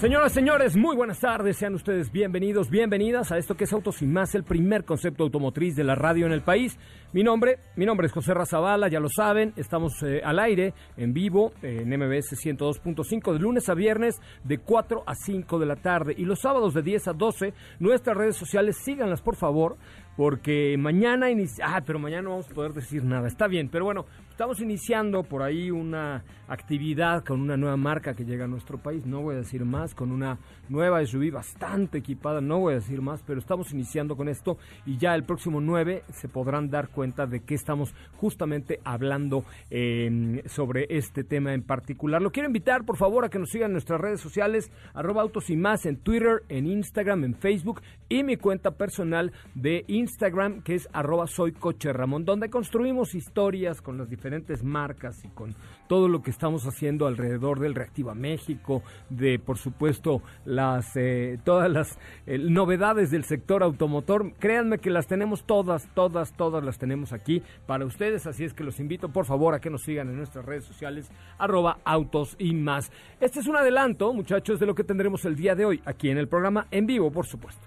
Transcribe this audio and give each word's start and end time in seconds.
Señoras, 0.00 0.32
señores, 0.32 0.78
muy 0.78 0.96
buenas 0.96 1.20
tardes. 1.20 1.58
Sean 1.58 1.74
ustedes 1.74 2.10
bienvenidos, 2.10 2.70
bienvenidas 2.70 3.32
a 3.32 3.36
esto 3.36 3.54
que 3.54 3.64
es 3.64 3.72
Autos 3.74 4.00
y 4.00 4.06
Más, 4.06 4.34
el 4.34 4.44
primer 4.44 4.86
concepto 4.86 5.24
automotriz 5.24 5.76
de 5.76 5.84
la 5.84 5.94
radio 5.94 6.24
en 6.24 6.32
el 6.32 6.40
país. 6.40 6.78
Mi 7.12 7.22
nombre, 7.22 7.58
mi 7.76 7.84
nombre 7.84 8.06
es 8.06 8.12
José 8.14 8.32
Razabala, 8.32 8.88
ya 8.88 8.98
lo 8.98 9.10
saben, 9.10 9.52
estamos 9.56 10.02
eh, 10.02 10.22
al 10.24 10.38
aire, 10.38 10.72
en 10.96 11.12
vivo, 11.12 11.52
en 11.60 11.90
MBS 11.90 12.32
102.5, 12.32 13.34
de 13.34 13.40
lunes 13.40 13.68
a 13.68 13.74
viernes, 13.74 14.18
de 14.42 14.56
4 14.56 15.02
a 15.06 15.14
5 15.14 15.58
de 15.58 15.66
la 15.66 15.76
tarde. 15.76 16.14
Y 16.16 16.24
los 16.24 16.40
sábados 16.40 16.72
de 16.72 16.80
10 16.80 17.08
a 17.08 17.12
12, 17.12 17.52
nuestras 17.78 18.16
redes 18.16 18.36
sociales, 18.36 18.78
síganlas 18.82 19.20
por 19.20 19.36
favor, 19.36 19.76
porque 20.16 20.76
mañana 20.78 21.30
inicia... 21.30 21.66
Ah, 21.68 21.82
pero 21.84 21.98
mañana 21.98 22.22
no 22.22 22.30
vamos 22.30 22.50
a 22.50 22.54
poder 22.54 22.72
decir 22.72 23.04
nada. 23.04 23.28
Está 23.28 23.48
bien, 23.48 23.68
pero 23.68 23.84
bueno, 23.84 24.06
estamos 24.40 24.60
iniciando 24.62 25.22
por 25.22 25.42
ahí 25.42 25.70
una 25.70 26.24
actividad 26.48 27.22
con 27.22 27.42
una 27.42 27.58
nueva 27.58 27.76
marca 27.76 28.14
que 28.14 28.24
llega 28.24 28.46
a 28.46 28.48
nuestro 28.48 28.78
país. 28.78 29.04
No 29.04 29.20
voy 29.20 29.34
a 29.34 29.38
decir 29.38 29.66
más, 29.66 29.94
con 29.94 30.10
una 30.10 30.38
nueva 30.70 31.04
SUV 31.04 31.30
bastante 31.30 31.98
equipada. 31.98 32.40
No 32.40 32.58
voy 32.58 32.72
a 32.72 32.76
decir 32.76 33.02
más, 33.02 33.22
pero 33.22 33.38
estamos 33.38 33.70
iniciando 33.72 34.16
con 34.16 34.30
esto 34.30 34.56
y 34.86 34.96
ya 34.96 35.14
el 35.14 35.24
próximo 35.24 35.60
9 35.60 36.04
se 36.14 36.28
podrán 36.28 36.70
dar 36.70 36.88
cuenta 36.88 37.26
de 37.26 37.40
que 37.40 37.54
estamos 37.54 37.94
justamente 38.16 38.80
hablando 38.82 39.44
eh, 39.68 40.42
sobre 40.46 40.86
este 40.88 41.22
tema 41.22 41.52
en 41.52 41.62
particular. 41.62 42.22
Lo 42.22 42.32
quiero 42.32 42.48
invitar, 42.48 42.86
por 42.86 42.96
favor, 42.96 43.26
a 43.26 43.28
que 43.28 43.38
nos 43.38 43.50
sigan 43.50 43.66
en 43.66 43.72
nuestras 43.74 44.00
redes 44.00 44.22
sociales, 44.22 44.72
arroba 44.94 45.20
autos 45.20 45.50
y 45.50 45.56
más 45.58 45.84
en 45.84 45.98
Twitter, 45.98 46.44
en 46.48 46.66
Instagram, 46.66 47.24
en 47.24 47.34
Facebook 47.34 47.82
y 48.08 48.24
mi 48.24 48.38
cuenta 48.38 48.70
personal 48.70 49.32
de 49.54 49.84
Instagram, 49.86 50.62
que 50.62 50.76
es 50.76 50.88
arroba 50.94 51.26
soy 51.26 51.52
coche 51.52 51.92
donde 51.92 52.48
construimos 52.48 53.14
historias 53.14 53.82
con 53.82 53.98
las 53.98 54.08
diferentes 54.08 54.29
marcas 54.62 55.24
y 55.24 55.28
con 55.28 55.54
todo 55.88 56.08
lo 56.08 56.22
que 56.22 56.30
estamos 56.30 56.66
haciendo 56.66 57.06
alrededor 57.06 57.58
del 57.58 57.74
Reactiva 57.74 58.14
México, 58.14 58.82
de 59.08 59.38
por 59.38 59.58
supuesto 59.58 60.22
las 60.44 60.96
eh, 60.96 61.38
todas 61.44 61.70
las 61.70 61.98
eh, 62.26 62.38
novedades 62.38 63.10
del 63.10 63.24
sector 63.24 63.62
automotor. 63.62 64.32
Créanme 64.38 64.78
que 64.78 64.90
las 64.90 65.06
tenemos 65.06 65.44
todas, 65.44 65.88
todas, 65.94 66.32
todas 66.36 66.64
las 66.64 66.78
tenemos 66.78 67.12
aquí 67.12 67.42
para 67.66 67.84
ustedes, 67.84 68.26
así 68.26 68.44
es 68.44 68.54
que 68.54 68.64
los 68.64 68.80
invito 68.80 69.08
por 69.08 69.24
favor 69.24 69.54
a 69.54 69.60
que 69.60 69.70
nos 69.70 69.82
sigan 69.82 70.08
en 70.08 70.16
nuestras 70.16 70.44
redes 70.44 70.64
sociales, 70.64 71.10
arroba 71.38 71.78
autos 71.84 72.36
y 72.38 72.54
más. 72.54 72.90
Este 73.20 73.40
es 73.40 73.46
un 73.46 73.56
adelanto, 73.56 74.12
muchachos, 74.12 74.60
de 74.60 74.66
lo 74.66 74.74
que 74.74 74.84
tendremos 74.84 75.24
el 75.24 75.36
día 75.36 75.54
de 75.54 75.64
hoy, 75.64 75.82
aquí 75.84 76.10
en 76.10 76.18
el 76.18 76.28
programa 76.28 76.66
en 76.70 76.86
vivo, 76.86 77.10
por 77.10 77.26
supuesto. 77.26 77.66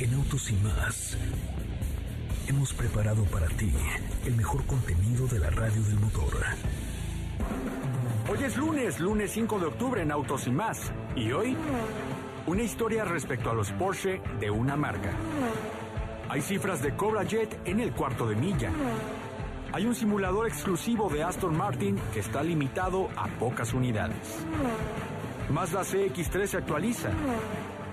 En 0.00 0.14
Autos 0.14 0.50
y 0.50 0.54
más 0.54 1.16
hemos 2.48 2.72
preparado 2.72 3.24
para 3.24 3.46
ti 3.48 3.72
el 4.26 4.36
mejor 4.36 4.64
contenido 4.66 5.26
de 5.26 5.38
la 5.38 5.50
radio 5.50 5.82
del 5.82 5.98
motor. 6.00 6.32
Hoy 8.30 8.44
es 8.44 8.56
lunes, 8.56 9.00
lunes 9.00 9.30
5 9.32 9.58
de 9.58 9.66
octubre 9.66 10.02
en 10.02 10.10
Autos 10.10 10.46
y 10.46 10.50
más. 10.50 10.92
Y 11.16 11.32
hoy, 11.32 11.56
una 12.46 12.62
historia 12.62 13.04
respecto 13.04 13.50
a 13.50 13.54
los 13.54 13.70
Porsche 13.72 14.20
de 14.40 14.50
una 14.50 14.76
marca. 14.76 15.12
Hay 16.28 16.40
cifras 16.40 16.82
de 16.82 16.94
Cobra 16.96 17.24
Jet 17.24 17.60
en 17.64 17.80
el 17.80 17.92
cuarto 17.92 18.26
de 18.26 18.36
milla. 18.36 18.70
Hay 19.72 19.86
un 19.86 19.94
simulador 19.94 20.46
exclusivo 20.46 21.08
de 21.08 21.22
Aston 21.22 21.56
Martin 21.56 21.98
que 22.12 22.20
está 22.20 22.42
limitado 22.42 23.08
a 23.16 23.26
pocas 23.38 23.72
unidades. 23.72 24.44
Mazda 25.50 25.80
CX3 25.80 26.46
se 26.46 26.56
actualiza. 26.56 27.10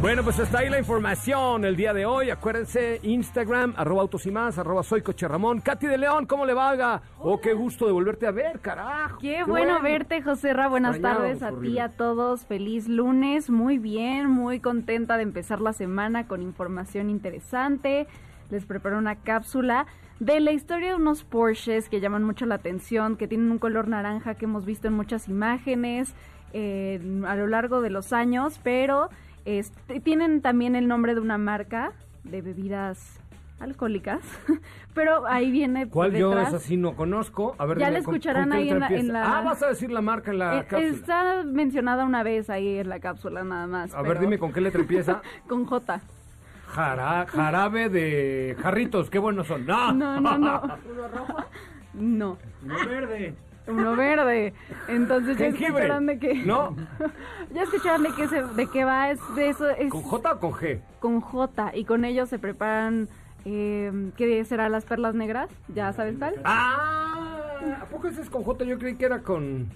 Bueno, 0.00 0.22
pues 0.22 0.38
está 0.38 0.60
ahí 0.60 0.70
la 0.70 0.78
información 0.78 1.64
el 1.64 1.74
día 1.74 1.92
de 1.92 2.06
hoy. 2.06 2.30
Acuérdense, 2.30 3.00
Instagram, 3.02 3.74
arroba 3.76 4.02
autos 4.02 4.26
y 4.26 4.30
más, 4.30 4.56
arroba 4.56 4.84
soy 4.84 5.02
coche 5.02 5.26
Ramón. 5.26 5.60
Katy 5.60 5.88
de 5.88 5.98
León, 5.98 6.24
¿cómo 6.24 6.46
le 6.46 6.54
va? 6.54 7.02
Oh, 7.18 7.40
qué 7.40 7.52
gusto 7.52 7.84
de 7.84 7.90
volverte 7.90 8.28
a 8.28 8.30
ver, 8.30 8.60
carajo. 8.60 9.18
Qué, 9.18 9.42
bueno, 9.42 9.82
verte, 9.82 10.22
José 10.22 10.52
Ra. 10.52 10.68
Buenas 10.68 10.94
Extrañado, 10.94 11.22
tardes 11.22 11.42
a 11.42 11.50
ti, 11.50 11.78
a 11.80 11.88
todos. 11.88 12.46
Feliz 12.46 12.86
lunes. 12.86 13.50
Muy 13.50 13.78
bien, 13.78 14.30
muy 14.30 14.60
contenta 14.60 15.16
de 15.16 15.24
empezar 15.24 15.60
la 15.60 15.72
semana 15.72 16.28
con 16.28 16.42
información 16.42 17.10
interesante. 17.10 18.06
Les 18.50 18.64
preparo 18.66 18.98
una 18.98 19.16
cápsula 19.16 19.86
de 20.20 20.38
la 20.38 20.52
historia 20.52 20.90
de 20.90 20.94
unos 20.94 21.24
Porsches 21.24 21.88
que 21.88 21.98
llaman 21.98 22.22
mucho 22.22 22.46
la 22.46 22.54
atención, 22.54 23.16
que 23.16 23.26
tienen 23.26 23.50
un 23.50 23.58
color 23.58 23.88
naranja 23.88 24.36
que 24.36 24.44
hemos 24.44 24.64
visto 24.64 24.86
en 24.86 24.94
muchas 24.94 25.28
imágenes 25.28 26.14
eh, 26.52 27.00
a 27.26 27.34
lo 27.34 27.48
largo 27.48 27.82
de 27.82 27.90
los 27.90 28.12
años, 28.12 28.60
pero 28.62 29.10
este, 29.58 30.00
tienen 30.00 30.42
también 30.42 30.76
el 30.76 30.88
nombre 30.88 31.14
de 31.14 31.20
una 31.20 31.38
marca 31.38 31.92
de 32.24 32.42
bebidas 32.42 33.18
alcohólicas, 33.60 34.20
pero 34.94 35.26
ahí 35.26 35.50
viene 35.50 35.88
¿Cuál 35.88 36.12
yo 36.12 36.28
detrás. 36.30 36.48
esa 36.48 36.58
sí 36.60 36.76
no 36.76 36.94
conozco? 36.94 37.54
A 37.58 37.64
ver, 37.66 37.78
Ya 37.78 37.90
la 37.90 38.02
¿con- 38.02 38.14
escucharán 38.14 38.52
ahí 38.52 38.68
en 38.68 38.78
la- 38.80 38.88
en 38.88 39.08
la- 39.12 39.38
Ah, 39.38 39.42
vas 39.42 39.62
a 39.62 39.68
decir 39.68 39.90
la 39.90 40.00
marca 40.02 40.30
en 40.30 40.38
la 40.38 40.58
Eh, 40.60 40.66
cápsula. 40.68 40.82
Está 40.92 41.42
mencionada 41.44 42.04
una 42.04 42.22
vez 42.22 42.50
ahí 42.50 42.76
en 42.78 42.88
la 42.88 43.00
cápsula 43.00 43.42
nada 43.44 43.66
más. 43.66 43.94
A 43.94 44.02
ver, 44.02 44.20
dime 44.20 44.38
con 44.38 44.52
qué 44.52 44.60
letra 44.60 44.80
empieza. 44.82 45.22
Con 45.48 45.64
J. 45.64 46.00
Jara- 46.68 47.26
jarabe 47.26 47.88
de 47.88 48.54
jarritos, 48.60 49.08
qué 49.08 49.18
buenos 49.18 49.46
son. 49.46 49.64
No, 49.66 49.92
No, 49.92 50.20
no, 50.20 50.36
no. 50.38 50.62
No. 51.94 52.36
Uno 52.64 52.76
verde. 52.86 53.34
Uno 53.68 53.96
verde. 53.96 54.54
Entonces 54.88 55.36
ya 55.36 55.46
escucharon 55.46 56.06
de 56.06 56.18
qué. 56.18 56.34
No, 56.44 56.74
Ya 57.54 57.62
escucharon 57.62 58.02
de 58.02 58.10
qué 58.14 58.28
se, 58.28 58.42
de 58.42 58.66
qué 58.66 58.84
va. 58.84 59.10
Es 59.10 59.20
de 59.34 59.48
eso. 59.48 59.68
Es 59.68 59.90
¿con 59.90 60.02
J 60.02 60.32
o 60.32 60.40
con 60.40 60.52
G? 60.52 60.80
con 61.00 61.20
J. 61.20 61.76
Y 61.76 61.84
con 61.84 62.04
ellos 62.04 62.28
se 62.28 62.38
preparan. 62.38 63.08
Eh, 63.44 64.10
¿Qué 64.16 64.44
será? 64.44 64.68
Las 64.68 64.84
perlas 64.84 65.14
negras. 65.14 65.48
¿Ya 65.74 65.92
sabes 65.92 66.16
cuál? 66.18 66.34
Ah, 66.44 67.80
¿a 67.82 67.84
poco 67.86 68.08
ese 68.08 68.22
es 68.22 68.30
con 68.30 68.42
J? 68.42 68.64
Yo 68.64 68.78
creí 68.78 68.96
que 68.96 69.06
era 69.06 69.22
con, 69.22 69.68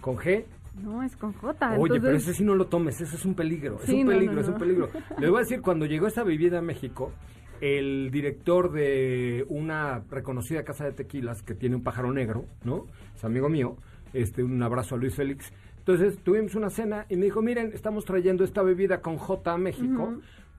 con 0.00 0.16
G. 0.16 0.44
No, 0.82 1.02
es 1.02 1.16
con 1.16 1.32
J. 1.32 1.76
Oye, 1.78 2.00
pero 2.00 2.16
ese 2.16 2.32
sí 2.32 2.44
no 2.44 2.54
lo 2.54 2.66
tomes, 2.66 3.00
ese 3.00 3.16
es 3.16 3.24
un 3.24 3.34
peligro, 3.34 3.80
es 3.82 3.88
un 3.88 4.04
no, 4.04 4.12
peligro, 4.12 4.34
no, 4.34 4.40
es 4.40 4.46
un 4.46 4.52
no. 4.54 4.58
peligro. 4.58 4.88
Les 5.18 5.28
voy 5.28 5.38
a 5.38 5.40
decir, 5.40 5.60
cuando 5.60 5.84
llegó 5.86 6.06
esta 6.06 6.22
bebida 6.22 6.58
a 6.58 6.62
México, 6.62 7.12
el 7.60 8.10
director 8.10 8.72
de 8.72 9.44
una 9.48 10.02
reconocida 10.10 10.64
casa 10.64 10.84
de 10.84 10.92
tequilas 10.92 11.42
que 11.42 11.54
tiene 11.54 11.76
un 11.76 11.82
pájaro 11.82 12.12
negro, 12.12 12.44
¿no? 12.64 12.86
Es 13.14 13.24
amigo 13.24 13.48
mío, 13.48 13.76
este, 14.12 14.42
un 14.42 14.62
abrazo 14.62 14.94
a 14.94 14.98
Luis 14.98 15.14
Félix. 15.14 15.52
Entonces 15.78 16.18
tuvimos 16.22 16.54
una 16.54 16.70
cena 16.70 17.06
y 17.08 17.16
me 17.16 17.24
dijo, 17.24 17.42
miren, 17.42 17.72
estamos 17.74 18.04
trayendo 18.04 18.44
esta 18.44 18.62
bebida 18.62 19.00
con 19.00 19.16
J 19.16 19.52
a 19.52 19.58
México. 19.58 20.14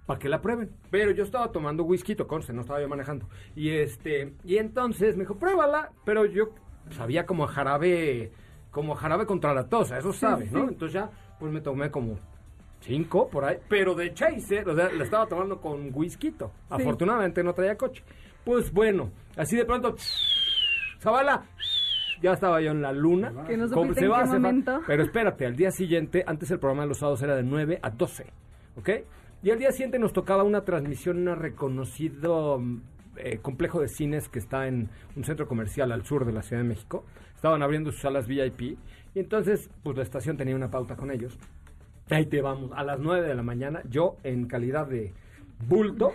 Para 0.06 0.20
que 0.20 0.30
la 0.30 0.42
prueben. 0.42 0.72
Pero 0.90 1.12
yo 1.12 1.24
estaba 1.24 1.52
tomando 1.52 1.84
whisky, 1.84 2.16
conste, 2.16 2.54
no 2.54 2.62
estaba 2.62 2.82
yo 2.82 2.90
manejando. 2.90 3.30
Y 3.56 3.70
este, 3.70 4.34
y 4.44 4.58
entonces 4.58 5.16
me 5.16 5.24
dijo, 5.24 5.36
pruébala. 5.36 5.92
Pero 6.04 6.26
yo 6.26 6.50
sabía 6.90 7.26
como 7.26 7.44
a 7.44 7.48
jarabe, 7.48 8.32
como 8.72 8.94
a 8.94 8.96
jarabe 8.96 9.26
contra 9.28 9.54
la 9.54 9.70
tos, 9.70 9.92
eso 9.92 10.12
sabe, 10.12 10.50
¿no? 10.52 10.68
Entonces 10.70 10.94
ya, 10.94 11.12
pues 11.40 11.52
me 11.54 11.62
tomé 11.62 11.92
como 11.92 12.18
cinco 12.82 13.30
por 13.30 13.46
ahí, 13.46 13.58
pero 13.68 13.96
de 13.96 14.14
chaser, 14.14 14.68
o 14.68 14.76
sea, 14.76 14.92
la 14.92 15.04
estaba 15.04 15.26
tomando 15.28 15.60
con 15.60 15.90
whisky. 15.94 16.34
Afortunadamente 16.70 17.44
no 17.44 17.54
traía 17.54 17.76
coche. 17.76 18.04
Pues 18.44 18.72
bueno, 18.72 19.12
así 19.38 19.56
de 19.56 19.66
pronto, 19.66 19.96
Zavala, 21.00 21.44
ya 22.22 22.34
estaba 22.34 22.62
yo 22.62 22.72
en 22.72 22.82
la 22.82 22.92
luna. 22.92 23.30
Que 23.46 23.58
no 23.58 23.66
en 23.66 23.94
qué 23.94 24.00
se 24.00 24.08
va. 24.08 24.26
momento. 24.26 24.82
Pero 24.86 25.04
espérate, 25.04 25.46
al 25.46 25.56
día 25.56 25.72
siguiente, 25.72 26.24
antes 26.26 26.52
el 26.52 26.60
programa 26.60 26.84
de 26.84 26.90
los 26.90 27.00
sábados 27.00 27.22
era 27.22 27.36
de 27.36 27.44
9 27.44 27.80
a 27.82 27.90
12, 27.90 28.26
¿ok? 28.78 28.90
Y 29.44 29.50
al 29.50 29.58
día 29.58 29.72
siguiente 29.72 29.98
nos 29.98 30.14
tocaba 30.14 30.44
una 30.44 30.64
transmisión 30.64 31.18
en 31.18 31.30
un 31.30 31.38
reconocido 31.38 32.60
mm, 32.60 32.82
eh, 33.18 33.40
complejo 33.40 33.80
de 33.80 33.88
cines 33.88 34.30
que 34.30 34.40
está 34.40 34.68
en 34.68 34.90
un 35.16 35.24
centro 35.24 35.48
comercial 35.48 35.92
al 35.92 36.06
sur 36.06 36.26
de 36.26 36.32
la 36.32 36.44
Ciudad 36.44 36.62
de 36.62 36.70
México. 36.70 37.06
Estaban 37.36 37.64
abriendo 37.64 37.92
sus 37.92 38.02
salas 38.02 38.28
VIP 38.28 38.78
y 39.16 39.20
entonces, 39.20 39.70
pues 39.84 39.98
la 39.98 40.04
estación 40.04 40.38
tenía 40.38 40.56
una 40.56 40.70
pauta 40.70 40.96
con 40.96 41.10
ellos. 41.12 41.38
Ahí 42.12 42.26
te 42.26 42.42
vamos, 42.42 42.72
a 42.76 42.84
las 42.84 43.00
9 43.00 43.28
de 43.28 43.36
la 43.36 43.44
mañana, 43.44 43.82
yo 43.90 44.18
en 44.24 44.46
calidad 44.48 44.86
de, 44.88 45.14
bulto, 45.68 46.14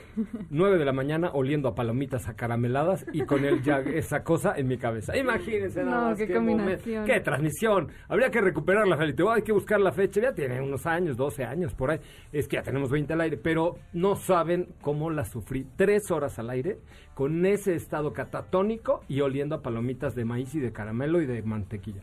9 0.50 0.76
de 0.76 0.84
la 0.84 0.93
mañana 0.93 1.31
oliendo 1.32 1.69
a 1.69 1.75
palomitas 1.75 2.28
acarameladas 2.28 3.06
y 3.12 3.22
con 3.22 3.44
el 3.44 3.62
ya 3.62 3.78
esa 3.78 4.25
cosa 4.25 4.54
en 4.56 4.66
mi 4.69 4.76
cabeza. 4.76 5.16
Imagínense 5.16 5.84
nada 5.84 6.00
No, 6.00 6.08
más 6.08 6.19
qué 6.19 6.32
combinación. 6.32 7.04
qué 7.06 7.20
transmisión. 7.20 7.88
Habría 8.08 8.31
que 8.31 8.40
recuperarla, 8.40 8.96
Felipe. 8.96 9.22
Hay 9.32 9.43
que 9.43 9.52
buscar 9.52 9.81
la 9.81 9.93
fecha. 9.93 10.20
Ya 10.20 10.34
tiene 10.34 10.60
unos 10.60 10.84
años, 10.87 11.16
12 11.16 11.44
años 11.44 11.75
por 11.75 11.90
ahí. 11.93 12.00
Es 12.32 12.48
que 12.48 12.56
ya 12.56 12.62
tenemos 12.62 12.90
20 12.90 13.12
al 13.12 13.20
aire, 13.20 13.37
pero 13.37 13.76
no 13.93 14.16
saben 14.16 14.69
cómo 14.82 15.10
la 15.10 15.25
sufrí. 15.25 15.64
Tres 15.76 16.10
horas 16.10 16.38
al 16.38 16.50
aire 16.50 16.78
con 17.14 17.46
ese 17.46 17.75
estado 17.75 18.12
catatónico 18.12 19.02
y 19.08 19.20
oliendo 19.20 19.54
a 19.54 19.62
palomitas 19.62 20.14
de 20.14 20.25
maíz 20.25 20.54
y 20.54 20.60
de 20.60 20.72
caramelo 20.72 21.22
y 21.22 21.26
de 21.26 21.43
mantequilla. 21.43 22.02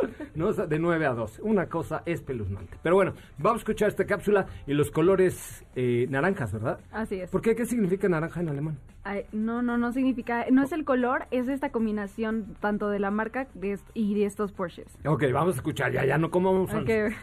No, 0.34 0.46
o 0.48 0.52
sea, 0.52 0.66
de 0.66 0.78
9 0.78 1.06
a 1.06 1.12
12. 1.12 1.42
Una 1.42 1.66
cosa 1.66 2.02
espeluznante. 2.06 2.78
Pero 2.82 2.94
bueno, 2.94 3.14
vamos 3.38 3.58
a 3.58 3.62
escuchar 3.62 3.88
esta 3.88 4.06
cápsula 4.06 4.46
y 4.66 4.72
los 4.74 4.90
colores 4.90 5.64
eh, 5.74 6.06
naranjas, 6.08 6.52
¿verdad? 6.52 6.78
Así 6.92 7.16
es. 7.20 7.30
¿Por 7.30 7.42
qué? 7.42 7.54
¿Qué 7.56 7.66
significa 7.66 8.08
naranja 8.08 8.40
en 8.40 8.48
alemán? 8.48 8.78
Ay, 9.02 9.24
no, 9.32 9.60
no, 9.62 9.76
no 9.76 9.92
significa, 9.92 10.46
no 10.50 10.62
es 10.62 10.72
el 10.72 10.84
color, 10.84 11.24
es 11.30 11.48
esta 11.48 11.70
combinación 11.70 12.54
tanto 12.60 12.88
de 12.90 13.00
la 13.00 13.10
marca 13.10 13.48
de 13.54 13.72
est- 13.72 13.90
y 13.94 14.14
de 14.14 14.24
estos 14.26 14.52
Porsches. 14.52 14.86
Ok, 15.06 15.24
vamos 15.32 15.54
a 15.54 15.56
escuchar. 15.56 15.90
Ya, 15.92 16.04
ya 16.04 16.16
no 16.16 16.30
como 16.30 16.66
Hay 16.70 16.84
que- 16.84 17.14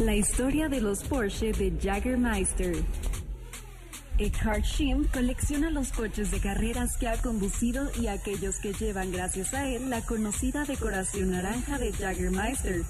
La 0.00 0.14
historia 0.14 0.68
de 0.68 0.80
los 0.80 1.04
Porsche 1.04 1.52
de 1.52 1.72
Jagermeister. 1.80 2.74
Eckhard 4.16 4.62
Schimm 4.62 5.04
colecciona 5.12 5.70
los 5.70 5.90
coches 5.90 6.30
de 6.30 6.38
carreras 6.38 6.96
que 6.96 7.08
ha 7.08 7.20
conducido 7.20 7.90
y 8.00 8.06
aquellos 8.06 8.60
que 8.60 8.72
llevan 8.72 9.10
gracias 9.10 9.52
a 9.54 9.68
él 9.68 9.90
la 9.90 10.02
conocida 10.02 10.64
decoración 10.64 11.32
naranja 11.32 11.78
de 11.78 11.92
Jagermeister. 11.92 12.82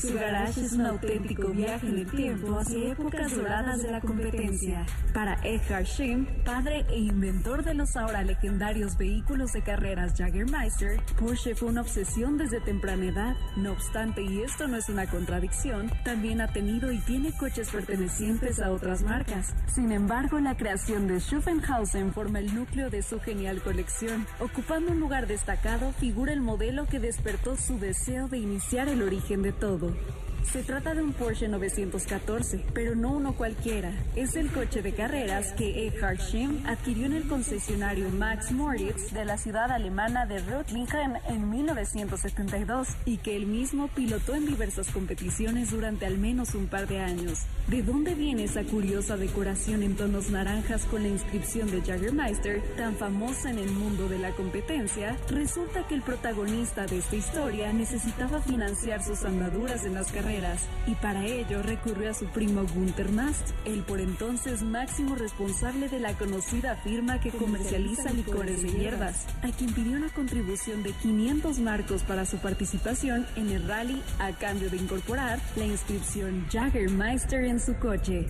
Su 0.00 0.14
garage 0.14 0.60
es 0.60 0.74
un 0.74 0.86
auténtico 0.86 1.48
viaje 1.48 1.88
en 1.88 1.98
el 1.98 2.06
tiempo 2.08 2.56
hacia 2.56 2.92
épocas 2.92 3.34
doradas 3.34 3.82
de 3.82 3.90
la 3.90 4.00
competencia. 4.00 4.86
Para 5.12 5.36
Eckhard 5.42 5.86
Schimm, 5.86 6.24
padre 6.44 6.86
e 6.88 7.00
inventor 7.00 7.64
de 7.64 7.74
los 7.74 7.96
ahora 7.96 8.22
legendarios 8.22 8.96
vehículos 8.96 9.52
de 9.52 9.62
carreras 9.62 10.14
Jagermeister, 10.16 11.00
Porsche 11.18 11.56
fue 11.56 11.70
una 11.70 11.80
obsesión 11.80 12.38
desde 12.38 12.60
temprana 12.60 13.06
edad. 13.06 13.36
No 13.56 13.72
obstante, 13.72 14.22
y 14.22 14.40
esto 14.42 14.68
no 14.68 14.76
es 14.76 14.88
una 14.88 15.06
contradicción, 15.06 15.90
también 16.04 16.40
ha 16.42 16.52
tenido 16.52 16.92
y 16.92 16.98
tiene 16.98 17.32
coches 17.32 17.68
pertenecientes 17.68 18.60
a 18.60 18.70
otras 18.70 19.02
marcas. 19.02 19.52
Sin 19.66 19.90
embargo, 19.90 20.38
la 20.38 20.56
creación 20.56 21.08
de 21.08 21.18
Schuffenhausen 21.18 22.12
forma 22.12 22.38
el 22.38 22.54
núcleo 22.54 22.88
de 22.88 23.02
su 23.02 23.18
genial 23.18 23.60
colección. 23.62 24.26
Ocupando 24.38 24.92
un 24.92 25.00
lugar 25.00 25.26
destacado 25.26 25.90
figura 25.94 26.32
el 26.32 26.40
modelo 26.40 26.86
que 26.86 27.00
despertó 27.00 27.56
su 27.56 27.80
deseo 27.80 28.28
de 28.28 28.38
iniciar 28.38 28.88
el 28.88 29.02
origen 29.02 29.42
de 29.42 29.50
todo. 29.50 29.87
Obrigada. 29.88 30.27
Se 30.44 30.62
trata 30.62 30.94
de 30.94 31.02
un 31.02 31.12
Porsche 31.12 31.46
914, 31.46 32.64
pero 32.72 32.94
no 32.94 33.12
uno 33.12 33.34
cualquiera. 33.34 33.92
Es 34.16 34.34
el 34.34 34.50
coche 34.50 34.80
de 34.80 34.94
carreras 34.94 35.52
que 35.52 35.86
Eckhard 35.86 36.20
Schimm 36.20 36.64
adquirió 36.66 37.04
en 37.04 37.12
el 37.12 37.28
concesionario 37.28 38.08
Max 38.08 38.50
Moritz 38.52 39.12
de 39.12 39.26
la 39.26 39.36
ciudad 39.36 39.70
alemana 39.70 40.24
de 40.24 40.38
Reutlingen 40.38 41.18
en 41.28 41.50
1972 41.50 42.88
y 43.04 43.18
que 43.18 43.36
él 43.36 43.46
mismo 43.46 43.88
pilotó 43.88 44.34
en 44.34 44.46
diversas 44.46 44.90
competiciones 44.90 45.70
durante 45.70 46.06
al 46.06 46.16
menos 46.16 46.54
un 46.54 46.66
par 46.66 46.86
de 46.86 47.00
años. 47.00 47.40
¿De 47.66 47.82
dónde 47.82 48.14
viene 48.14 48.44
esa 48.44 48.64
curiosa 48.64 49.18
decoración 49.18 49.82
en 49.82 49.96
tonos 49.96 50.30
naranjas 50.30 50.86
con 50.86 51.02
la 51.02 51.08
inscripción 51.08 51.70
de 51.70 51.82
Jagermeister, 51.82 52.62
tan 52.76 52.96
famosa 52.96 53.50
en 53.50 53.58
el 53.58 53.70
mundo 53.70 54.08
de 54.08 54.18
la 54.18 54.30
competencia? 54.30 55.14
Resulta 55.28 55.86
que 55.86 55.94
el 55.94 56.02
protagonista 56.02 56.86
de 56.86 56.98
esta 56.98 57.16
historia 57.16 57.70
necesitaba 57.74 58.40
financiar 58.40 59.04
sus 59.04 59.24
andaduras 59.24 59.84
en 59.84 59.92
las 59.92 60.10
carreras 60.10 60.27
y 60.86 60.94
para 60.96 61.24
ello 61.24 61.62
recurrió 61.62 62.10
a 62.10 62.14
su 62.14 62.26
primo 62.26 62.62
Gunther 62.74 63.10
Mast, 63.12 63.50
el 63.64 63.82
por 63.82 63.98
entonces 63.98 64.62
máximo 64.62 65.14
responsable 65.14 65.88
de 65.88 66.00
la 66.00 66.12
conocida 66.18 66.76
firma 66.76 67.18
que 67.18 67.30
comercializa 67.30 68.12
licores 68.12 68.62
de 68.62 68.70
hierbas, 68.70 69.26
a 69.42 69.48
quien 69.48 69.72
pidió 69.72 69.96
una 69.96 70.12
contribución 70.12 70.82
de 70.82 70.92
500 70.92 71.60
marcos 71.60 72.02
para 72.02 72.26
su 72.26 72.36
participación 72.38 73.26
en 73.36 73.50
el 73.50 73.66
rally 73.66 74.02
a 74.18 74.32
cambio 74.32 74.68
de 74.68 74.76
incorporar 74.76 75.40
la 75.56 75.64
inscripción 75.64 76.46
Jagermeister 76.50 77.44
en 77.44 77.58
su 77.58 77.74
coche. 77.78 78.26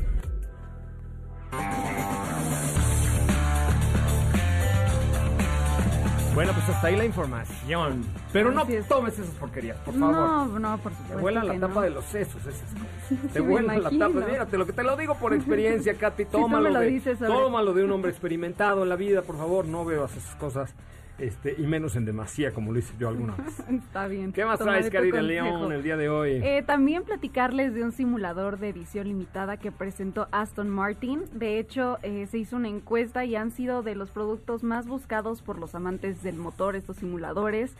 Bueno, 6.38 6.52
pues 6.52 6.68
hasta 6.68 6.86
ahí 6.86 6.94
la 6.94 7.04
información. 7.04 8.04
Pero 8.32 8.52
no 8.52 8.62
es. 8.62 8.86
tomes 8.86 9.18
esas 9.18 9.34
porquerías, 9.34 9.76
por 9.78 9.92
favor. 9.92 10.14
No, 10.14 10.58
no, 10.60 10.78
por 10.78 10.92
Te 10.92 10.98
supuesto. 10.98 11.20
vuelan 11.20 11.48
la 11.48 11.54
tapa 11.54 11.74
no. 11.74 11.80
de 11.80 11.90
los 11.90 12.04
sesos 12.04 12.40
esas 12.46 12.62
cosas. 12.74 13.32
Te 13.32 13.40
vuelan 13.40 13.82
la 13.82 13.90
tapa. 13.90 14.20
Mírate, 14.20 14.56
lo 14.56 14.64
que 14.64 14.72
te 14.72 14.84
lo 14.84 14.96
digo 14.96 15.16
por 15.16 15.34
experiencia, 15.34 15.94
Katy. 15.94 16.26
Tómalo, 16.26 16.68
me 16.68 16.70
lo 16.70 16.78
de, 16.78 16.86
dices, 16.86 17.18
tómalo 17.18 17.74
de 17.74 17.82
un 17.82 17.90
hombre 17.90 18.12
experimentado 18.12 18.84
en 18.84 18.88
la 18.88 18.94
vida, 18.94 19.22
por 19.22 19.36
favor. 19.36 19.64
No 19.66 19.84
veas 19.84 20.16
esas 20.16 20.36
cosas. 20.36 20.72
Este, 21.18 21.56
y 21.58 21.66
menos 21.66 21.96
en 21.96 22.04
demasía, 22.04 22.52
como 22.52 22.72
lo 22.72 22.78
hice 22.78 22.94
yo 22.98 23.08
alguna 23.08 23.34
vez. 23.34 23.58
Está 23.68 24.06
bien. 24.06 24.32
¿Qué 24.32 24.44
más 24.44 24.58
traes, 24.58 24.90
consejo. 24.90 25.18
León, 25.18 25.72
el 25.72 25.82
día 25.82 25.96
de 25.96 26.08
hoy? 26.08 26.40
Eh, 26.42 26.62
también 26.64 27.02
platicarles 27.02 27.74
de 27.74 27.82
un 27.82 27.92
simulador 27.92 28.58
de 28.58 28.68
edición 28.68 29.08
limitada 29.08 29.56
que 29.56 29.72
presentó 29.72 30.28
Aston 30.30 30.68
Martin. 30.68 31.22
De 31.32 31.58
hecho, 31.58 31.98
eh, 32.02 32.26
se 32.30 32.38
hizo 32.38 32.56
una 32.56 32.68
encuesta 32.68 33.24
y 33.24 33.34
han 33.34 33.50
sido 33.50 33.82
de 33.82 33.96
los 33.96 34.10
productos 34.10 34.62
más 34.62 34.86
buscados 34.86 35.42
por 35.42 35.58
los 35.58 35.74
amantes 35.74 36.22
del 36.22 36.36
motor, 36.36 36.76
estos 36.76 36.96
simuladores. 36.96 37.74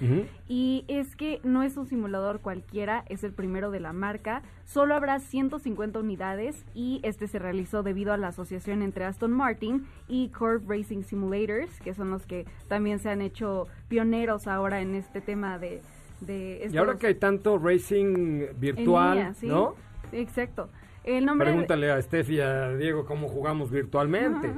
Y 0.49 0.85
es 0.88 1.14
que 1.14 1.40
no 1.44 1.62
es 1.62 1.76
un 1.76 1.87
simulador 1.87 2.40
cualquiera, 2.40 3.05
es 3.08 3.23
el 3.23 3.32
primero 3.32 3.70
de 3.70 3.81
la 3.81 3.93
marca. 3.93 4.43
Solo 4.64 4.94
habrá 4.94 5.19
150 5.19 5.99
unidades 5.99 6.64
y 6.75 7.00
este 7.02 7.26
se 7.26 7.38
realizó 7.38 7.82
debido 7.82 8.12
a 8.12 8.19
la 8.19 8.29
asociación 8.29 8.82
entre 8.82 9.05
Aston 9.05 9.32
Martin 9.32 9.87
y 10.08 10.29
Corp 10.29 10.69
Racing 10.69 11.02
Simulators, 11.02 11.81
que 11.81 11.94
son 11.94 12.11
los 12.11 12.26
que 12.26 12.44
también 12.69 12.99
se 12.99 13.08
han 13.08 13.23
hecho 13.23 13.27
hecho 13.28 13.66
pioneros 13.88 14.46
ahora 14.46 14.80
en 14.80 14.94
este 14.94 15.20
tema 15.20 15.58
de... 15.58 15.80
y 16.26 16.76
ahora 16.76 16.96
que 16.98 17.08
hay 17.08 17.14
tanto 17.14 17.58
racing 17.58 18.46
virtual, 18.58 19.34
¿no? 19.42 19.75
Exacto. 20.12 20.69
El 21.04 21.25
nombre 21.25 21.50
Pregúntale 21.50 21.90
a 21.90 22.02
Steph 22.02 22.30
y 22.30 22.40
a 22.40 22.76
Diego 22.76 23.06
cómo 23.06 23.28
jugamos 23.28 23.70
virtualmente. 23.70 24.52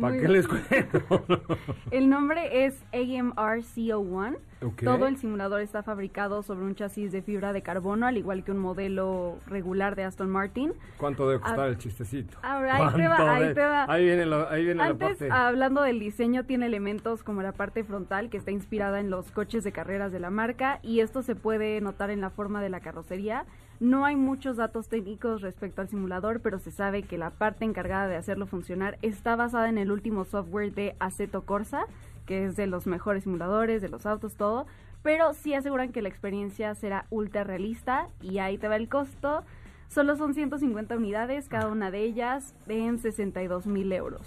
¿Para 0.00 0.18
qué 0.18 0.28
les 0.28 0.48
cuento? 0.48 1.24
El 1.90 2.08
nombre 2.08 2.64
es 2.64 2.82
AMRCO1 2.92 4.38
todo 4.60 5.06
el 5.06 5.16
simulador 5.16 5.62
está 5.62 5.82
fabricado 5.82 6.42
sobre 6.42 6.66
un 6.66 6.74
chasis 6.74 7.12
de 7.12 7.22
fibra 7.22 7.54
de 7.54 7.62
carbono, 7.62 8.06
al 8.06 8.18
igual 8.18 8.44
que 8.44 8.52
un 8.52 8.58
modelo 8.58 9.38
regular 9.46 9.96
de 9.96 10.04
Aston 10.04 10.28
Martin. 10.28 10.74
¿Cuánto 10.98 11.26
debe 11.26 11.40
costar 11.40 11.60
ah, 11.60 11.68
el 11.68 11.78
chistecito? 11.78 12.36
Ahí 12.42 12.94
te 12.94 13.08
va, 13.08 13.34
ahí 13.34 13.54
te 13.54 13.60
va. 13.60 13.84
Ahí 13.90 14.04
viene, 14.04 14.22
Antes, 14.22 14.76
la 14.76 14.94
parte. 14.94 15.30
hablando 15.30 15.82
del 15.82 15.98
diseño, 15.98 16.44
tiene 16.44 16.66
elementos 16.66 17.22
como 17.22 17.40
la 17.40 17.52
parte 17.52 17.84
frontal, 17.84 18.28
que 18.28 18.36
está 18.36 18.50
inspirada 18.50 19.00
en 19.00 19.08
los 19.08 19.30
coches 19.32 19.64
de 19.64 19.72
carreras 19.72 20.12
de 20.12 20.20
la 20.20 20.30
marca, 20.30 20.78
y 20.82 21.00
esto 21.00 21.22
se 21.22 21.34
puede 21.34 21.80
notar 21.80 22.10
en 22.10 22.20
la 22.20 22.28
forma 22.28 22.62
de 22.62 22.68
la 22.68 22.80
carrocería. 22.80 23.46
No 23.80 24.04
hay 24.04 24.14
muchos 24.14 24.58
datos 24.58 24.88
técnicos 24.88 25.40
respecto 25.40 25.80
al 25.80 25.88
simulador, 25.88 26.40
pero 26.40 26.58
se 26.58 26.70
sabe 26.70 27.02
que 27.02 27.16
la 27.16 27.30
parte 27.30 27.64
encargada 27.64 28.08
de 28.08 28.16
hacerlo 28.16 28.46
funcionar 28.46 28.98
está 29.00 29.36
basada 29.36 29.70
en 29.70 29.78
el 29.78 29.90
último 29.90 30.26
software 30.26 30.74
de 30.74 30.96
Aceto 30.98 31.46
Corsa, 31.46 31.86
que 32.30 32.44
es 32.44 32.54
de 32.54 32.68
los 32.68 32.86
mejores 32.86 33.24
simuladores, 33.24 33.82
de 33.82 33.88
los 33.88 34.06
autos, 34.06 34.36
todo. 34.36 34.64
Pero 35.02 35.34
sí 35.34 35.52
aseguran 35.52 35.90
que 35.90 36.00
la 36.00 36.08
experiencia 36.08 36.76
será 36.76 37.06
ultra 37.10 37.42
realista 37.42 38.06
y 38.22 38.38
ahí 38.38 38.56
te 38.56 38.68
va 38.68 38.76
el 38.76 38.88
costo. 38.88 39.42
Solo 39.88 40.14
son 40.14 40.32
150 40.32 40.96
unidades, 40.96 41.48
cada 41.48 41.66
una 41.66 41.90
de 41.90 42.04
ellas 42.04 42.54
en 42.68 43.00
62 43.00 43.66
mil 43.66 43.92
euros. 43.92 44.22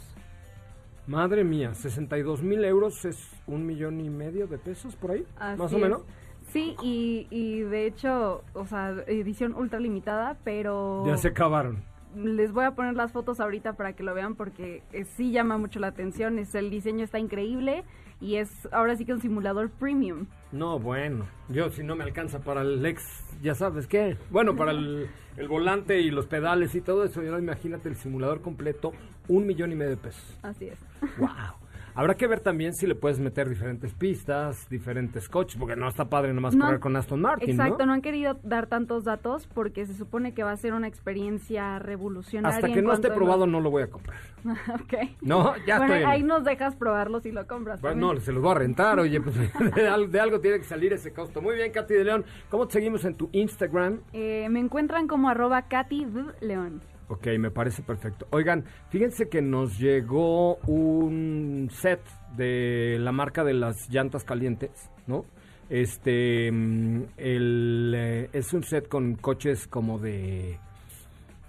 Madre 1.07 1.45
mía, 1.45 1.73
62 1.75 2.43
mil 2.43 2.65
euros 2.65 3.05
es 3.05 3.25
un 3.47 3.65
millón 3.65 4.01
y 4.01 4.09
medio 4.09 4.47
de 4.47 4.57
pesos 4.57 4.97
por 4.97 5.11
ahí, 5.11 5.25
Así 5.39 5.61
más 5.61 5.71
o 5.71 5.77
es. 5.77 5.81
menos. 5.81 6.01
Sí, 6.49 6.75
y, 6.83 7.27
y 7.29 7.61
de 7.61 7.85
hecho, 7.87 8.43
o 8.53 8.65
sea, 8.65 8.89
edición 9.07 9.55
ultra 9.55 9.79
limitada, 9.79 10.35
pero 10.43 11.05
Ya 11.07 11.15
se 11.15 11.29
acabaron. 11.29 11.81
Les 12.15 12.51
voy 12.51 12.65
a 12.65 12.71
poner 12.71 12.95
las 12.95 13.11
fotos 13.11 13.39
ahorita 13.39 13.73
para 13.73 13.93
que 13.93 14.03
lo 14.03 14.13
vean 14.13 14.35
porque 14.35 14.83
eh, 14.91 15.05
sí 15.05 15.31
llama 15.31 15.57
mucho 15.57 15.79
la 15.79 15.87
atención. 15.87 16.39
Es, 16.39 16.55
el 16.55 16.69
diseño 16.69 17.03
está 17.03 17.19
increíble 17.19 17.83
y 18.19 18.35
es 18.35 18.67
ahora 18.71 18.95
sí 18.95 19.05
que 19.05 19.13
un 19.13 19.21
simulador 19.21 19.69
premium. 19.69 20.27
No, 20.51 20.79
bueno, 20.79 21.25
yo 21.49 21.69
si 21.69 21.83
no 21.83 21.95
me 21.95 22.03
alcanza 22.03 22.39
para 22.39 22.61
el 22.61 22.85
ex, 22.85 23.03
ya 23.41 23.55
sabes 23.55 23.87
qué. 23.87 24.17
Bueno, 24.29 24.55
para 24.55 24.71
el, 24.71 25.09
el 25.37 25.47
volante 25.47 25.99
y 26.01 26.11
los 26.11 26.25
pedales 26.27 26.75
y 26.75 26.81
todo 26.81 27.03
eso, 27.03 27.21
ya 27.21 27.37
imagínate 27.37 27.89
el 27.89 27.95
simulador 27.95 28.41
completo, 28.41 28.93
un 29.27 29.45
millón 29.45 29.71
y 29.71 29.75
medio 29.75 29.91
de 29.91 29.97
pesos. 29.97 30.39
Así 30.41 30.67
es. 30.67 30.79
Wow. 31.17 31.62
Habrá 31.95 32.15
que 32.15 32.27
ver 32.27 32.39
también 32.39 32.73
si 32.73 32.87
le 32.87 32.95
puedes 32.95 33.19
meter 33.19 33.47
diferentes 33.49 33.93
pistas, 33.93 34.67
diferentes 34.69 35.29
coches, 35.29 35.57
porque 35.59 35.75
no 35.75 35.87
está 35.87 36.05
padre 36.09 36.33
nomás 36.33 36.55
No, 36.55 36.65
correr 36.65 36.79
con 36.79 36.95
Aston 36.95 37.21
Martin, 37.21 37.51
Exacto, 37.51 37.79
¿no? 37.79 37.85
¿no? 37.87 37.93
han 37.93 38.01
querido 38.01 38.39
dar 38.43 38.67
tantos 38.67 39.03
datos 39.03 39.47
porque 39.53 39.85
se 39.85 39.93
supone 39.93 40.33
que 40.33 40.43
va 40.43 40.51
a 40.51 40.57
ser 40.57 40.73
una 40.73 40.87
experiencia 40.87 41.79
revolucionaria. 41.79 42.55
Hasta 42.57 42.67
que 42.71 42.81
no 42.81 42.93
esté 42.93 43.11
probado 43.11 43.45
no 43.47 43.59
lo 43.61 43.69
voy 43.69 43.83
a 43.83 43.87
comprar. 43.87 44.17
ok. 44.43 44.93
No, 45.21 45.53
ya 45.65 45.77
bueno, 45.77 45.93
estoy 45.93 46.03
en- 46.03 46.09
ahí 46.09 46.23
nos 46.23 46.43
dejas 46.43 46.75
probarlo 46.75 47.19
si 47.21 47.31
lo 47.31 47.45
compras. 47.47 47.79
También. 47.81 47.99
no, 48.15 48.19
se 48.19 48.31
los 48.31 48.41
voy 48.41 48.51
a 48.51 48.55
rentar, 48.55 48.99
oye, 48.99 49.21
pues 49.21 49.35
de, 49.75 49.87
al- 49.87 50.11
de 50.11 50.19
algo 50.19 50.39
tiene 50.39 50.57
que 50.57 50.65
salir 50.65 50.93
ese 50.93 51.13
costo. 51.13 51.41
Muy 51.41 51.55
bien, 51.55 51.71
Katy 51.71 51.93
de 51.93 52.03
León, 52.03 52.25
¿cómo 52.49 52.67
te 52.67 52.73
seguimos 52.73 53.05
en 53.05 53.15
tu 53.15 53.29
Instagram? 53.31 53.99
Eh, 54.13 54.47
me 54.49 54.59
encuentran 54.59 55.07
como 55.07 55.29
arroba 55.29 55.63
Katy. 55.63 56.07
León. 56.41 56.81
Ok, 57.07 57.27
me 57.37 57.51
parece 57.51 57.83
perfecto. 57.83 58.27
Oigan, 58.31 58.63
fíjense 58.89 59.27
que 59.27 59.41
nos 59.41 59.77
llegó 59.77 60.55
un 60.67 61.69
set 61.71 61.99
de 62.37 62.97
la 62.99 63.11
marca 63.11 63.43
de 63.43 63.53
las 63.53 63.89
llantas 63.89 64.23
calientes, 64.23 64.89
¿no? 65.05 65.25
Este, 65.69 66.51
mm, 66.51 67.03
el, 67.17 67.93
eh, 67.95 68.29
es 68.33 68.53
un 68.53 68.63
set 68.63 68.87
con 68.87 69.15
coches 69.15 69.67
como 69.67 69.99
de, 69.99 70.59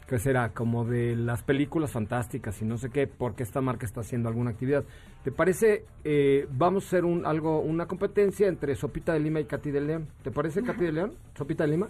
¿qué 0.08 0.18
será? 0.18 0.50
Como 0.50 0.84
de 0.84 1.16
las 1.16 1.42
películas 1.42 1.92
fantásticas 1.92 2.60
y 2.60 2.64
no 2.64 2.76
sé 2.76 2.90
qué, 2.90 3.06
porque 3.06 3.42
esta 3.42 3.60
marca 3.60 3.86
está 3.86 4.00
haciendo 4.00 4.28
alguna 4.28 4.50
actividad. 4.50 4.84
¿Te 5.22 5.30
parece, 5.30 5.84
eh, 6.04 6.46
vamos 6.50 6.84
a 6.84 6.86
hacer 6.88 7.04
un, 7.04 7.26
algo, 7.26 7.60
una 7.60 7.86
competencia 7.86 8.48
entre 8.48 8.74
Sopita 8.74 9.12
de 9.12 9.20
Lima 9.20 9.40
y 9.40 9.44
Katy 9.44 9.70
de 9.70 9.80
León? 9.80 10.08
¿Te 10.22 10.30
parece 10.30 10.62
Katy 10.62 10.84
de 10.84 10.92
León? 10.92 11.14
¿Sopita 11.36 11.64
de 11.64 11.70
Lima? 11.70 11.88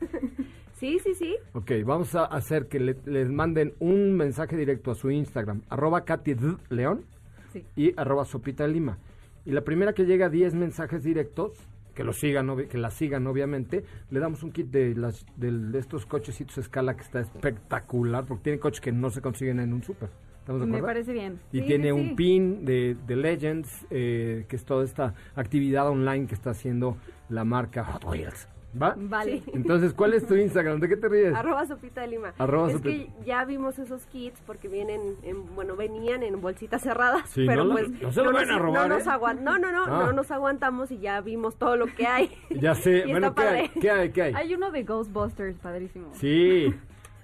Sí, 0.82 0.98
sí, 0.98 1.14
sí. 1.14 1.36
Ok, 1.52 1.70
vamos 1.86 2.12
a 2.16 2.24
hacer 2.24 2.66
que 2.66 2.80
le- 2.80 2.96
les 3.06 3.30
manden 3.30 3.72
un 3.78 4.14
mensaje 4.16 4.56
directo 4.56 4.90
a 4.90 4.96
su 4.96 5.12
Instagram, 5.12 5.62
arroba 5.68 6.04
Katy 6.04 6.34
D. 6.34 6.56
León 6.70 7.04
Sí. 7.52 7.64
y 7.76 7.92
arroba 7.96 8.24
Sopita 8.24 8.66
Lima. 8.66 8.98
Y 9.44 9.52
la 9.52 9.60
primera 9.60 9.92
que 9.92 10.06
llega 10.06 10.26
a 10.26 10.28
10 10.28 10.54
mensajes 10.54 11.04
directos, 11.04 11.52
que 11.94 12.02
lo 12.02 12.12
sigan, 12.12 12.48
obvi- 12.48 12.66
que 12.66 12.78
la 12.78 12.90
sigan 12.90 13.28
obviamente, 13.28 13.84
le 14.10 14.18
damos 14.18 14.42
un 14.42 14.50
kit 14.50 14.72
de, 14.72 14.96
las, 14.96 15.24
del- 15.36 15.70
de 15.70 15.78
estos 15.78 16.04
cochecitos 16.04 16.58
escala 16.58 16.96
que 16.96 17.02
está 17.02 17.20
espectacular, 17.20 18.24
porque 18.24 18.42
tiene 18.42 18.58
coches 18.58 18.80
que 18.80 18.90
no 18.90 19.10
se 19.10 19.20
consiguen 19.20 19.60
en 19.60 19.72
un 19.72 19.84
súper. 19.84 20.08
¿Estamos 20.40 20.62
de 20.62 20.66
Me 20.66 20.78
acuerdo? 20.78 20.86
parece 20.94 21.12
bien. 21.12 21.38
Y 21.52 21.60
Sí, 21.60 21.66
tiene 21.68 21.84
sí, 21.84 21.92
un 21.92 22.08
sí. 22.08 22.14
pin 22.16 22.64
de, 22.64 22.96
de 23.06 23.14
Legends, 23.14 23.86
eh, 23.90 24.46
que 24.48 24.56
es 24.56 24.64
toda 24.64 24.82
esta 24.84 25.14
actividad 25.36 25.88
online 25.88 26.26
que 26.26 26.34
está 26.34 26.50
haciendo 26.50 26.96
la 27.28 27.44
marca 27.44 27.84
Hot 27.84 28.04
Wheels. 28.04 28.48
¿Va? 28.80 28.94
Vale. 28.96 29.42
Entonces, 29.52 29.92
¿cuál 29.92 30.14
es 30.14 30.26
tu 30.26 30.34
Instagram? 30.34 30.80
¿De 30.80 30.88
qué 30.88 30.96
te 30.96 31.06
ríes? 31.08 31.34
Arroba 31.34 31.66
Sopita 31.66 32.00
de 32.00 32.06
Lima. 32.08 32.32
Arroba 32.38 32.68
es 32.68 32.76
Sopita- 32.78 33.04
que 33.04 33.24
ya 33.26 33.44
vimos 33.44 33.78
esos 33.78 34.06
kits 34.06 34.40
porque 34.46 34.68
vienen, 34.68 35.00
en, 35.22 35.54
bueno, 35.54 35.76
venían 35.76 36.22
en 36.22 36.40
bolsitas 36.40 36.80
cerradas. 36.80 37.28
Sí, 37.28 37.44
pero 37.46 37.64
no 37.64 37.68
lo- 37.68 37.72
pues 37.74 37.90
no 38.00 38.12
se 38.12 38.22
lo 38.22 38.30
a 38.30 38.44
nos- 38.44 38.58
robar, 38.58 38.88
No, 38.88 38.94
nos 38.96 39.06
¿eh? 39.06 39.10
no, 39.42 39.58
no, 39.58 39.72
no, 39.72 39.84
Ah. 39.84 40.04
no 40.06 40.12
nos 40.12 40.30
aguantamos 40.30 40.90
y 40.90 40.98
ya 41.00 41.20
vimos 41.20 41.56
todo 41.56 41.76
lo 41.76 41.86
que 41.86 42.06
hay. 42.06 42.30
Ya 42.50 42.74
sé. 42.74 43.04
Bueno, 43.10 43.34
¿qué 43.34 43.42
hay? 43.42 43.68
¿Qué 43.68 43.90
hay? 43.90 44.10
¿Qué 44.10 44.22
hay? 44.22 44.34
Hay 44.34 44.54
uno 44.54 44.70
de 44.70 44.84
Ghostbusters, 44.84 45.58
padrísimo. 45.58 46.08
Sí. 46.14 46.72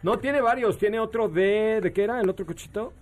No, 0.02 0.18
tiene 0.18 0.40
varios. 0.42 0.76
Tiene 0.76 1.00
otro 1.00 1.28
de... 1.28 1.80
¿De 1.82 1.92
qué 1.94 2.04
era? 2.04 2.20
¿El 2.20 2.28
otro 2.28 2.44
cochito? 2.44 2.92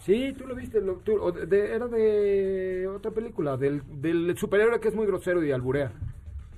Sí, 0.00 0.32
tú 0.38 0.46
lo 0.46 0.54
viste. 0.54 0.80
lo- 0.80 0.96
tú- 0.96 1.20
o 1.20 1.32
de- 1.32 1.46
de- 1.46 1.74
era 1.74 1.88
de 1.88 2.86
otra 2.94 3.10
película. 3.10 3.56
Del, 3.56 3.82
del 4.00 4.36
superhéroe 4.36 4.78
que 4.80 4.88
es 4.88 4.94
muy 4.94 5.06
grosero 5.06 5.42
y 5.42 5.50
alburea. 5.50 5.92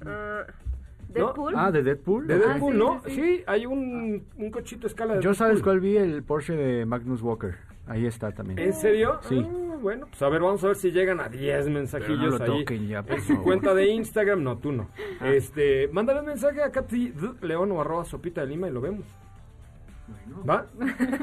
Ah, 0.06 0.44
¿No? 0.46 1.14
Deadpool. 1.14 1.54
Ah, 1.56 1.70
de 1.70 1.82
Deadpool. 1.82 2.26
De 2.26 2.34
Ah, 2.34 2.38
Deadpool, 2.38 2.72
sí, 2.74 2.78
¿no? 2.78 3.02
sí, 3.06 3.10
Sí, 3.10 3.22
sí. 3.38 3.44
hay 3.46 3.66
un, 3.66 4.24
un 4.36 4.50
cochito 4.50 4.86
a 4.86 4.88
escala 4.88 5.14
de 5.16 5.22
Yo 5.22 5.32
sabes 5.34 5.62
cuál 5.62 5.80
vi, 5.80 5.96
el 5.96 6.22
Porsche 6.22 6.54
de 6.54 6.84
Magnus 6.86 7.22
Walker. 7.22 7.56
Ahí 7.86 8.04
está 8.04 8.30
también. 8.32 8.58
¿En 8.58 8.74
serio? 8.74 9.18
Sí. 9.22 9.42
Ah, 9.42 9.76
bueno, 9.80 10.06
pues 10.10 10.20
a 10.20 10.28
ver, 10.28 10.42
vamos 10.42 10.62
a 10.64 10.66
ver 10.66 10.76
si 10.76 10.90
llegan 10.92 11.20
a 11.20 11.28
10 11.30 11.70
mensajillos 11.70 12.18
Pero 12.18 12.38
no 12.38 12.46
lo 12.46 12.52
ahí. 12.54 12.60
toquen 12.64 12.88
ya, 12.88 13.02
por 13.02 13.14
en 13.14 13.20
su 13.22 13.28
favor. 13.28 13.44
cuenta 13.44 13.74
de 13.74 13.86
Instagram, 13.86 14.42
no, 14.42 14.58
tú 14.58 14.72
no. 14.72 14.90
Ah. 15.20 15.28
Este, 15.30 15.88
mándale 15.88 16.20
un 16.20 16.26
mensaje 16.26 16.62
a 16.62 16.70
Katy. 16.70 17.14
León 17.40 17.72
o 17.72 17.80
arroba 17.80 18.04
sopita 18.04 18.42
de 18.42 18.48
lima 18.48 18.68
y 18.68 18.72
lo 18.72 18.82
vemos. 18.82 19.06
¿Va? 20.48 20.66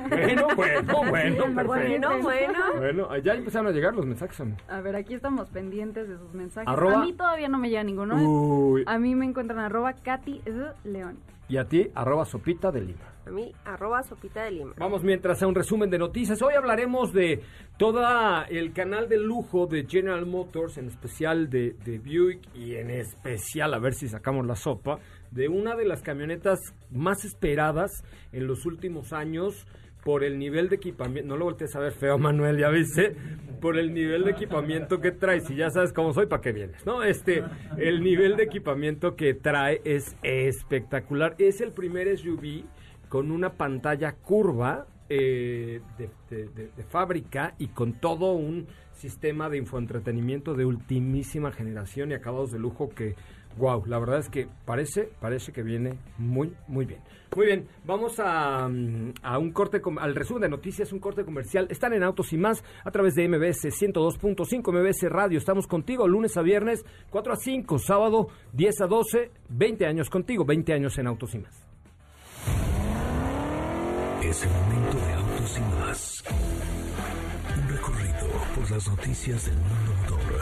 bueno, 0.10 0.48
bueno, 0.56 0.88
bueno, 1.10 1.44
perfecto. 1.56 1.66
Bueno, 1.66 2.22
bueno. 2.22 2.60
Bueno, 2.78 3.18
ya 3.18 3.34
empezaron 3.34 3.68
a 3.68 3.72
llegar 3.72 3.94
los 3.96 4.06
mensajes. 4.06 4.42
A 4.68 4.82
ver, 4.82 4.96
aquí 4.96 5.14
estamos 5.14 5.50
pendientes 5.50 6.08
de 6.10 6.18
sus 6.18 6.34
mensajes. 6.34 6.68
Arroba- 6.68 7.02
A 7.02 7.06
mí 7.06 7.14
todavía 7.14 7.48
no 7.48 7.58
me 7.58 7.70
llega 7.70 7.84
ninguno. 7.84 8.16
Uy. 8.16 8.84
A 8.88 8.98
mí 9.00 9.16
me 9.16 9.26
encuentran 9.26 9.60
arroba 9.60 9.94
Katy. 9.94 10.42
León. 10.84 11.18
Y 11.48 11.58
a 11.58 11.66
ti, 11.66 11.90
arroba 11.96 12.26
sopita 12.26 12.72
de 12.72 12.82
lima. 12.82 13.00
A 13.26 13.32
mí, 13.32 13.52
arroba 13.66 14.04
Sopita 14.04 14.44
de 14.44 14.52
Lima. 14.52 14.74
Vamos 14.78 15.04
mientras 15.04 15.42
a 15.42 15.48
un 15.48 15.56
resumen 15.56 15.90
de 15.90 15.98
noticias. 15.98 16.40
Hoy 16.44 16.54
hablaremos 16.54 17.12
de 17.12 17.42
todo 17.76 18.06
el 18.50 18.72
canal 18.72 19.10
de 19.10 19.18
lujo 19.18 19.66
de 19.66 19.88
General 19.88 20.28
Motors, 20.28 20.78
en 20.78 20.90
especial 20.90 21.50
de, 21.50 21.76
de 21.84 21.98
Buick 21.98 22.42
y 22.54 22.76
en 22.76 22.92
especial, 22.92 23.74
a 23.74 23.80
ver 23.80 23.96
si 23.96 24.08
sacamos 24.08 24.46
la 24.46 24.56
sopa, 24.56 25.00
de 25.32 25.48
una 25.48 25.76
de 25.76 25.86
las 25.86 26.04
camionetas 26.04 26.60
más 26.92 27.26
esperadas 27.26 28.04
en 28.32 28.46
los 28.46 28.68
últimos 28.68 29.12
años 29.12 29.66
por 30.04 30.24
el 30.24 30.38
nivel 30.38 30.70
de 30.70 30.76
equipamiento. 30.76 31.28
No 31.28 31.36
lo 31.36 31.46
voltees 31.46 31.76
a 31.76 31.80
ver 31.80 31.94
feo, 31.94 32.20
Manuel, 32.20 32.60
ya 32.60 32.70
viste. 32.70 33.16
Por 33.60 33.80
el 33.80 33.92
nivel 33.92 34.24
de 34.24 34.32
equipamiento 34.32 35.02
que 35.02 35.12
trae. 35.12 35.40
Si 35.40 35.56
ya 35.56 35.72
sabes 35.72 35.92
cómo 35.92 36.14
soy, 36.14 36.28
¿para 36.28 36.44
qué 36.44 36.52
vienes? 36.52 36.86
¿No? 36.86 37.02
Este, 37.02 37.44
el 37.80 38.04
nivel 38.04 38.36
de 38.38 38.44
equipamiento 38.44 39.16
que 39.16 39.34
trae 39.34 39.82
es 39.84 40.16
espectacular. 40.22 41.34
Es 41.40 41.60
el 41.60 41.72
primer 41.72 42.16
SUV 42.16 42.66
con 43.16 43.32
una 43.32 43.54
pantalla 43.54 44.12
curva 44.12 44.88
eh, 45.08 45.80
de, 45.98 46.84
fábrica 46.90 47.56
y 47.58 47.68
con 47.68 47.94
todo 47.94 48.34
un 48.34 48.68
sistema 48.92 49.50
de 49.50 49.58
infoentretenimiento 49.58 50.54
de 50.54 50.66
ultimísima 50.66 51.54
generación 51.54 52.12
y 52.12 52.16
acabados 52.16 52.52
de 52.52 52.60
lujo 52.60 52.90
que, 52.90 53.16
wow, 53.58 53.86
la 53.86 54.00
verdad 54.00 54.20
es 54.20 54.28
que 54.28 54.50
parece, 54.66 55.08
parece 55.22 55.54
que 55.54 55.64
viene 55.64 55.98
muy, 56.18 56.52
muy 56.68 56.84
bien. 56.84 57.00
Muy 57.34 57.46
bien, 57.46 57.70
vamos 57.86 58.20
a, 58.20 58.68
mm, 58.68 59.14
a 59.24 59.38
un 59.38 59.54
corte, 59.54 59.82
al 59.98 60.14
resumen 60.14 60.42
de 60.42 60.50
noticias, 60.50 60.92
un 60.92 61.00
corte 61.00 61.24
comercial. 61.24 61.68
Están 61.70 61.94
en 61.94 62.04
Autos 62.04 62.34
y 62.34 62.38
Más 62.38 62.66
a 62.84 62.92
través 62.92 63.16
de 63.16 63.30
MBS 63.30 63.70
102.5 63.70 64.74
MBS 64.74 65.10
Radio. 65.10 65.38
Estamos 65.38 65.68
contigo 65.68 66.06
lunes 66.06 66.36
a 66.36 66.42
viernes, 66.42 66.86
4 67.12 67.32
a 67.32 67.38
5, 67.38 67.80
sábado 67.80 68.28
10 68.52 68.82
a 68.82 68.88
12, 68.88 69.32
20 69.48 69.86
años 69.86 70.10
contigo, 70.10 70.44
20 70.44 70.74
años 70.74 70.98
en 70.98 71.08
Autos 71.08 71.34
y 71.34 71.40
Más. 71.40 71.65
Es 74.30 74.42
el 74.42 74.50
momento 74.50 74.98
de 75.06 75.14
autos 75.14 75.58
y 75.58 75.62
más. 75.80 76.24
Un 77.56 77.68
recorrido 77.70 78.28
por 78.56 78.72
las 78.72 78.88
noticias 78.90 79.46
del 79.46 79.54
mundo 79.54 79.92
motor. 80.02 80.42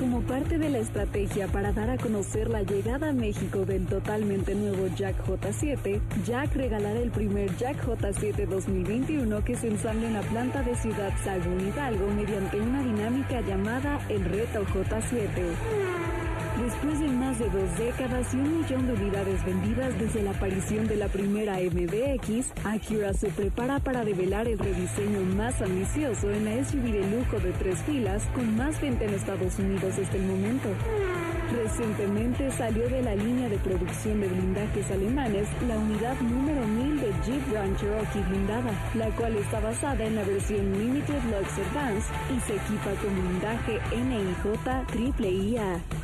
Como 0.00 0.22
parte 0.22 0.56
de 0.56 0.70
la 0.70 0.78
estrategia 0.78 1.48
para 1.48 1.72
dar 1.72 1.90
a 1.90 1.98
conocer 1.98 2.48
la 2.48 2.62
llegada 2.62 3.10
a 3.10 3.12
México 3.12 3.66
del 3.66 3.84
totalmente 3.84 4.54
nuevo 4.54 4.86
Jack 4.96 5.26
J7, 5.26 6.00
Jack 6.24 6.54
regalará 6.56 6.98
el 6.98 7.10
primer 7.10 7.54
Jack 7.58 7.84
J7 7.84 8.46
2021 8.46 9.44
que 9.44 9.56
se 9.56 9.68
ensambla 9.68 10.06
en 10.06 10.14
la 10.14 10.22
planta 10.22 10.62
de 10.62 10.74
Ciudad 10.76 11.12
Sagún 11.22 11.60
Hidalgo 11.60 12.06
mediante 12.08 12.58
una 12.58 12.82
dinámica 12.82 13.42
llamada 13.42 14.00
el 14.08 14.24
Reto 14.24 14.64
J7. 14.64 15.93
Después 16.64 16.98
de 16.98 17.08
más 17.08 17.38
de 17.38 17.44
dos 17.50 17.76
décadas 17.76 18.32
y 18.32 18.38
un 18.38 18.60
millón 18.60 18.86
de 18.86 18.94
unidades 18.94 19.44
vendidas 19.44 19.98
desde 19.98 20.22
la 20.22 20.30
aparición 20.30 20.88
de 20.88 20.96
la 20.96 21.08
primera 21.08 21.58
MBX, 21.58 22.52
Acura 22.64 23.12
se 23.12 23.28
prepara 23.28 23.80
para 23.80 24.02
develar 24.02 24.48
el 24.48 24.58
rediseño 24.58 25.20
más 25.36 25.60
ambicioso 25.60 26.30
en 26.30 26.46
la 26.46 26.64
SUV 26.64 26.84
de 26.84 27.10
lujo 27.10 27.38
de 27.38 27.52
tres 27.52 27.82
filas 27.82 28.22
con 28.34 28.56
más 28.56 28.80
venta 28.80 29.04
en 29.04 29.12
Estados 29.12 29.58
Unidos 29.58 29.98
hasta 29.98 30.16
el 30.16 30.22
momento. 30.22 30.70
Recientemente 31.52 32.50
salió 32.52 32.88
de 32.88 33.02
la 33.02 33.14
línea 33.14 33.50
de 33.50 33.58
producción 33.58 34.22
de 34.22 34.28
blindajes 34.28 34.90
alemanes 34.90 35.46
la 35.68 35.76
unidad 35.76 36.18
número 36.22 36.66
1000 36.66 36.98
de 36.98 37.12
Jeep 37.26 37.52
Grand 37.52 37.76
Cherokee 37.76 38.22
blindada, 38.30 38.72
la 38.94 39.10
cual 39.16 39.36
está 39.36 39.60
basada 39.60 40.02
en 40.02 40.14
la 40.14 40.24
versión 40.24 40.72
Limited 40.78 41.22
Lux 41.24 41.58
Advance 41.68 42.10
y 42.34 42.40
se 42.40 42.54
equipa 42.54 42.90
con 43.02 43.14
blindaje 43.20 43.80
NIJ 43.94 44.86
Triple 44.90 45.30
IA. 45.30 46.03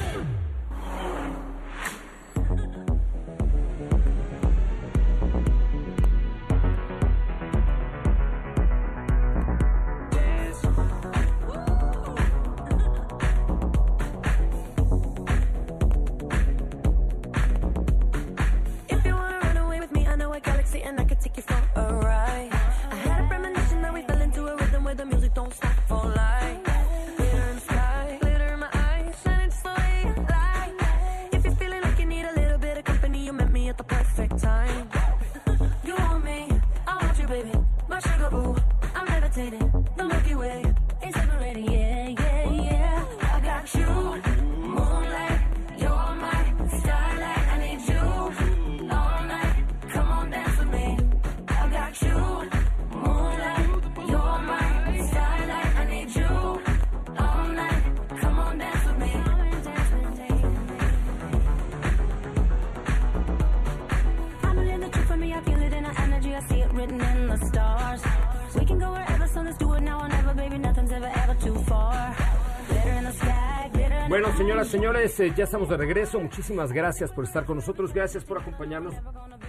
Señoras, 74.69 75.11
señores, 75.11 75.19
eh, 75.19 75.33
ya 75.35 75.43
estamos 75.45 75.69
de 75.69 75.77
regreso. 75.77 76.19
Muchísimas 76.19 76.71
gracias 76.71 77.11
por 77.11 77.25
estar 77.25 77.45
con 77.45 77.57
nosotros. 77.57 77.93
Gracias 77.93 78.23
por 78.23 78.39
acompañarnos. 78.39 78.93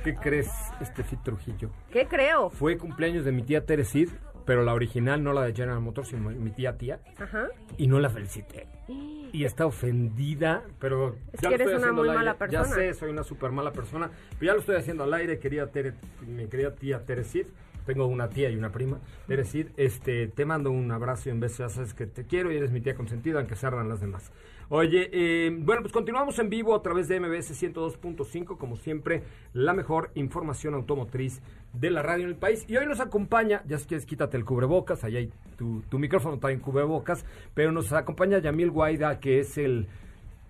¿Qué 0.05 0.15
crees, 0.15 0.51
Estefi 0.81 1.17
Trujillo? 1.17 1.71
¿Qué 1.91 2.07
creo? 2.07 2.51
Fue 2.51 2.77
cumpleaños 2.79 3.25
de 3.25 3.33
mi 3.33 3.43
tía 3.43 3.65
Teresid, 3.65 4.11
pero 4.45 4.63
la 4.63 4.75
original, 4.75 5.23
no 5.23 5.33
la 5.33 5.43
de 5.43 5.55
General 5.55 5.81
Motors, 5.81 6.09
sino 6.09 6.31
mi 6.31 6.51
tía 6.51 6.77
tía. 6.77 7.01
Ajá. 7.19 7.49
Y 7.77 7.87
no 7.87 8.01
la 8.01 8.11
felicité. 8.11 8.67
Y 8.89 9.45
está 9.45 9.67
ofendida, 9.67 10.63
pero 10.79 11.17
Es 11.33 11.41
ya 11.41 11.49
que 11.51 11.59
lo 11.59 11.65
eres 11.65 11.77
estoy 11.77 11.91
una 11.91 11.93
muy 11.93 12.09
mala 12.09 12.35
persona. 12.35 12.69
Ya 12.69 12.75
sé, 12.75 12.95
soy 12.95 13.11
una 13.11 13.23
súper 13.23 13.51
mala 13.51 13.73
persona, 13.73 14.11
pero 14.39 14.47
ya 14.47 14.55
lo 14.55 14.61
estoy 14.61 14.77
haciendo 14.77 15.05
al 15.05 15.15
aire, 15.15 15.39
querida 15.39 15.67
Tere, 15.69 15.95
mi 16.27 16.47
querida 16.49 16.75
tía 16.75 17.05
Teresid. 17.05 17.47
Tengo 17.87 18.07
una 18.07 18.29
tía 18.29 18.49
y 18.49 18.57
una 18.57 18.71
prima. 18.71 19.01
Teresid, 19.27 19.69
este, 19.77 20.29
te 20.29 20.45
mando 20.45 20.71
un 20.71 20.91
abrazo 20.93 21.29
y 21.29 21.33
en 21.33 21.41
vez 21.41 21.59
ya 21.59 21.69
sabes 21.69 21.95
que 21.95 22.07
te 22.07 22.25
quiero 22.27 22.53
y 22.53 22.57
eres 22.57 22.71
mi 22.71 22.81
tía 22.81 22.95
consentida, 22.95 23.39
aunque 23.41 23.57
se 23.57 23.67
ardan 23.67 23.89
las 23.89 24.01
demás. 24.01 24.31
Oye, 24.75 25.11
eh, 25.13 25.51
bueno, 25.51 25.83
pues 25.83 25.93
continuamos 25.93 26.39
en 26.39 26.49
vivo 26.49 26.75
a 26.75 26.81
través 26.81 27.07
de 27.07 27.21
MBS 27.21 27.63
102.5, 27.63 28.57
como 28.57 28.77
siempre, 28.77 29.23
la 29.53 29.75
mejor 29.75 30.11
información 30.15 30.73
automotriz 30.73 31.43
de 31.75 31.91
la 31.91 32.01
radio 32.01 32.25
en 32.25 32.31
el 32.31 32.37
país. 32.37 32.65
Y 32.69 32.79
hoy 32.79 32.87
nos 32.87 32.99
acompaña, 32.99 33.63
ya 33.69 33.77
si 33.77 33.85
quieres 33.87 34.07
quítate 34.07 34.39
el 34.39 34.47
cubrebocas, 34.47 35.05
ahí 35.05 35.17
hay 35.19 35.31
tu, 35.59 35.83
tu 35.91 35.99
micrófono 35.99 36.37
está 36.37 36.51
en 36.51 36.61
cubrebocas, 36.61 37.27
pero 37.53 37.71
nos 37.71 37.93
acompaña 37.93 38.39
Yamil 38.39 38.71
Guaida, 38.71 39.21
que 39.21 39.41
es 39.41 39.59
el 39.59 39.89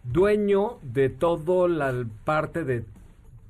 dueño 0.04 0.78
de 0.82 1.08
toda 1.08 1.66
la 1.66 2.06
parte 2.24 2.62
de 2.62 2.84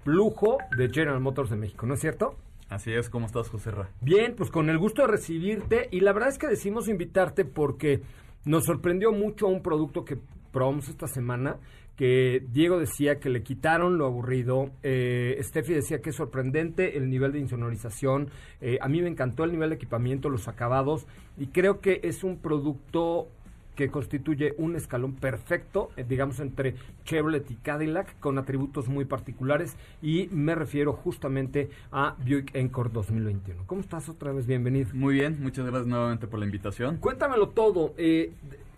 lujo 0.07 0.57
de 0.79 0.89
General 0.89 1.21
Motors 1.21 1.51
de 1.51 1.57
México, 1.57 1.85
¿no 1.85 1.93
es 1.93 2.01
cierto? 2.01 2.35
Así 2.71 2.95
es, 2.95 3.11
¿cómo 3.11 3.27
estás, 3.27 3.51
José 3.51 3.73
Ra? 3.73 3.91
Bien, 4.01 4.35
pues 4.35 4.49
con 4.49 4.71
el 4.71 4.79
gusto 4.79 5.03
de 5.03 5.09
recibirte 5.09 5.89
y 5.91 6.01
la 6.01 6.15
verdad 6.15 6.31
es 6.31 6.39
que 6.39 6.47
decimos 6.47 6.89
invitarte 6.89 7.45
porque 7.45 8.01
nos 8.47 8.65
sorprendió 8.65 9.13
mucho 9.13 9.49
un 9.49 9.63
producto 9.63 10.07
que 10.07 10.17
probamos 10.53 10.89
esta 10.89 11.09
semana 11.09 11.57
que 11.97 12.43
Diego 12.51 12.79
decía 12.79 13.21
que 13.21 13.29
le 13.29 13.43
quitaron 13.43 13.99
lo 13.99 14.07
aburrido, 14.07 14.71
eh, 14.83 15.39
Steffi 15.43 15.75
decía 15.75 16.01
que 16.01 16.11
es 16.11 16.17
sorprendente 16.17 16.97
el 16.97 17.11
nivel 17.11 17.33
de 17.33 17.39
insonorización, 17.39 18.31
eh, 18.61 18.79
a 18.81 18.89
mí 18.89 19.03
me 19.03 19.09
encantó 19.09 19.45
el 19.45 19.53
nivel 19.53 19.71
de 19.71 19.77
equipamiento, 19.77 20.31
los 20.31 20.49
acabados 20.49 21.07
y 21.39 21.49
creo 21.49 21.81
que 21.81 22.01
es 22.03 22.25
un 22.25 22.39
producto 22.39 23.29
que 23.77 23.89
constituye 23.89 24.55
un 24.59 24.77
escalón 24.77 25.15
perfecto, 25.15 25.91
eh, 25.97 26.05
digamos, 26.07 26.41
entre 26.41 26.75
Chevrolet 27.05 27.51
y 27.51 27.55
Cadillac, 27.55 28.19
con 28.21 28.39
atributos 28.39 28.89
muy 28.89 29.05
particulares, 29.07 29.77
y 30.03 30.29
me 30.31 30.55
refiero 30.55 30.93
justamente 30.93 31.71
a 31.91 32.15
Buick 32.19 32.55
Encore 32.55 32.91
2021. 32.93 33.63
¿Cómo 33.67 33.81
estás 33.81 34.09
otra 34.09 34.33
vez? 34.33 34.47
Bienvenido. 34.47 34.91
Muy 34.93 35.15
bien, 35.15 35.39
muchas 35.41 35.65
gracias 35.65 35.87
nuevamente 35.87 36.27
por 36.27 36.39
la 36.39 36.45
invitación. 36.45 36.99
Cuéntamelo 36.99 37.49
todo. 37.49 37.95
eh, 37.97 38.33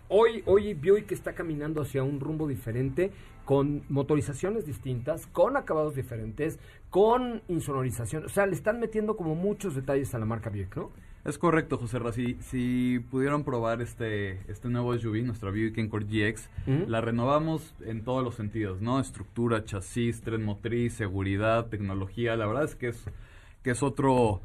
hoy, 0.09 0.43
hoy 0.45 0.73
Buick 0.73 1.11
está 1.11 1.33
caminando 1.33 1.81
hacia 1.81 2.03
un 2.03 2.19
rumbo 2.19 2.47
diferente, 2.47 3.11
con 3.45 3.83
motorizaciones 3.89 4.65
distintas, 4.65 5.27
con 5.27 5.55
acabados 5.55 5.95
diferentes, 5.95 6.59
con 6.89 7.41
insonorización. 7.47 8.25
O 8.25 8.29
sea, 8.29 8.45
le 8.45 8.53
están 8.53 8.79
metiendo 8.79 9.15
como 9.15 9.35
muchos 9.35 9.75
detalles 9.75 10.13
a 10.15 10.19
la 10.19 10.25
marca 10.25 10.49
Buick, 10.49 10.75
¿no? 10.75 10.91
Es 11.25 11.39
correcto, 11.39 11.79
José 11.79 11.97
Ra. 11.97 12.11
Si, 12.11 12.35
si 12.35 12.99
pudieron 13.09 13.43
probar 13.43 13.81
este, 13.81 14.39
este 14.47 14.69
nuevo 14.69 14.95
SUV, 14.95 15.23
nuestra 15.23 15.49
Buick 15.49 15.79
Encore 15.79 16.05
GX, 16.05 16.49
la 16.87 17.01
renovamos 17.01 17.73
en 17.83 18.03
todos 18.03 18.23
los 18.23 18.35
sentidos, 18.35 18.79
¿no? 18.79 18.99
Estructura, 18.99 19.63
chasis, 19.63 20.21
tren 20.21 20.43
motriz, 20.43 20.93
seguridad, 20.93 21.65
tecnología. 21.65 22.35
La 22.35 22.45
verdad 22.45 22.65
es 22.65 22.75
que 22.75 22.89
es, 22.89 23.05
que 23.63 23.71
es 23.71 23.81
otro, 23.81 24.41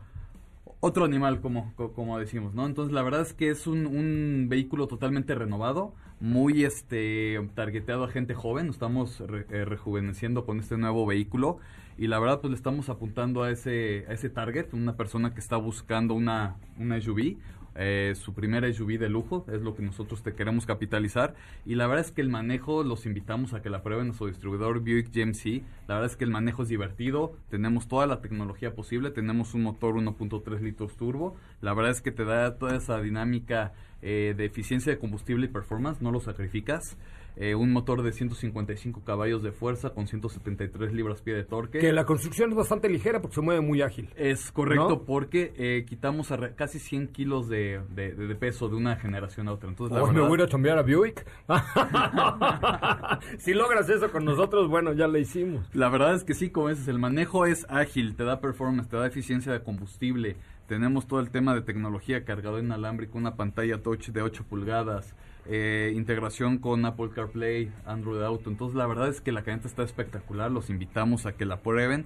otro 0.81 1.05
animal, 1.05 1.41
como, 1.41 1.73
co- 1.77 1.93
como 1.93 2.19
decimos, 2.19 2.55
¿no? 2.55 2.67
Entonces, 2.67 2.93
la 2.93 3.03
verdad 3.03 3.23
es 3.23 3.33
que 3.35 3.51
es 3.51 3.67
un, 3.67 3.87
un 3.87 4.47
vehículo 4.49 4.87
totalmente 4.89 5.35
renovado, 5.35 5.95
muy 6.21 6.65
este 6.65 7.39
targeteado 7.55 8.05
a 8.05 8.09
gente 8.09 8.35
joven. 8.35 8.69
Estamos 8.69 9.21
eh, 9.51 9.65
rejuveneciendo 9.65 10.45
con 10.47 10.59
este 10.61 10.77
nuevo 10.79 11.07
vehículo 11.07 11.59
y 11.99 12.07
la 12.07 12.19
verdad, 12.19 12.41
pues 12.41 12.51
le 12.51 12.57
estamos 12.57 12.89
apuntando 12.89 13.43
a 13.43 13.51
ese, 13.51 14.07
a 14.09 14.13
ese 14.13 14.31
target, 14.31 14.73
una 14.73 14.97
persona 14.97 15.35
que 15.35 15.41
está 15.41 15.57
buscando 15.57 16.15
una, 16.15 16.57
una 16.79 16.97
SUV. 16.97 17.37
Eh, 17.83 18.15
su 18.15 18.35
primera 18.35 18.71
SUV 18.71 18.99
de 18.99 19.09
lujo 19.09 19.47
es 19.51 19.63
lo 19.63 19.75
que 19.75 19.83
nosotros 19.83 20.23
te 20.23 20.35
queremos 20.35 20.67
capitalizar. 20.67 21.35
Y 21.65 21.77
la 21.77 21.87
verdad 21.87 22.05
es 22.05 22.13
que 22.13 22.21
el 22.21 22.29
manejo 22.29 22.85
los 22.85 23.07
invitamos 23.07 23.55
a 23.55 23.63
que 23.63 23.71
la 23.71 23.83
prueben 23.83 24.09
en 24.09 24.15
su 24.15 24.27
distribuidor 24.27 24.81
Buick 24.81 25.11
GMC 25.11 25.63
la 25.89 25.95
verdad 25.95 26.11
es 26.11 26.17
que 26.17 26.25
el 26.25 26.31
manejo 26.31 26.63
es 26.63 26.69
divertido 26.69 27.37
tenemos 27.49 27.89
toda 27.89 28.07
la 28.07 28.21
tecnología 28.21 28.75
posible 28.75 29.11
tenemos 29.11 29.55
un 29.55 29.63
motor 29.63 29.95
1.3 29.95 30.61
litros 30.61 30.97
turbo. 30.97 31.37
La 31.63 31.73
verdad 31.73 31.93
es 31.93 32.03
que 32.03 32.13
te 32.13 32.25
da 32.25 32.59
toda 32.59 32.77
esa 32.77 33.01
dinámica 33.01 33.73
eh, 34.03 34.35
de 34.37 34.45
eficiencia 34.45 34.93
de 34.93 34.99
combustible 34.99 35.47
y 35.47 35.49
performance 35.49 36.01
no 36.03 36.11
lo 36.11 36.21
sacrificas 36.21 36.97
Eh, 37.37 37.55
un 37.55 37.71
motor 37.73 38.03
de 38.03 38.11
155 38.13 39.03
caballos 39.05 39.41
de 39.45 39.53
fuerza 39.53 39.91
con 39.91 40.09
173 40.09 40.93
libras-pie 40.93 41.33
de 41.33 41.45
torque 41.45 41.79
Que 41.79 41.93
la 41.93 42.05
construcción 42.05 42.51
es 42.51 42.57
bastante 42.57 42.89
ligera 42.89 43.21
porque 43.23 43.37
se 43.37 43.41
mueve 43.41 43.61
muy 43.61 43.83
ágil. 43.83 44.09
es 44.17 44.51
correcto 44.51 44.89
¿No? 44.89 45.03
porque 45.05 45.53
eh, 45.57 45.85
quitamos 45.89 46.33
a 46.33 46.55
casi 46.57 46.81
100 46.81 47.09
kilos 47.13 47.49
de, 47.49 47.81
de- 47.95 48.35
peso 48.35 48.69
de 48.69 48.75
una 48.75 48.97
generación 48.97 49.47
a 49.47 49.53
otra. 49.53 49.69
Entonces, 49.71 49.97
la 49.97 50.03
me 50.13 50.21
voy 50.21 50.41
a 50.41 50.45
ir 50.45 50.71
a 50.79 50.83
Buick. 50.83 51.25
si 53.39 53.55
logras 53.55 53.89
eso 53.89 54.11
con 54.11 54.25
nosotros, 54.25 54.69
bueno, 54.69 54.93
ya 54.93 55.07
lo 55.07 55.17
hicimos. 55.19 55.65
la 55.73 55.89
verdad 55.89 56.15
es 56.17 56.25
que 56.25 56.35
sí, 56.35 56.51
como 56.51 56.69
dices, 56.69 56.89
el 56.89 56.99
manejo 56.99 57.47
es 57.47 57.65
ágil, 57.69 58.17
te 58.17 58.25
da 58.25 58.41
performance, 58.41 58.89
te 58.89 58.97
da 58.97 59.07
eficiencia 59.07 59.53
de 59.53 59.63
combustible. 59.63 60.37
Tenemos 60.71 61.09
todo 61.09 61.19
el 61.19 61.31
tema 61.31 61.53
de 61.53 61.63
tecnología 61.63 62.25
cargador 62.25 62.63
inalámbrico, 62.63 63.19
una 63.19 63.35
pantalla 63.35 63.83
touch 63.83 64.11
de 64.11 64.23
8 64.23 64.45
pulgadas, 64.49 65.17
eh, 65.47 65.93
integración 65.97 66.59
con 66.59 66.85
Apple 66.85 67.11
CarPlay, 67.13 67.73
Android 67.87 68.23
Auto. 68.23 68.51
Entonces, 68.51 68.77
la 68.77 68.87
verdad 68.87 69.09
es 69.09 69.21
que 69.21 69.33
la 69.33 69.43
camioneta 69.43 69.67
está 69.67 69.83
espectacular. 69.83 70.49
Los 70.49 70.71
invitamos 70.71 71.27
a 71.27 71.33
que 71.33 71.45
la 71.45 71.57
prueben. 71.57 72.05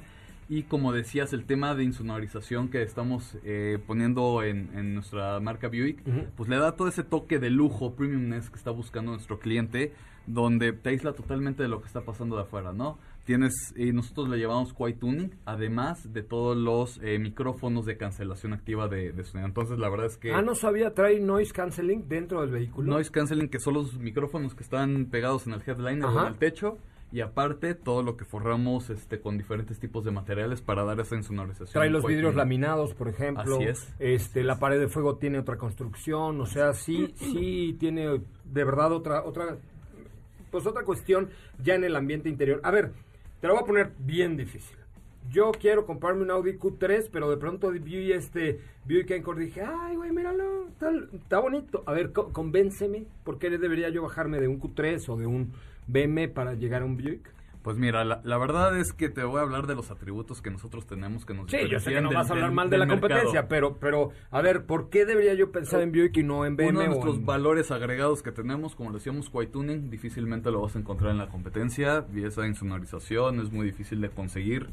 Y 0.48 0.62
como 0.62 0.94
decías, 0.94 1.34
el 1.34 1.44
tema 1.44 1.74
de 1.74 1.84
insonorización 1.84 2.70
que 2.70 2.80
estamos 2.80 3.36
eh, 3.44 3.78
poniendo 3.86 4.42
en, 4.42 4.70
en 4.74 4.94
nuestra 4.94 5.40
marca 5.40 5.68
Buick, 5.68 6.02
pues 6.34 6.48
le 6.48 6.56
da 6.56 6.72
todo 6.72 6.88
ese 6.88 7.04
toque 7.04 7.38
de 7.38 7.50
lujo, 7.50 7.94
premiumness 7.94 8.48
que 8.48 8.56
está 8.56 8.70
buscando 8.70 9.12
nuestro 9.12 9.40
cliente, 9.40 9.92
donde 10.26 10.72
te 10.72 10.88
aísla 10.88 11.12
totalmente 11.12 11.62
de 11.62 11.68
lo 11.68 11.82
que 11.82 11.86
está 11.86 12.00
pasando 12.00 12.36
de 12.36 12.42
afuera, 12.42 12.72
¿no? 12.72 12.98
Tienes, 13.24 13.72
y 13.76 13.92
nosotros 13.92 14.28
le 14.28 14.36
llevamos 14.36 14.74
Quiet 14.74 14.98
Tuning, 14.98 15.30
además 15.46 16.12
de 16.12 16.22
todos 16.22 16.56
los 16.56 17.00
eh, 17.02 17.18
micrófonos 17.18 17.86
de 17.86 17.96
cancelación 17.96 18.52
activa 18.52 18.86
de, 18.88 19.12
de 19.12 19.24
sonido. 19.24 19.46
Entonces, 19.48 19.78
la 19.78 19.88
verdad 19.88 20.06
es 20.08 20.18
que 20.18 20.32
Ah, 20.32 20.42
no 20.42 20.54
sabía, 20.54 20.92
trae 20.92 21.20
noise 21.20 21.52
canceling 21.52 22.06
dentro 22.06 22.42
del 22.42 22.50
vehículo. 22.50 22.92
noise 22.92 23.10
canceling, 23.10 23.48
que 23.48 23.60
son 23.60 23.74
los 23.74 23.98
micrófonos 23.98 24.54
que 24.54 24.62
están 24.62 25.06
pegados 25.06 25.46
en 25.46 25.54
el 25.54 25.62
headliner 25.66 26.04
o 26.04 26.20
en 26.20 26.26
el 26.28 26.36
techo, 26.38 26.76
y 27.12 27.20
aparte 27.22 27.74
todo 27.74 28.02
lo 28.02 28.16
que 28.18 28.24
forramos 28.26 28.90
este 28.90 29.20
con 29.20 29.38
diferentes 29.38 29.78
tipos 29.78 30.04
de 30.04 30.10
materiales 30.10 30.60
para 30.60 30.84
dar 30.84 31.00
esa 31.00 31.14
insonorización. 31.16 31.72
Trae 31.72 31.88
los 31.88 32.04
vidrios 32.04 32.32
Tuning. 32.32 32.36
laminados, 32.38 32.92
por 32.92 33.08
ejemplo. 33.08 33.54
Así 33.56 33.64
es. 33.64 33.88
Este, 34.00 34.42
la 34.42 34.58
pared 34.58 34.78
de 34.80 34.88
fuego 34.88 35.16
tiene 35.16 35.38
otra 35.38 35.56
construcción, 35.56 36.40
o 36.42 36.46
sea, 36.46 36.74
sí, 36.74 37.14
sí 37.16 37.74
tiene 37.80 38.20
de 38.44 38.64
verdad 38.64 38.92
otra, 38.92 39.24
otra, 39.24 39.56
pues 40.50 40.66
otra 40.66 40.82
cuestión 40.84 41.30
ya 41.62 41.74
en 41.74 41.84
el 41.84 41.96
ambiente 41.96 42.28
interior. 42.28 42.60
A 42.64 42.70
ver, 42.70 42.92
te 43.44 43.48
lo 43.48 43.56
voy 43.56 43.62
a 43.62 43.66
poner 43.66 43.92
bien 43.98 44.38
difícil. 44.38 44.74
Yo 45.30 45.52
quiero 45.52 45.84
comprarme 45.84 46.22
un 46.22 46.30
Audi 46.30 46.54
Q3, 46.54 47.10
pero 47.12 47.28
de 47.28 47.36
pronto 47.36 47.70
vi 47.72 48.10
este 48.10 48.58
Buick 48.86 49.10
Encore 49.10 49.38
dije, 49.38 49.60
ay, 49.60 49.96
güey, 49.96 50.12
míralo, 50.12 50.68
está, 50.68 50.90
está 51.12 51.40
bonito. 51.40 51.82
A 51.84 51.92
ver, 51.92 52.12
co- 52.12 52.32
convénceme, 52.32 53.04
¿por 53.22 53.38
qué 53.38 53.50
debería 53.50 53.90
yo 53.90 54.00
bajarme 54.02 54.40
de 54.40 54.48
un 54.48 54.58
Q3 54.58 55.06
o 55.10 55.18
de 55.18 55.26
un 55.26 55.52
BM 55.86 56.28
para 56.28 56.54
llegar 56.54 56.80
a 56.80 56.84
un 56.86 56.96
Buick? 56.96 57.30
Pues 57.64 57.78
mira, 57.78 58.04
la, 58.04 58.20
la 58.24 58.36
verdad 58.36 58.78
es 58.78 58.92
que 58.92 59.08
te 59.08 59.24
voy 59.24 59.38
a 59.38 59.42
hablar 59.42 59.66
de 59.66 59.74
los 59.74 59.90
atributos 59.90 60.42
que 60.42 60.50
nosotros 60.50 60.86
tenemos 60.86 61.24
que 61.24 61.32
nos 61.32 61.50
Sí, 61.50 61.56
yo 61.70 61.80
sé 61.80 61.94
que 61.94 62.00
no 62.02 62.10
del- 62.10 62.18
vas 62.18 62.28
a 62.28 62.34
hablar 62.34 62.50
del- 62.50 62.54
mal 62.54 62.68
de 62.68 62.76
la 62.76 62.84
mercado. 62.84 63.08
competencia, 63.08 63.48
pero, 63.48 63.78
pero, 63.80 64.10
a 64.30 64.42
ver, 64.42 64.66
¿por 64.66 64.90
qué 64.90 65.06
debería 65.06 65.32
yo 65.32 65.50
pensar 65.50 65.80
en 65.80 65.90
Buick 65.90 66.14
y 66.18 66.22
no 66.22 66.44
en 66.44 66.56
BMW? 66.56 66.68
Uno 66.68 66.80
de 66.80 66.86
nuestros 66.88 67.16
en- 67.16 67.24
valores 67.26 67.70
agregados 67.70 68.22
que 68.22 68.32
tenemos, 68.32 68.76
como 68.76 68.90
lo 68.90 68.98
decíamos, 68.98 69.30
Tuning, 69.50 69.88
difícilmente 69.88 70.50
lo 70.50 70.60
vas 70.60 70.76
a 70.76 70.78
encontrar 70.78 71.12
en 71.12 71.18
la 71.18 71.28
competencia 71.28 72.04
y 72.14 72.22
esa 72.24 72.46
insonorización 72.46 73.40
es 73.40 73.50
muy 73.50 73.64
difícil 73.64 74.00
de 74.02 74.10
conseguir 74.10 74.68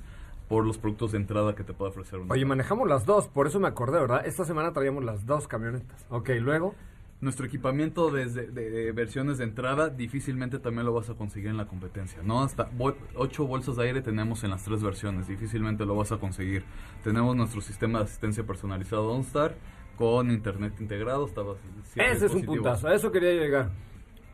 por 0.49 0.65
los 0.65 0.77
productos 0.77 1.13
de 1.13 1.19
entrada 1.19 1.55
que 1.55 1.63
te 1.63 1.71
puede 1.73 1.91
ofrecer 1.91 2.19
una. 2.19 2.33
Oye, 2.33 2.43
manejamos 2.43 2.89
las 2.89 3.05
dos, 3.05 3.29
por 3.29 3.47
eso 3.47 3.57
me 3.61 3.69
acordé, 3.69 4.01
¿verdad? 4.01 4.25
Esta 4.25 4.43
semana 4.43 4.73
traíamos 4.73 5.05
las 5.05 5.25
dos 5.25 5.47
camionetas. 5.47 6.05
Ok, 6.09 6.29
luego. 6.41 6.75
Nuestro 7.21 7.45
equipamiento 7.45 8.09
desde 8.09 8.47
de, 8.47 8.69
de 8.69 8.91
versiones 8.91 9.37
de 9.37 9.43
entrada 9.43 9.89
difícilmente 9.89 10.59
también 10.59 10.85
lo 10.85 10.93
vas 10.93 11.09
a 11.09 11.13
conseguir 11.13 11.49
en 11.49 11.57
la 11.57 11.67
competencia, 11.67 12.21
¿no? 12.23 12.41
Hasta 12.41 12.69
8 13.15 13.45
bolsas 13.45 13.75
de 13.77 13.83
aire 13.83 14.01
tenemos 14.01 14.43
en 14.43 14.49
las 14.49 14.63
tres 14.63 14.81
versiones, 14.81 15.27
difícilmente 15.27 15.85
lo 15.85 15.95
vas 15.95 16.11
a 16.11 16.17
conseguir. 16.17 16.63
Tenemos 17.03 17.35
nuestro 17.35 17.61
sistema 17.61 17.99
de 17.99 18.05
asistencia 18.05 18.43
personalizado 18.43 19.11
OnStar 19.11 19.55
con 19.95 20.31
internet 20.31 20.73
integrado. 20.79 21.27
Estaba 21.27 21.55
Ese 21.95 22.25
es 22.25 22.33
un 22.33 22.43
puntazo, 22.43 22.87
a 22.87 22.95
eso 22.95 23.11
quería 23.11 23.33
llegar. 23.33 23.69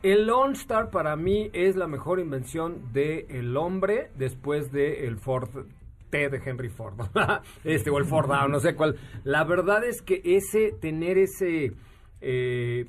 El 0.03 0.29
OnStar 0.29 0.89
para 0.91 1.15
mí 1.15 1.49
es 1.53 1.75
la 1.75 1.87
mejor 1.87 2.19
invención 2.19 2.93
del 2.93 3.57
hombre 3.57 4.11
después 4.15 4.71
del 4.71 5.17
Ford 5.17 5.49
T 6.09 6.29
de 6.29 6.41
Henry 6.45 6.69
Ford. 6.69 6.93
este 7.63 7.89
o 7.89 7.97
el 7.97 8.05
Ford 8.05 8.29
no 8.49 8.59
sé 8.59 8.75
cuál. 8.75 8.95
La 9.23 9.43
verdad 9.43 9.83
es 9.83 10.01
que 10.01 10.21
ese, 10.23 10.71
tener 10.79 11.17
ese... 11.17 11.73
eh, 12.21 12.87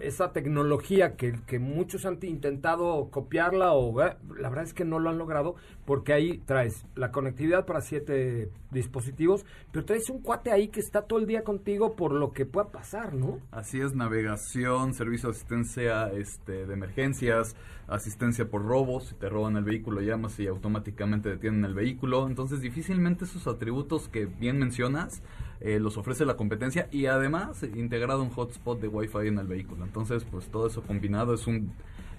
esa 0.00 0.32
tecnología 0.32 1.16
que, 1.16 1.58
muchos 1.58 2.06
han 2.06 2.18
intentado 2.22 3.08
copiarla 3.10 3.72
o 3.72 3.96
la 3.98 4.48
verdad 4.48 4.64
es 4.64 4.74
que 4.74 4.84
no 4.84 4.98
lo 4.98 5.10
han 5.10 5.18
logrado 5.18 5.54
porque 5.84 6.12
ahí 6.12 6.38
traes 6.38 6.86
la 6.96 7.12
conectividad 7.12 7.66
para 7.66 7.80
siete 7.80 8.50
dispositivos, 8.70 9.44
pero 9.70 9.84
traes 9.84 10.08
un 10.10 10.22
cuate 10.22 10.50
ahí 10.50 10.68
que 10.68 10.80
está 10.80 11.02
todo 11.02 11.18
el 11.18 11.26
día 11.26 11.44
contigo 11.44 11.94
por 11.94 12.12
lo 12.12 12.32
que 12.32 12.46
pueda 12.46 12.70
pasar, 12.70 13.14
¿no? 13.14 13.38
Así 13.50 13.80
es, 13.80 13.94
navegación, 13.94 14.94
servicio 14.94 15.28
de 15.28 15.36
asistencia 15.36 16.12
este, 16.12 16.66
de 16.66 16.72
emergencias, 16.72 17.54
asistencia 17.94 18.48
por 18.48 18.64
robos, 18.64 19.08
si 19.08 19.14
te 19.14 19.28
roban 19.28 19.56
el 19.56 19.64
vehículo 19.64 20.00
llamas 20.00 20.38
y 20.40 20.46
automáticamente 20.46 21.28
detienen 21.28 21.64
el 21.64 21.74
vehículo, 21.74 22.26
entonces 22.26 22.60
difícilmente 22.60 23.24
esos 23.24 23.46
atributos 23.46 24.08
que 24.08 24.26
bien 24.26 24.58
mencionas 24.58 25.22
eh, 25.60 25.78
los 25.78 25.96
ofrece 25.96 26.24
la 26.24 26.36
competencia 26.36 26.88
y 26.90 27.06
además 27.06 27.62
integrado 27.62 28.22
un 28.22 28.30
hotspot 28.30 28.80
de 28.80 28.88
Wi-Fi 28.88 29.28
en 29.28 29.38
el 29.38 29.46
vehículo, 29.46 29.84
entonces 29.84 30.24
pues 30.24 30.46
todo 30.48 30.66
eso 30.66 30.82
combinado 30.82 31.34
es 31.34 31.46
un 31.46 31.72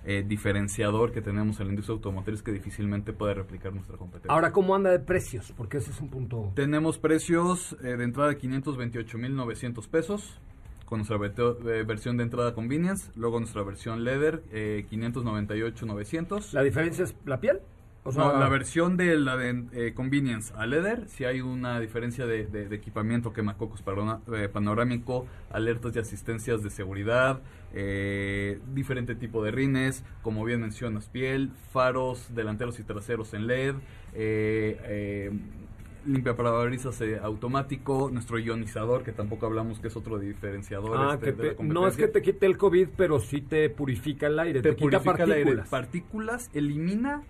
eh, 0.05 0.23
diferenciador 0.27 1.13
que 1.13 1.21
tenemos 1.21 1.59
en 1.62 1.67
la 1.67 1.71
industria 1.71 1.95
automotriz 1.95 2.43
que 2.43 2.51
difícilmente 2.51 3.13
puede 3.13 3.36
replicar 3.36 3.73
nuestra 3.73 3.97
competencia. 3.97 4.33
Ahora, 4.33 4.51
¿cómo 4.51 4.75
anda 4.75 4.91
de 4.91 4.99
precios? 4.99 5.53
Porque 5.55 5.77
ese 5.77 5.91
es 5.91 6.01
un 6.01 6.09
punto... 6.09 6.51
Tenemos 6.55 6.97
precios 6.97 7.77
eh, 7.81 7.95
de 7.95 8.03
entrada 8.03 8.29
de 8.29 8.38
528.900 8.38 9.88
pesos 9.88 10.41
con 10.85 10.99
nuestra 10.99 11.17
eh, 11.17 11.83
versión 11.87 12.17
de 12.17 12.23
entrada 12.23 12.53
convenience, 12.53 13.11
luego 13.15 13.39
nuestra 13.39 13.63
versión 13.63 14.03
leather 14.03 14.43
eh, 14.51 14.85
598.900. 14.91 16.53
¿La 16.53 16.63
diferencia 16.63 17.03
es 17.03 17.15
la 17.25 17.39
piel? 17.39 17.59
O 18.05 18.11
sea, 18.11 18.25
no, 18.25 18.37
la 18.37 18.49
versión 18.49 18.97
de 18.97 19.15
la 19.15 19.37
de 19.37 19.63
eh, 19.71 19.93
convenience 19.93 20.53
a 20.57 20.65
leather, 20.65 21.07
si 21.07 21.23
hay 21.23 21.39
una 21.39 21.79
diferencia 21.79 22.25
de, 22.25 22.45
de- 22.47 22.67
de 22.67 22.75
equipamiento, 22.75 23.31
quemacocos 23.31 23.81
parona- 23.81 24.19
eh, 24.35 24.49
panorámico, 24.51 25.25
alertas 25.49 25.95
y 25.95 25.99
asistencias 25.99 26.61
de 26.63 26.69
seguridad, 26.69 27.39
eh, 27.73 28.59
diferente 28.73 29.15
tipo 29.15 29.41
de 29.41 29.51
rines, 29.51 30.03
como 30.21 30.43
bien 30.43 30.59
mencionas, 30.59 31.07
piel, 31.07 31.51
faros 31.71 32.27
delanteros 32.35 32.77
y 32.79 32.83
traseros 32.83 33.33
en 33.33 33.47
LED, 33.47 33.75
limpia 36.05 36.35
parabrisas 36.35 36.99
eh, 37.01 37.19
automático, 37.21 38.09
nuestro 38.11 38.37
ionizador, 38.39 39.03
que 39.03 39.11
tampoco 39.11 39.45
hablamos 39.45 39.79
que 39.79 39.87
es 39.87 39.95
otro 39.95 40.19
diferenciador. 40.19 40.97
Ah, 40.97 41.13
este, 41.15 41.25
que 41.33 41.41
de 41.41 41.55
la 41.55 41.63
no 41.63 41.87
es 41.87 41.95
que 41.97 42.07
te 42.07 42.21
quite 42.21 42.45
el 42.45 42.57
COVID, 42.57 42.89
pero 42.97 43.19
sí 43.19 43.41
te 43.41 43.69
purifica 43.69 44.27
el 44.27 44.39
aire, 44.39 44.61
te, 44.61 44.69
te 44.71 44.75
quita 44.75 44.99
purifica 44.99 45.23
el 45.23 45.31
aire. 45.31 45.43
partículas. 45.55 45.69
Partículas, 45.69 46.49
elimina 46.53 47.23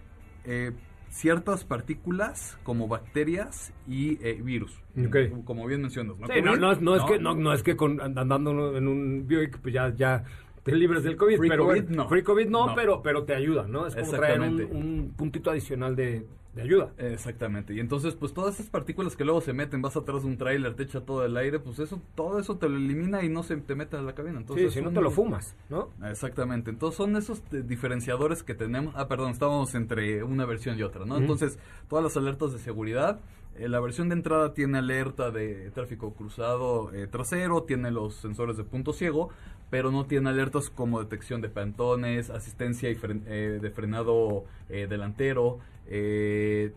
eh, 0.46 0.72
ciertas 1.10 1.64
partículas 1.64 2.58
como 2.64 2.88
bacterias 2.88 3.72
y 3.88 4.18
eh, 4.26 4.42
virus. 4.44 4.82
Ok. 4.98 5.44
Como 5.46 5.66
bien 5.68 5.82
mencionas. 5.82 6.18
¿no? 6.18 6.26
Sí, 6.28 6.42
no, 6.42 6.56
no, 6.56 6.72
es- 6.72 6.82
no 6.82 6.96
es 6.96 7.04
que 7.04 7.20
no, 7.20 7.36
no 7.36 7.54
es 7.54 7.62
que 7.64 7.76
con, 7.76 8.02
andando 8.02 8.76
en 8.78 8.88
un 8.88 9.28
Buick 9.28 9.60
pues 9.60 9.74
ya 9.74 9.94
ya 9.96 10.24
te 10.64 10.76
libres 10.76 11.04
del 11.04 11.18
COVID, 11.18 11.38
Free 11.38 11.50
pero 11.50 11.66
COVID, 11.68 11.84
no. 11.90 12.08
free 12.10 12.24
COVID 12.24 12.48
no, 12.48 12.68
No. 12.68 12.76
pero 12.76 13.02
pero 13.02 13.24
te 13.24 13.36
ayuda, 13.36 13.68
¿no? 13.68 13.86
Es 13.88 13.96
como 13.96 14.12
traer 14.12 14.40
un, 14.42 15.14
puntito 15.18 15.52
adicional 15.52 15.96
de, 15.96 16.26
de 16.56 16.62
ayuda. 16.62 16.94
Exactamente. 16.98 17.74
Y 17.74 17.80
entonces, 17.80 18.16
pues 18.16 18.34
todas 18.34 18.56
esas 18.56 18.70
partículas 18.70 19.16
que 19.16 19.26
luego 19.26 19.42
se 19.42 19.54
meten, 19.54 19.82
vas 19.82 19.98
atrás 19.98 20.22
de 20.22 20.28
un 20.30 20.38
tráiler, 20.38 20.74
te 20.76 20.84
echa 20.84 21.02
todo 21.02 21.26
el 21.26 21.36
aire, 21.36 21.60
pues 21.60 21.80
eso, 21.80 22.00
todo 22.16 22.40
eso 22.40 22.58
te 22.58 22.70
lo 22.70 22.78
elimina 22.78 23.24
y 23.24 23.30
no 23.30 23.44
se 23.44 23.58
te 23.58 23.76
mete 23.76 23.98
a 23.98 24.02
la 24.02 24.14
cabina. 24.14 24.40
Entonces, 24.40 24.72
sí, 24.72 24.80
si 24.80 24.86
no 24.86 24.92
te 24.92 25.02
lo 25.02 25.12
fumas, 25.12 25.56
¿no? 25.70 25.90
Exactamente. 26.10 26.70
Entonces 26.70 26.96
son 26.98 27.16
esos 27.18 27.42
diferenciadores 27.52 28.44
que 28.44 28.54
tenemos. 28.54 28.94
Ah, 28.96 29.08
perdón, 29.08 29.32
estábamos 29.32 29.74
entre 29.76 30.24
una 30.24 30.46
versión 30.46 30.78
y 30.78 30.84
otra, 30.84 31.06
¿no? 31.06 31.18
Entonces, 31.18 31.60
todas 31.90 32.04
las 32.04 32.16
alertas 32.18 32.54
de 32.54 32.60
seguridad. 32.60 33.20
eh, 33.56 33.68
la 33.68 33.80
versión 33.80 34.10
de 34.10 34.16
entrada 34.16 34.54
tiene 34.54 34.78
alerta 34.80 35.30
de 35.30 35.70
tráfico 35.72 36.14
cruzado 36.14 36.92
eh, 36.94 37.08
trasero, 37.08 37.64
tiene 37.64 37.92
los 37.92 38.16
sensores 38.16 38.58
de 38.58 38.64
punto 38.64 38.94
ciego, 38.94 39.30
pero 39.74 39.90
no 39.92 40.06
tiene 40.06 40.30
alertas 40.30 40.70
como 40.70 41.00
detección 41.00 41.42
de 41.42 41.50
pantones, 41.50 42.30
asistencia 42.30 42.92
y 42.92 42.96
fren- 42.96 43.24
eh, 43.26 43.58
de 43.60 43.72
frenado 43.72 44.44
eh, 44.70 44.86
delantero, 44.88 45.58
eh, 45.88 46.74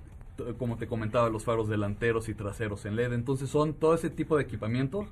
como 0.58 0.78
te 0.78 0.86
comentaba, 0.86 1.28
los 1.28 1.44
faros 1.44 1.68
delanteros 1.68 2.30
y 2.30 2.34
traseros 2.34 2.86
en 2.86 2.96
LED. 2.96 3.12
Entonces 3.12 3.50
son 3.50 3.74
todo 3.74 3.92
ese 3.94 4.08
tipo 4.08 4.38
de 4.38 4.44
equipamiento 4.44 5.06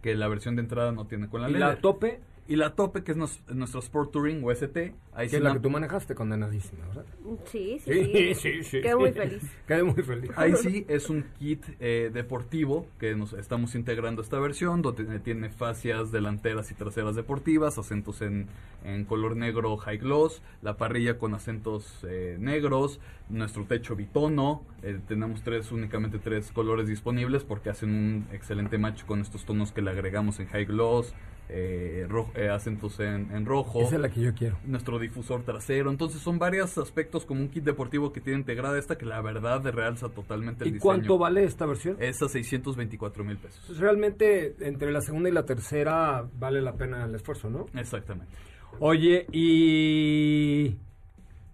que 0.00 0.14
la 0.14 0.28
versión 0.28 0.54
de 0.54 0.62
entrada 0.62 0.92
no 0.92 1.06
tiene 1.08 1.28
con 1.28 1.42
la 1.42 1.50
Y 1.50 1.54
LED. 1.54 1.58
la 1.58 1.76
tope, 1.80 2.20
Y 2.46 2.56
la 2.56 2.74
tope, 2.74 3.02
que 3.02 3.12
es 3.12 3.16
nos- 3.16 3.40
nuestro 3.48 3.80
Sport 3.80 4.10
Touring 4.12 4.44
o 4.44 4.50
ST, 4.52 4.92
ahí 5.14 5.28
que 5.30 5.36
es 5.36 5.42
la 5.42 5.54
que 5.54 5.60
tú 5.60 5.70
manejaste 5.70 6.14
condenadísima, 6.14 6.86
¿verdad? 6.88 7.06
Sí, 7.46 7.78
sí, 7.82 8.04
sí. 8.04 8.34
sí, 8.34 8.62
sí. 8.64 8.80
Quedé 8.82 8.96
muy 8.96 9.12
feliz. 9.12 9.42
Quedé 9.66 9.82
muy 9.82 10.02
feliz. 10.02 10.30
Ahí 10.36 10.54
sí 10.56 10.84
es 10.88 11.08
un 11.08 11.24
kit 11.38 11.64
eh, 11.80 12.10
deportivo 12.12 12.86
que 12.98 13.14
nos 13.14 13.32
estamos 13.32 13.74
integrando 13.74 14.20
a 14.20 14.24
esta 14.24 14.38
versión, 14.40 14.82
donde 14.82 15.20
tiene 15.20 15.48
fascias 15.48 16.12
delanteras 16.12 16.70
y 16.70 16.74
traseras 16.74 17.14
deportivas, 17.16 17.78
acentos 17.78 18.20
en, 18.20 18.46
en 18.84 19.06
color 19.06 19.36
negro 19.36 19.78
high 19.78 19.96
gloss, 19.96 20.42
la 20.60 20.76
parrilla 20.76 21.16
con 21.16 21.32
acentos 21.32 22.04
eh, 22.06 22.36
negros, 22.38 23.00
nuestro 23.30 23.64
techo 23.64 23.96
bitono, 23.96 24.62
eh, 24.82 24.98
tenemos 25.08 25.40
tres 25.42 25.72
únicamente 25.72 26.18
tres 26.18 26.52
colores 26.52 26.88
disponibles 26.88 27.42
porque 27.42 27.70
hacen 27.70 27.88
un 27.88 28.26
excelente 28.32 28.76
match 28.76 29.04
con 29.04 29.22
estos 29.22 29.46
tonos 29.46 29.72
que 29.72 29.80
le 29.80 29.90
agregamos 29.92 30.40
en 30.40 30.46
high 30.48 30.66
gloss, 30.66 31.14
eh, 31.48 32.08
eh, 32.34 32.48
acentos 32.48 32.98
en, 33.00 33.30
en 33.30 33.44
rojo. 33.44 33.82
Esa 33.82 33.96
es 33.96 34.00
la 34.00 34.08
que 34.08 34.20
yo 34.20 34.34
quiero. 34.34 34.56
nuestro 34.64 34.98
difusor 34.98 35.42
trasero. 35.42 35.90
Entonces 35.90 36.20
son 36.20 36.38
varios 36.38 36.76
aspectos 36.78 37.24
como 37.26 37.40
un 37.40 37.48
kit 37.48 37.64
deportivo 37.64 38.12
que 38.12 38.20
tiene 38.20 38.38
integrada 38.38 38.78
esta 38.78 38.96
que 38.96 39.06
la 39.06 39.20
verdad 39.20 39.62
realza 39.72 40.08
totalmente 40.08 40.64
el 40.64 40.68
¿Y 40.68 40.72
diseño. 40.74 40.82
cuánto 40.82 41.18
vale 41.18 41.44
esta 41.44 41.66
versión? 41.66 41.96
Es 42.00 42.22
a 42.22 42.28
624 42.28 43.24
mil 43.24 43.36
pesos. 43.36 43.62
Pues 43.66 43.78
realmente 43.78 44.56
entre 44.60 44.90
la 44.90 45.00
segunda 45.00 45.28
y 45.28 45.32
la 45.32 45.44
tercera 45.44 46.24
vale 46.38 46.62
la 46.62 46.74
pena 46.74 47.04
el 47.04 47.14
esfuerzo, 47.14 47.50
¿no? 47.50 47.66
Exactamente. 47.74 48.32
Oye, 48.80 49.26
y... 49.32 50.76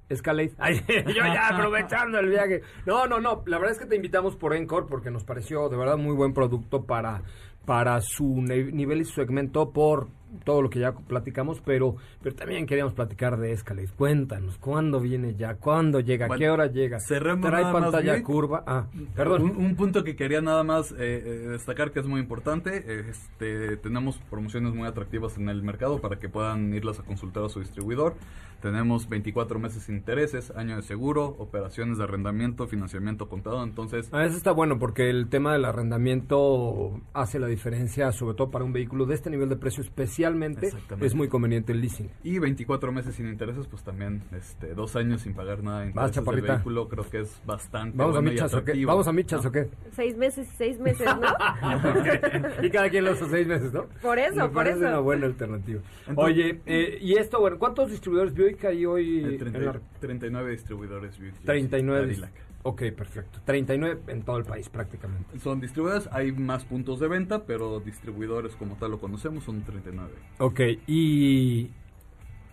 Escalade. 0.09 0.53
Ay, 0.59 0.83
yo 0.88 1.24
ya 1.24 1.48
aprovechando 1.48 2.18
el 2.18 2.29
viaje. 2.29 2.62
No, 2.85 3.07
no, 3.07 3.20
no. 3.20 3.44
La 3.46 3.59
verdad 3.59 3.74
es 3.74 3.79
que 3.79 3.87
te 3.87 3.94
invitamos 3.94 4.35
por 4.35 4.55
Encore 4.55 4.87
porque 4.88 5.11
nos 5.11 5.22
pareció 5.22 5.68
de 5.68 5.76
verdad 5.76 5.98
muy 5.98 6.16
buen 6.16 6.35
producto 6.35 6.85
para, 6.85 7.22
para 7.64 8.00
su 8.00 8.42
nivel 8.42 9.02
y 9.02 9.04
su 9.04 9.14
segmento 9.14 9.70
por 9.70 10.08
todo 10.44 10.62
lo 10.62 10.70
que 10.70 10.80
ya 10.80 10.92
platicamos, 10.92 11.60
pero, 11.64 11.96
pero 12.22 12.34
también 12.34 12.66
queríamos 12.66 12.94
platicar 12.94 13.38
de 13.38 13.52
Escalade. 13.52 13.88
Cuéntanos, 13.96 14.58
¿cuándo 14.58 15.00
viene 15.00 15.34
ya? 15.34 15.54
¿Cuándo 15.54 16.00
llega? 16.00 16.26
Bueno, 16.26 16.40
¿Qué 16.40 16.50
hora 16.50 16.66
llega? 16.66 17.00
cerremos 17.00 17.46
¿Trae 17.46 17.62
nada 17.62 17.72
pantalla 17.72 18.22
curva? 18.22 18.64
Ah, 18.66 18.86
perdón. 19.14 19.42
Un, 19.42 19.56
un 19.56 19.76
punto 19.76 20.04
que 20.04 20.16
quería 20.16 20.40
nada 20.40 20.62
más 20.64 20.92
eh, 20.92 20.96
eh, 20.98 21.48
destacar 21.50 21.92
que 21.92 22.00
es 22.00 22.06
muy 22.06 22.20
importante, 22.20 23.08
este, 23.08 23.76
tenemos 23.76 24.18
promociones 24.30 24.74
muy 24.74 24.86
atractivas 24.86 25.36
en 25.38 25.48
el 25.48 25.62
mercado 25.62 26.00
para 26.00 26.18
que 26.18 26.28
puedan 26.28 26.72
irlas 26.74 26.98
a 27.00 27.02
consultar 27.02 27.44
a 27.44 27.48
su 27.48 27.60
distribuidor. 27.60 28.14
Tenemos 28.60 29.08
24 29.08 29.58
meses 29.58 29.84
sin 29.84 29.96
intereses, 29.96 30.50
año 30.54 30.76
de 30.76 30.82
seguro, 30.82 31.24
operaciones 31.38 31.96
de 31.96 32.04
arrendamiento, 32.04 32.66
financiamiento 32.66 33.26
contado, 33.28 33.64
entonces 33.64 34.10
Ah, 34.12 34.26
eso 34.26 34.36
está 34.36 34.52
bueno 34.52 34.78
porque 34.78 35.08
el 35.08 35.28
tema 35.28 35.54
del 35.54 35.64
arrendamiento 35.64 37.00
hace 37.14 37.38
la 37.38 37.46
diferencia, 37.46 38.12
sobre 38.12 38.36
todo 38.36 38.50
para 38.50 38.64
un 38.64 38.72
vehículo 38.72 39.06
de 39.06 39.14
este 39.14 39.30
nivel 39.30 39.48
de 39.48 39.56
precio 39.56 39.82
especialmente, 39.82 40.19
Exactamente. 40.66 41.06
es 41.06 41.14
muy 41.14 41.28
conveniente 41.28 41.72
el 41.72 41.80
leasing. 41.80 42.11
Y 42.22 42.38
24 42.38 42.92
meses 42.92 43.14
sin 43.14 43.28
intereses, 43.28 43.66
pues 43.66 43.83
también 43.83 44.22
este, 44.37 44.74
dos 44.74 44.96
años 44.96 45.22
sin 45.22 45.35
pagar 45.35 45.62
nada 45.62 45.80
de 45.80 45.87
intereses 45.87 46.14
del 46.14 46.24
vehículo, 46.56 46.88
creo 46.88 47.09
que 47.09 47.20
es 47.20 47.40
bastante 47.46 47.96
¿Vamos 47.96 48.16
a 48.16 48.18
bueno 48.20 48.33
michas 48.33 48.54
o 48.54 48.64
qué? 48.64 48.85
¿Vamos 48.85 49.06
a 49.09 49.12
michas 49.12 49.42
¿no? 49.42 49.48
o 49.48 49.52
qué? 49.52 49.68
Seis 49.96 50.16
meses, 50.16 50.48
seis 50.56 50.78
meses, 50.78 51.06
¿no? 51.06 51.22
y 52.62 52.70
cada 52.70 52.88
quien 52.90 53.04
los 53.04 53.18
seis 53.18 53.46
meses, 53.46 53.72
¿no? 53.72 53.87
Por 54.02 54.18
eso, 54.18 54.35
Me 54.37 54.48
por 54.48 54.66
eso. 54.66 54.78
una 54.78 54.98
buena 55.00 55.26
alternativa. 55.26 55.80
Entonces- 56.09 56.24
Oye, 56.24 56.61
eh, 56.66 56.98
y 57.00 57.14
esto, 57.14 57.40
bueno, 57.40 57.59
¿cuántos 57.59 57.90
distribuidores 57.90 58.35
Buick 58.35 58.64
hay 58.64 58.87
hoy? 58.87 59.18
Eh, 59.20 59.28
en 59.33 59.38
30 59.38 59.59
la- 59.61 59.80
39 60.00 60.50
distribuidores 60.52 61.18
Buick, 61.18 61.35
39. 61.44 62.16
Ok, 62.62 62.82
perfecto. 62.96 63.40
39 63.44 64.02
en 64.08 64.22
todo 64.22 64.36
el 64.36 64.44
país 64.44 64.68
prácticamente. 64.68 65.38
Son 65.40 65.60
distribuidores, 65.60 66.08
hay 66.12 66.32
más 66.32 66.64
puntos 66.64 67.00
de 67.00 67.08
venta, 67.08 67.46
pero 67.46 67.80
distribuidores 67.80 68.54
como 68.54 68.76
tal 68.76 68.90
lo 68.90 69.00
conocemos 69.00 69.44
son 69.44 69.62
39. 69.62 70.10
Ok, 70.38 70.60
y... 70.86 71.70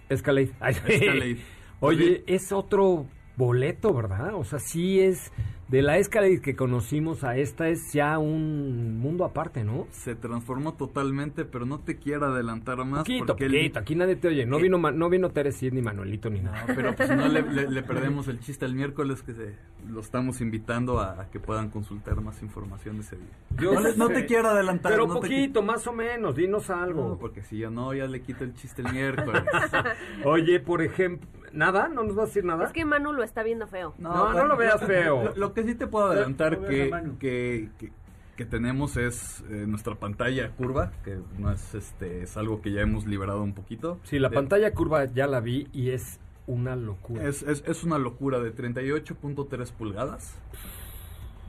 Escalade. 0.08 0.52
Escalade. 0.62 1.38
Oye, 1.82 2.24
es 2.26 2.52
otro 2.52 3.06
boleto, 3.38 3.94
¿verdad? 3.94 4.34
O 4.36 4.44
sea, 4.44 4.60
sí 4.60 5.00
es... 5.00 5.32
De 5.68 5.82
la 5.82 5.98
Escalade 5.98 6.40
que 6.40 6.56
conocimos 6.56 7.26
a 7.26 7.36
esta 7.36 7.68
es 7.68 7.92
ya 7.92 8.18
un 8.20 9.00
mundo 9.02 9.26
aparte, 9.26 9.66
¿no? 9.66 9.86
Se 9.92 10.16
transformó 10.16 10.76
totalmente, 10.76 11.44
pero 11.44 11.66
no 11.66 11.80
te 11.82 11.98
quiero 11.98 12.28
adelantar 12.28 12.78
más 12.86 13.00
Poquito, 13.00 13.26
porque 13.26 13.48
el- 13.48 13.52
poquito, 13.52 13.80
aquí 13.80 13.94
nadie 13.96 14.16
te 14.16 14.30
oye. 14.30 14.46
No 14.46 14.60
vino, 14.60 14.78
Ma- 14.78 14.94
no 14.94 15.10
vino 15.10 15.30
Teresid 15.30 15.74
ni 15.74 15.82
Manuelito 15.82 16.30
ni 16.30 16.40
nada. 16.40 16.64
No, 16.70 16.74
pero 16.74 16.96
pues 16.96 17.10
no 17.10 17.28
le, 17.28 17.42
le- 17.42 17.70
le 17.70 17.84
perdemos 17.84 18.30
el 18.30 18.40
chiste 18.40 18.64
el 18.64 18.76
miércoles 18.76 19.22
que 19.24 19.34
se, 19.34 19.56
lo 19.90 20.00
estamos 20.00 20.40
invitando 20.40 21.02
a, 21.02 21.24
a 21.24 21.30
que 21.30 21.42
puedan 21.42 21.70
consultar 21.70 22.22
más 22.22 22.42
información 22.42 23.02
ese 23.02 23.18
día. 23.18 23.26
Yo 23.60 23.74
no, 23.98 24.08
te 24.08 24.26
quiero 24.26 24.48
adelantar. 24.48 24.94
Pero 24.94 25.06
no 25.06 25.16
te 25.16 25.28
poquito, 25.28 25.64
más 25.64 25.86
o 25.86 25.92
menos, 25.92 26.34
dinos 26.38 26.70
algo. 26.70 27.18
Porque 27.20 27.42
si 27.42 27.58
yo 27.58 27.70
no, 27.70 27.94
ya 27.94 28.08
le 28.08 28.22
quito 28.22 28.46
el 28.46 28.54
chiste 28.54 28.84
el 28.84 28.94
miércoles. 28.94 29.44
Oye, 30.24 30.62
por 30.62 30.82
ejemplo, 30.82 31.28
¿nada? 31.58 31.90
¿No 31.90 32.04
nos 32.04 32.16
vas 32.16 32.24
a 32.24 32.28
decir 32.28 32.46
nada? 32.46 32.66
Es 32.66 32.72
que 32.72 32.86
Manu 32.86 33.12
lo 33.14 33.24
está 33.24 33.44
viendo 33.44 33.68
feo. 33.68 33.94
No, 33.98 34.34
no 34.34 34.46
lo 34.46 34.56
veas 34.56 34.82
feo. 34.84 35.24
Lo, 35.26 35.36
lo 35.36 35.54
que 35.54 35.64
sí 35.64 35.76
te 35.76 35.88
puedo 35.88 36.08
adelantar 36.08 36.60
No 36.62 36.68
que, 36.68 36.92
que, 37.20 37.70
que 37.80 37.92
que 38.38 38.46
tenemos 38.46 38.98
es 38.98 39.44
eh, 39.50 39.66
nuestra 39.68 39.96
pantalla 39.96 40.52
curva, 40.52 40.92
que 41.04 41.18
no 41.40 41.52
es 41.52 41.74
este 41.74 42.22
es 42.22 42.38
algo 42.38 42.62
que 42.62 42.72
ya 42.72 42.82
hemos 42.82 43.08
liberado 43.08 43.42
un 43.42 43.54
poquito. 43.56 44.00
Sí, 44.04 44.20
la 44.20 44.30
De- 44.30 44.36
pantalla 44.36 44.72
curva 44.76 45.06
ya 45.06 45.26
la 45.26 45.40
vi 45.40 45.68
y 45.74 45.90
es 45.90 46.20
una 46.46 46.76
locura. 46.76 47.28
Es, 47.28 47.42
es, 47.42 47.64
es 47.66 47.84
una 47.84 47.98
locura 47.98 48.40
de 48.40 48.54
38.3 48.56 49.72
pulgadas. 49.72 50.36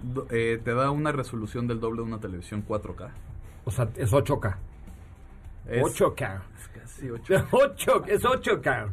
Do- 0.02 0.26
eh, 0.30 0.58
te 0.64 0.72
da 0.72 0.90
una 0.90 1.12
resolución 1.12 1.66
del 1.66 1.78
doble 1.78 1.98
de 2.00 2.08
una 2.08 2.20
televisión 2.20 2.64
4K. 2.66 3.10
O 3.66 3.70
sea, 3.70 3.90
es 3.96 4.10
8K. 4.10 4.56
Es- 5.68 5.82
8K. 5.82 6.40
es 6.58 6.68
casi 6.68 7.08
8K. 7.08 7.46
8, 7.50 8.04
es 8.08 8.24
8K. 8.24 8.88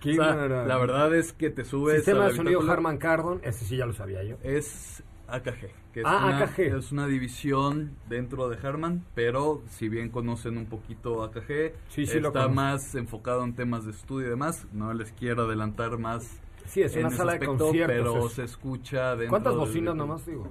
Qué 0.00 0.12
O 0.12 0.14
sea, 0.14 0.34
maravilla. 0.34 0.64
la 0.66 0.78
verdad 0.78 1.14
es 1.14 1.32
que 1.32 1.50
te 1.50 1.64
subes 1.64 1.96
Sistema 1.96 2.24
al 2.26 2.30
de 2.32 2.36
sonido. 2.36 2.70
Harman 2.70 2.98
Kardon, 2.98 3.40
ese 3.42 3.64
sí 3.64 3.76
ya 3.76 3.86
lo 3.86 3.92
sabía 3.92 4.22
yo. 4.22 4.36
Es 4.42 5.02
AKG. 5.26 5.70
Que 5.92 6.00
es 6.00 6.06
Ah, 6.06 6.24
una, 6.26 6.38
AKG. 6.44 6.60
Es 6.78 6.92
una 6.92 7.06
división 7.06 7.96
dentro 8.08 8.48
de 8.48 8.56
Harman, 8.66 9.04
pero 9.14 9.62
si 9.68 9.88
bien 9.88 10.10
conocen 10.10 10.56
un 10.56 10.66
poquito 10.66 11.22
AKG, 11.24 11.72
Sí, 11.88 12.06
sí 12.06 12.18
está 12.18 12.48
más 12.48 12.94
enfocado 12.94 13.42
en 13.44 13.54
temas 13.54 13.84
de 13.84 13.90
estudio 13.90 14.26
y 14.28 14.30
demás. 14.30 14.66
No 14.72 14.92
les 14.94 15.12
quiero 15.12 15.42
adelantar 15.42 15.98
más. 15.98 16.38
Sí, 16.66 16.82
es 16.82 16.92
en 16.94 17.00
una 17.00 17.08
ese 17.08 17.16
sala 17.16 17.32
de 17.32 17.46
conciertos, 17.46 17.96
Pero 17.96 18.26
es- 18.26 18.32
se 18.34 18.44
escucha 18.44 19.10
dentro 19.16 19.30
¿Cuántas 19.30 19.52
del- 19.54 19.60
bocinas 19.60 19.94
nomás 19.96 20.24
digo? 20.26 20.50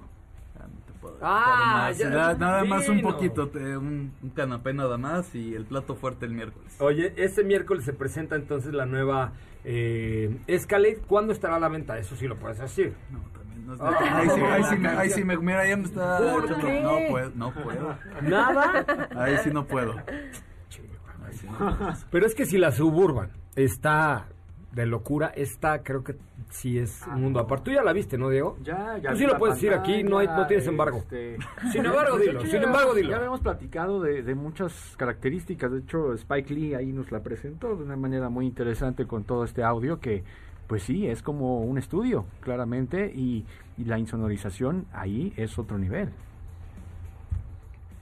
Ah, 1.21 1.87
más. 1.89 1.97
ya, 1.97 2.09
nada, 2.09 2.33
nada 2.35 2.63
más 2.65 2.87
un 2.89 3.01
poquito, 3.01 3.49
te- 3.49 3.77
un, 3.77 4.13
un 4.21 4.29
canapé 4.31 4.73
nada 4.73 4.97
más 4.97 5.33
y 5.35 5.53
el 5.55 5.65
plato 5.65 5.95
fuerte 5.95 6.25
el 6.25 6.31
miércoles. 6.33 6.75
Oye, 6.79 7.13
este 7.17 7.43
miércoles 7.43 7.83
se 7.85 7.93
presenta 7.93 8.35
entonces 8.35 8.73
la 8.73 8.85
nueva 8.85 9.33
eh, 9.63 10.37
Escalade. 10.47 10.99
¿Cuándo 11.07 11.33
estará 11.33 11.55
a 11.55 11.59
la 11.59 11.69
venta? 11.69 11.97
Eso 11.97 12.15
sí 12.15 12.27
lo 12.27 12.35
puedes 12.35 12.59
decir. 12.59 12.93
No, 13.11 13.19
también 13.33 13.65
no 13.67 13.73
es- 13.73 13.81
Ah. 13.81 14.17
ahí 14.17 14.29
sí, 14.29 14.41
ahí 14.41 14.63
sí, 14.63 14.75
me- 14.77 14.87
ahí 14.89 15.09
sí 15.09 15.23
me, 15.23 15.37
mira, 15.37 15.67
ya 15.67 15.75
me 15.77 15.83
está. 15.83 16.19
No 16.19 16.99
puedo, 17.09 17.31
no 17.35 17.51
puedo. 17.53 17.97
¿Nada? 18.21 19.07
Ahí 19.15 19.37
sí 19.43 19.49
no 19.51 19.65
puedo. 19.65 19.95
Ahí 19.97 21.33
sí 21.33 21.47
no 21.47 21.57
puedo. 21.57 21.93
Pero 22.11 22.25
es 22.25 22.35
que 22.35 22.45
si 22.45 22.57
la 22.57 22.71
Suburban 22.71 23.29
está 23.55 24.27
de 24.71 24.85
locura, 24.85 25.27
esta 25.35 25.81
creo 25.83 26.03
que 26.03 26.15
sí 26.49 26.77
es 26.79 27.01
un 27.13 27.21
mundo 27.21 27.39
aparte. 27.39 27.65
Tú 27.65 27.71
ya 27.71 27.83
la 27.83 27.93
viste, 27.93 28.17
¿no, 28.17 28.29
Diego? 28.29 28.57
Ya, 28.63 28.97
ya 28.97 29.11
Tú 29.11 29.17
sí 29.17 29.25
lo 29.25 29.37
puedes 29.37 29.55
decir 29.55 29.73
aquí, 29.73 30.03
no, 30.03 30.17
hay, 30.19 30.27
no 30.27 30.47
tienes 30.47 30.65
embargo. 30.67 30.97
este, 30.97 31.37
Sin 31.71 31.85
embargo, 31.85 32.17
dilo. 32.17 32.41
Sin 32.41 32.51
ya- 32.51 32.63
embargo, 32.63 32.93
dilo. 32.93 33.09
Ya 33.11 33.15
habíamos 33.17 33.41
platicado 33.41 34.01
de, 34.01 34.23
de 34.23 34.35
muchas 34.35 34.95
características. 34.97 35.71
De 35.71 35.79
hecho, 35.79 36.13
Spike 36.13 36.53
Lee 36.53 36.73
ahí 36.75 36.91
nos 36.93 37.11
la 37.11 37.21
presentó 37.21 37.75
de 37.75 37.83
una 37.83 37.95
manera 37.95 38.29
muy 38.29 38.45
interesante 38.45 39.05
con 39.07 39.23
todo 39.23 39.43
este 39.43 39.63
audio 39.63 39.99
que, 39.99 40.23
pues 40.67 40.83
sí, 40.83 41.07
es 41.07 41.21
como 41.21 41.61
un 41.61 41.77
estudio, 41.77 42.25
claramente, 42.41 43.11
y, 43.13 43.45
y 43.77 43.85
la 43.85 43.99
insonorización 43.99 44.85
ahí 44.93 45.33
es 45.37 45.57
otro 45.59 45.77
nivel. 45.77 46.09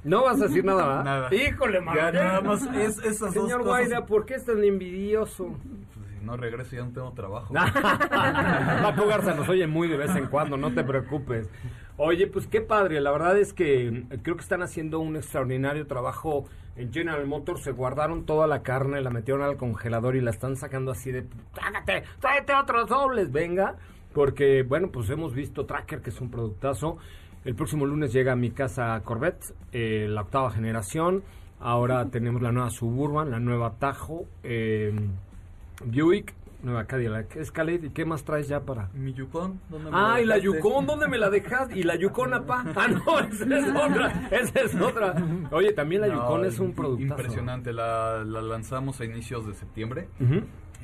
No 0.04 0.24
vas 0.24 0.40
a 0.40 0.46
decir 0.46 0.64
nada, 0.64 0.86
¿verdad? 0.88 1.04
Nada. 1.32 1.36
Híjole, 1.36 1.80
Ya 1.80 1.82
mano. 1.82 2.12
nada 2.14 2.42
más 2.42 2.62
es, 2.76 3.00
esas 3.00 3.34
dos 3.34 3.34
Señor 3.34 3.62
cosas. 3.64 3.66
Guaida, 3.88 4.06
¿por 4.06 4.26
qué 4.26 4.36
es 4.36 4.46
tan 4.46 4.64
envidioso? 4.64 5.56
No 6.26 6.36
regreso 6.36 6.76
ya 6.76 6.84
no 6.84 6.92
tengo 6.92 7.12
trabajo. 7.12 7.54
Paco 8.84 9.08
Garza 9.08 9.36
nos 9.36 9.48
oye 9.48 9.68
muy 9.68 9.88
de 9.88 9.98
vez 9.98 10.16
en 10.16 10.28
cuando, 10.28 10.58
no 10.58 10.74
te 10.74 10.84
preocupes. 10.84 11.48
Oye, 11.98 12.28
pues 12.28 12.48
qué 12.48 12.60
padre, 12.62 13.00
la 13.00 13.12
verdad 13.12 13.38
es 13.38 13.54
que 13.54 13.92
mm, 13.92 14.22
creo 14.24 14.36
que 14.36 14.42
están 14.42 14.62
haciendo 14.62 15.00
un 15.00 15.16
extraordinario 15.16 15.88
trabajo 15.88 16.46
en 16.76 16.92
General 16.92 17.26
Motors, 17.26 17.62
se 17.62 17.72
guardaron 17.72 18.26
toda 18.26 18.48
la 18.48 18.64
carne, 18.64 19.00
la 19.02 19.10
metieron 19.10 19.44
al 19.44 19.56
congelador 19.56 20.16
y 20.16 20.22
la 20.22 20.32
están 20.32 20.58
sacando 20.58 20.92
así 20.92 21.12
de, 21.12 21.26
trágate, 21.54 22.04
tráete 22.20 22.54
otros 22.54 22.90
dobles, 22.90 23.32
venga, 23.32 23.76
porque 24.14 24.64
bueno, 24.64 24.90
pues 24.92 25.10
hemos 25.10 25.34
visto 25.34 25.66
Tracker, 25.66 26.02
que 26.02 26.10
es 26.10 26.20
un 26.20 26.30
productazo, 26.30 26.98
el 27.46 27.56
próximo 27.56 27.86
lunes 27.86 28.12
llega 28.12 28.34
a 28.34 28.36
mi 28.36 28.52
casa 28.52 29.00
Corvette, 29.06 29.54
eh, 29.72 30.08
la 30.10 30.22
octava 30.22 30.52
generación, 30.52 31.24
ahora 31.62 32.10
tenemos 32.10 32.42
la 32.42 32.52
nueva 32.52 32.72
Suburban, 32.72 33.32
la 33.32 33.40
nueva 33.40 33.76
Tajo, 33.80 34.26
eh, 34.44 34.94
Buick, 35.84 36.34
nueva 36.64 36.86
Cadillac 36.86 37.36
Escalade, 37.36 37.88
¿y 37.88 37.90
qué 37.90 38.06
más 38.06 38.24
traes 38.24 38.48
ya 38.48 38.62
para...? 38.62 38.90
Mi 38.94 39.14
Yukon, 39.14 39.60
¿dónde 39.70 39.92
me 39.92 39.98
Ah, 39.98 40.20
y 40.22 40.26
la? 40.26 40.38
Yukon, 40.38 40.86
¿dónde 40.86 41.08
me 41.08 41.18
la 41.18 41.30
dejas? 41.30 41.70
Y 41.76 41.84
la 41.84 41.96
Yukon, 41.96 42.34
apá. 42.34 42.64
Ah, 42.76 42.88
no, 42.88 43.20
esa 43.20 43.46
es 43.58 43.68
otra. 43.70 44.28
Esa 44.32 44.60
es 44.62 44.76
otra. 44.76 45.16
Oye, 45.52 45.74
también 45.74 46.02
la 46.02 46.08
No, 46.08 46.16
Yukon 46.16 46.46
es 46.46 46.60
un 46.60 46.74
producto. 46.74 47.04
Impresionante, 47.04 47.74
la, 47.74 48.24
la 48.26 48.42
lanzamos 48.42 49.00
a 49.02 49.06
inicios 49.06 49.46
de 49.48 49.54
septiembre. 49.54 50.08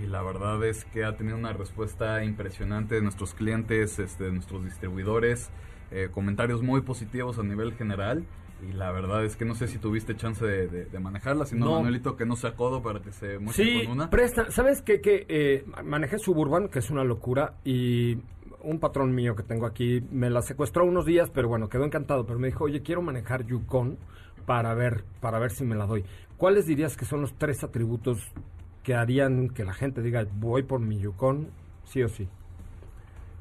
Y 0.02 0.08
la 0.08 0.22
verdad 0.24 0.64
es 0.64 0.86
que 0.86 1.04
ha 1.04 1.16
tenido 1.16 1.38
una 1.38 1.54
respuesta 1.54 2.24
impresionante 2.24 2.96
de 2.96 3.02
nuestros 3.02 3.34
clientes, 3.34 4.00
este, 4.00 4.26
de 4.26 4.32
nuestros 4.32 4.64
distribuidores, 4.64 5.50
eh, 5.92 6.10
comentarios 6.12 6.62
muy 6.64 6.82
positivos 6.82 7.38
a 7.40 7.44
nivel 7.44 7.74
general. 7.74 8.24
Y 8.62 8.74
la 8.74 8.92
verdad 8.92 9.26
es 9.26 9.36
que 9.36 9.44
no 9.46 9.56
sé 9.56 9.68
si 9.68 9.80
tuviste 9.80 10.16
chance 10.16 10.46
de, 10.46 10.68
de- 10.68 10.86
de 10.86 11.00
manejarla, 11.00 11.46
si 11.46 11.56
no. 11.58 11.74
Manuelito, 11.78 12.16
que 12.16 12.26
no 12.26 12.36
se 12.36 12.48
acodo 12.48 12.82
para 12.84 13.02
que 13.02 13.12
se 13.12 13.40
muestre 13.40 13.66
Sí, 13.66 13.84
con 13.86 13.94
una. 13.94 14.10
presta. 14.10 14.52
¿Sabes 14.52 14.82
qué? 14.84 15.02
Que 15.02 15.26
eh, 15.30 15.66
manejé 15.84 16.20
Suburban, 16.20 16.70
que 16.70 16.80
es 16.80 16.90
una 16.92 17.04
locura, 17.04 17.56
y 17.66 18.20
un 18.64 18.80
patrón 18.80 19.16
mío 19.16 19.36
que 19.36 19.42
tengo 19.42 19.66
aquí 19.66 20.02
me 20.12 20.30
la 20.30 20.44
secuestró 20.44 20.86
unos 20.86 21.06
días, 21.08 21.32
pero 21.32 21.48
bueno, 21.48 21.70
quedó 21.70 21.86
encantado. 21.86 22.26
Pero 22.28 22.38
me 22.38 22.48
dijo, 22.50 22.66
oye, 22.66 22.84
quiero 22.84 23.02
manejar 23.02 23.46
Yukon 23.48 23.98
para 24.46 24.76
ver, 24.76 25.04
para 25.22 25.40
ver 25.40 25.50
si 25.52 25.64
me 25.66 25.76
la 25.76 25.88
doy. 25.88 26.04
¿Cuáles 26.38 26.68
dirías 26.68 26.96
que 26.96 27.06
son 27.06 27.22
los 27.22 27.34
tres 27.38 27.64
atributos 27.64 28.20
que 28.84 28.94
harían 28.94 29.50
que 29.50 29.64
la 29.64 29.74
gente 29.74 30.02
diga, 30.04 30.26
voy 30.40 30.64
por 30.64 30.80
mi 30.80 31.00
Yukon, 31.00 31.48
sí 31.86 32.04
o 32.04 32.10
sí? 32.10 32.28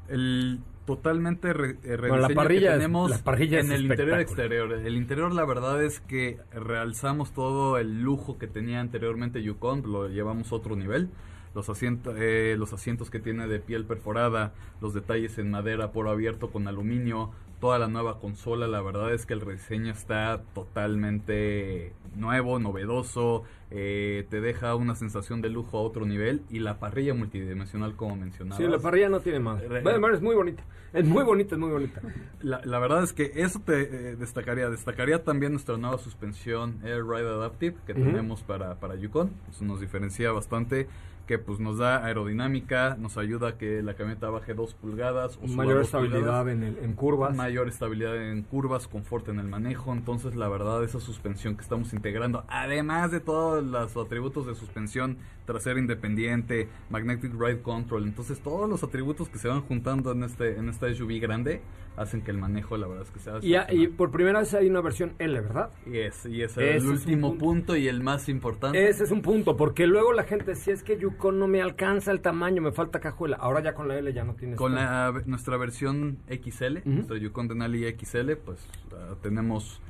El 0.07 0.59
totalmente 0.95 1.53
re, 1.53 1.77
eh, 1.83 1.97
Bueno, 1.97 2.15
la 2.17 2.27
rediseño 2.27 2.35
parrilla 2.35 2.61
que 2.61 2.67
es- 2.67 2.73
tenemos 2.79 3.09
la 3.09 3.17
parrilla 3.19 3.59
en 3.59 3.71
el 3.71 3.85
interior 3.85 4.19
exterior. 4.19 4.73
El 4.73 4.95
interior 4.95 5.31
la 5.33 5.45
verdad 5.45 5.83
es 5.83 5.99
que 5.99 6.37
realzamos 6.53 7.31
todo 7.31 7.77
el 7.77 8.01
lujo 8.01 8.37
que 8.37 8.47
tenía 8.47 8.79
anteriormente 8.79 9.41
Yukon, 9.43 9.83
lo 9.91 10.07
llevamos 10.09 10.51
a 10.51 10.55
otro 10.55 10.75
nivel. 10.75 11.09
Los 11.53 11.69
asientos, 11.69 12.15
eh, 12.17 12.55
los 12.57 12.71
asientos 12.73 13.09
que 13.09 13.19
tiene 13.19 13.47
de 13.47 13.59
piel 13.59 13.83
perforada, 13.85 14.53
los 14.79 14.93
detalles 14.93 15.37
en 15.37 15.51
madera, 15.51 15.91
poro 15.91 16.09
abierto 16.09 16.49
con 16.49 16.67
aluminio, 16.67 17.31
toda 17.61 17.79
la 17.79 17.87
nueva 17.87 18.19
consola, 18.19 18.67
la 18.67 18.81
verdad 18.81 19.13
es 19.13 19.25
que 19.25 19.33
el 19.33 19.39
rediseño 19.39 19.91
está 19.91 20.41
totalmente 20.53 21.93
nuevo, 22.15 22.59
novedoso, 22.59 23.43
eh, 23.69 24.25
te 24.29 24.41
deja 24.41 24.75
una 24.75 24.95
sensación 24.95 25.41
de 25.41 25.49
lujo 25.49 25.77
a 25.77 25.81
otro 25.81 26.05
nivel 26.05 26.41
y 26.49 26.59
la 26.59 26.79
parrilla 26.79 27.13
multidimensional 27.13 27.95
como 27.95 28.17
mencionabas. 28.17 28.57
Sí, 28.57 28.67
la 28.67 28.79
parrilla 28.79 29.07
no 29.07 29.21
tiene 29.21 29.39
más. 29.39 29.61
Es 29.63 30.21
muy 30.21 30.35
bonita. 30.35 30.63
Es 30.91 31.05
muy 31.05 31.23
bonita, 31.23 31.55
es 31.55 31.59
muy 31.59 31.69
bonita. 31.69 32.01
La, 32.41 32.59
la 32.65 32.79
verdad 32.79 33.03
es 33.03 33.13
que 33.13 33.31
eso 33.35 33.61
te 33.65 33.81
eh, 33.83 34.15
destacaría. 34.17 34.69
Destacaría 34.69 35.23
también 35.23 35.53
nuestra 35.53 35.77
nueva 35.77 35.97
suspensión 35.99 36.79
Air 36.83 37.05
Ride 37.05 37.29
Adaptive 37.29 37.77
que 37.87 37.93
tenemos 37.93 38.41
para, 38.41 38.75
para 38.75 38.95
Yukon. 38.95 39.31
Eso 39.49 39.63
nos 39.63 39.79
diferencia 39.79 40.31
bastante. 40.31 40.87
Que 41.31 41.39
pues 41.39 41.61
nos 41.61 41.77
da 41.77 42.03
aerodinámica, 42.05 42.97
nos 42.99 43.17
ayuda 43.17 43.47
a 43.47 43.57
que 43.57 43.81
la 43.81 43.93
camioneta 43.93 44.29
baje 44.29 44.53
2 44.53 44.73
pulgadas. 44.73 45.39
O 45.41 45.47
Mayor 45.47 45.75
dos 45.75 45.85
estabilidad 45.85 46.19
pulgadas. 46.43 46.47
en, 46.49 46.63
el- 46.63 46.77
en 46.79 46.91
curvas. 46.93 47.33
Mayor 47.37 47.69
estabilidad 47.69 48.17
en 48.31 48.41
curvas, 48.41 48.89
confort 48.89 49.29
en 49.29 49.39
el 49.39 49.47
manejo. 49.47 49.93
Entonces, 49.93 50.35
la 50.35 50.49
verdad, 50.49 50.83
esa 50.83 50.99
suspensión 50.99 51.55
que 51.55 51.61
estamos 51.61 51.93
integrando, 51.93 52.43
además 52.49 53.11
de 53.11 53.21
todos 53.21 53.63
los 53.63 53.95
atributos 53.95 54.45
de 54.45 54.55
suspensión 54.55 55.19
trasera 55.45 55.79
independiente, 55.79 56.67
magnetic 56.89 57.33
ride 57.39 57.61
control, 57.61 58.03
entonces 58.03 58.39
todos 58.41 58.69
los 58.69 58.83
atributos 58.83 59.29
que 59.29 59.37
se 59.39 59.47
van 59.47 59.61
juntando 59.61 60.11
en 60.11 60.23
este 60.23 60.57
en 60.57 60.67
esta 60.69 60.93
SUV 60.93 61.19
grande 61.21 61.61
hacen 61.97 62.21
que 62.21 62.31
el 62.31 62.37
manejo, 62.37 62.77
la 62.77 62.87
verdad 62.87 63.03
es 63.03 63.11
que 63.11 63.19
sea 63.19 63.39
Y, 63.41 63.55
a- 63.55 63.71
y 63.71 63.87
por 63.87 64.11
primera 64.11 64.39
vez 64.39 64.53
hay 64.53 64.67
una 64.69 64.81
versión 64.81 65.13
L, 65.19 65.39
¿verdad? 65.41 65.69
y 65.85 65.97
es, 65.99 66.25
y 66.25 66.41
ese 66.41 66.75
es 66.77 66.83
el 66.83 66.89
último 66.89 67.29
punto. 67.31 67.45
punto. 67.45 67.75
y 67.75 67.87
el 67.87 68.01
más 68.01 68.29
importante. 68.29 68.87
Ese 68.89 69.03
es 69.03 69.11
un 69.11 69.21
punto, 69.21 69.55
porque 69.57 69.85
luego 69.87 70.13
la 70.13 70.23
gente 70.23 70.45
decía, 70.45 70.73
es 70.73 70.83
que 70.83 70.97
Yukon 70.97 71.37
no 71.37 71.47
me 71.47 71.61
alcanza 71.61 72.11
el 72.11 72.21
tamaño, 72.21 72.61
me 72.61 72.71
falta 72.71 72.99
cajuela. 72.99 73.37
Ahora 73.37 73.61
ya 73.61 73.73
con 73.73 73.87
la 73.87 73.97
L 73.97 74.11
ya 74.13 74.23
no 74.23 74.33
tienes. 74.35 74.57
Con 74.57 74.75
la, 74.75 75.11
nuestra 75.25 75.57
versión 75.57 76.17
XL, 76.29 76.79
nuestra 76.85 77.17
Yukon 77.17 77.47
Denali 77.47 77.83
XL, 77.99 78.33
pues 78.43 78.65
ah, 78.93 79.15
tenemos 79.21 79.81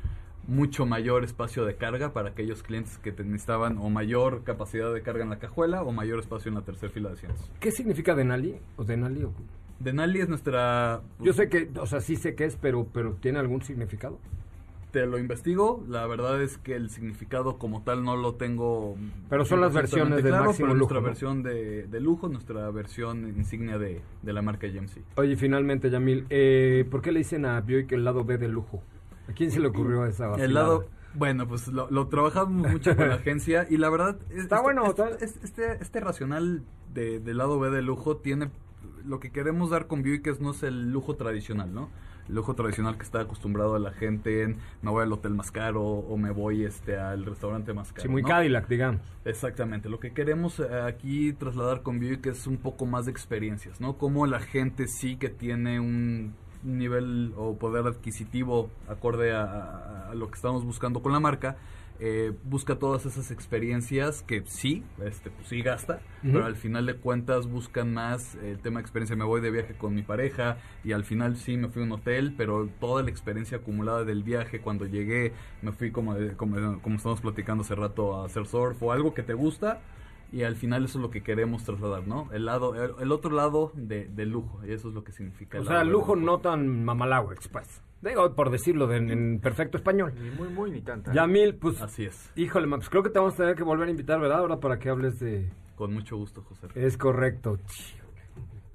mucho 0.48 0.88
mayor 0.88 1.24
espacio 1.24 1.66
de 1.66 1.76
carga 1.76 2.14
para 2.14 2.30
aquellos 2.30 2.64
clientes 2.64 2.98
que 2.98 3.12
necesitaban 3.12 3.78
o 3.78 3.90
mayor 3.92 4.44
capacidad 4.44 4.92
de 4.92 5.02
carga 5.04 5.24
en 5.24 5.30
la 5.30 5.38
cajuela 5.38 5.84
o 5.84 5.92
mayor 5.92 6.20
espacio 6.20 6.50
en 6.50 6.56
la 6.56 6.62
tercera 6.62 6.92
fila 6.92 7.10
de 7.10 7.16
asientos. 7.16 7.52
¿Qué 7.60 7.72
significa 7.72 8.16
Denali? 8.16 8.58
¿O 8.76 8.84
Denali? 8.84 9.24
o- 9.24 9.34
Denali 9.84 10.20
es 10.20 10.30
nuestra... 10.30 11.02
pues, 11.18 11.28
Yo 11.28 11.34
sé 11.34 11.50
que, 11.50 11.70
o 11.80 11.86
sea, 11.86 12.02
sí 12.02 12.16
sé 12.16 12.36
qué 12.36 12.46
es, 12.46 12.56
pero, 12.56 12.88
pero 12.94 13.14
¿tiene 13.14 13.40
algún 13.40 13.62
significado? 13.62 14.20
Te 14.92 15.06
lo 15.06 15.18
investigo, 15.18 15.82
la 15.88 16.06
verdad 16.06 16.42
es 16.42 16.58
que 16.58 16.76
el 16.76 16.90
significado 16.90 17.58
como 17.58 17.82
tal 17.82 18.04
no 18.04 18.18
lo 18.18 18.34
tengo... 18.36 18.98
Pero 19.30 19.46
son 19.46 19.62
las 19.62 19.72
100% 19.72 19.76
versiones 19.76 20.16
del 20.24 20.28
claro, 20.34 20.46
máximo 20.48 20.68
pero 20.68 20.78
lujo, 20.80 20.94
Nuestra 20.94 21.00
¿no? 21.00 21.06
versión 21.06 21.44
de, 21.44 21.88
de 21.88 22.00
lujo, 22.02 22.28
nuestra 22.28 22.70
versión 22.72 23.34
insignia 23.38 23.78
de, 23.78 24.02
de 24.22 24.34
la 24.34 24.42
marca 24.42 24.68
GMC. 24.68 24.98
Oye, 25.16 25.38
finalmente, 25.38 25.90
Yamil, 25.90 26.26
eh, 26.30 26.86
¿por 26.92 27.02
qué 27.02 27.14
le 27.14 27.20
dicen 27.20 27.46
a 27.46 27.62
Buick 27.62 27.94
el 27.94 28.04
lado 28.04 28.26
B 28.26 28.38
de 28.38 28.50
lujo? 28.50 28.84
¿A 29.30 29.34
quién 29.34 29.50
se 29.50 29.62
le 29.62 29.68
ocurrió 29.68 30.06
esa 30.06 30.26
El 30.26 30.32
vacilada? 30.32 30.68
lado, 30.68 30.86
bueno, 31.14 31.48
pues 31.48 31.70
lo, 31.70 31.90
lo 31.90 32.08
trabajamos 32.10 32.70
mucho 32.70 32.94
con 32.94 33.08
la 33.08 33.16
agencia 33.22 33.68
y 33.70 33.78
la 33.78 33.90
verdad... 33.90 34.18
es- 34.30 34.40
Está 34.40 34.58
este- 34.58 34.64
bueno, 34.64 34.86
Este, 34.88 35.24
este, 35.24 35.46
este- 35.46 35.78
este 35.82 36.00
racional 36.02 36.64
de, 36.94 37.22
del 37.22 37.38
lado 37.38 37.60
B 37.62 37.70
de 37.70 37.82
lujo 37.82 38.18
tiene... 38.18 38.50
Lo 39.06 39.20
que 39.20 39.32
queremos 39.32 39.70
dar 39.70 39.88
con 39.88 40.02
Buick 40.02 40.28
es, 40.28 40.40
no 40.40 40.52
es 40.52 40.64
el 40.64 40.92
lujo 40.92 41.16
tradicional, 41.16 41.74
¿no? 41.74 41.90
el 42.28 42.36
lujo 42.36 42.54
tradicional 42.54 42.98
que 42.98 43.04
está 43.04 43.22
acostumbrado 43.22 43.76
a 43.76 43.80
la 43.80 43.92
gente 43.92 44.44
en 44.44 44.58
me 44.84 44.92
voy 44.92 45.04
al 45.04 45.12
hotel 45.12 45.34
más 45.34 45.52
caro 45.52 45.82
o 45.84 46.18
me 46.18 46.30
voy 46.30 46.64
este 46.64 46.96
al 46.98 47.26
restaurante 47.26 47.74
más 47.74 47.92
caro. 47.92 48.04
Sí, 48.04 48.08
muy 48.10 48.22
¿no? 48.22 48.28
Cadillac, 48.30 48.68
digamos. 48.70 49.02
Exactamente, 49.26 49.90
lo 49.90 50.00
que 50.00 50.12
queremos 50.14 50.60
eh, 50.60 50.66
aquí 50.86 51.34
trasladar 51.34 51.82
con 51.82 52.00
Buick 52.00 52.28
es 52.28 52.46
un 52.48 52.58
poco 52.58 52.86
más 52.86 53.06
de 53.06 53.12
experiencias, 53.12 53.82
¿no? 53.82 53.98
Como 53.98 54.28
la 54.28 54.40
gente 54.40 54.88
sí 54.88 55.16
que 55.18 55.30
tiene 55.30 55.80
un 55.80 56.34
nivel 56.64 57.34
o 57.38 57.58
poder 57.58 57.88
adquisitivo 57.88 58.70
acorde 58.88 59.32
a, 59.34 59.44
a- 59.44 60.12
a 60.12 60.16
lo 60.16 60.28
que 60.30 60.36
estamos 60.36 60.64
buscando 60.64 61.02
con 61.02 61.12
la 61.12 61.20
marca, 61.20 61.58
eh, 62.04 62.34
busca 62.44 62.80
todas 62.80 63.06
esas 63.06 63.30
experiencias 63.30 64.24
que 64.24 64.42
sí, 64.48 64.84
este, 65.06 65.30
pues 65.30 65.48
sí 65.50 65.62
gasta, 65.62 66.02
pero 66.24 66.46
al 66.46 66.56
final 66.56 66.88
de 66.88 66.96
cuentas 66.96 67.46
buscan 67.46 67.94
más 67.94 68.34
el 68.44 68.58
tema 68.58 68.80
de 68.80 68.82
experiencia. 68.82 69.16
Me 69.16 69.24
voy 69.24 69.40
de 69.40 69.52
viaje 69.52 69.76
con 69.76 69.94
mi 69.94 70.02
pareja 70.02 70.58
y 70.84 70.94
al 70.94 71.04
final 71.04 71.38
sí 71.38 71.58
me 71.58 71.68
fui 71.68 71.84
a 71.84 71.86
un 71.86 71.92
hotel, 71.92 72.34
pero 72.36 72.68
toda 72.80 73.04
la 73.04 73.12
experiencia 73.12 73.60
acumulada 73.60 74.04
del 74.04 74.24
viaje, 74.24 74.62
cuando 74.62 74.88
llegué, 74.88 75.34
me 75.62 75.74
fui 75.74 75.92
como, 75.92 76.16
como, 76.38 76.82
como 76.82 76.96
estamos 76.96 77.22
platicando 77.22 77.62
hace 77.62 77.76
rato 77.76 78.16
a 78.16 78.26
hacer 78.26 78.48
surf 78.48 78.82
o 78.82 78.92
algo 78.92 79.14
que 79.14 79.22
te 79.22 79.36
gusta. 79.36 79.80
Y 80.32 80.44
al 80.44 80.56
final 80.56 80.86
eso 80.86 80.98
es 80.98 81.02
lo 81.02 81.10
que 81.10 81.22
queremos 81.24 81.64
trasladar, 81.66 82.08
¿no? 82.08 82.30
El 82.32 82.46
lado, 82.46 82.74
el, 82.76 82.92
el 83.02 83.12
otro 83.12 83.32
lado 83.32 83.72
de, 83.76 84.06
del 84.08 84.30
lujo, 84.30 84.62
y 84.66 84.72
eso 84.72 84.88
es 84.88 84.94
lo 84.94 85.04
que 85.04 85.12
significa. 85.12 85.58
O 85.58 85.62
el 85.62 85.68
sea, 85.68 85.84
lujo 85.84 86.16
no 86.16 86.40
tan 86.40 86.86
mamalagüex, 86.86 87.50
pues. 87.50 87.82
Digo, 88.02 88.34
por 88.34 88.50
decirlo 88.50 88.88
de- 88.88 88.98
en 88.98 89.40
perfecto 89.42 89.78
español. 89.78 90.14
Ni 90.20 90.30
muy, 90.32 90.48
muy, 90.48 90.72
ni 90.72 90.82
tanta. 90.82 91.14
Yamil, 91.14 91.56
pues, 91.56 91.82
Así 91.82 92.06
es, 92.06 92.32
híjole, 92.36 92.68
pues 92.70 92.90
creo 92.90 93.04
que 93.04 93.10
te 93.10 93.20
vamos 93.20 93.34
a 93.34 93.38
tener 93.38 93.56
que 93.56 93.64
volver 93.64 93.88
a 93.90 93.92
invitar, 93.92 94.20
¿verdad? 94.22 94.40
Ahora 94.40 94.60
para 94.60 94.80
que 94.80 94.90
hables 94.90 95.20
de... 95.20 95.52
con 95.76 95.94
mucho 95.94 96.16
gusto, 96.18 96.42
José. 96.44 96.68
Es 96.76 96.98
correcto. 96.98 97.58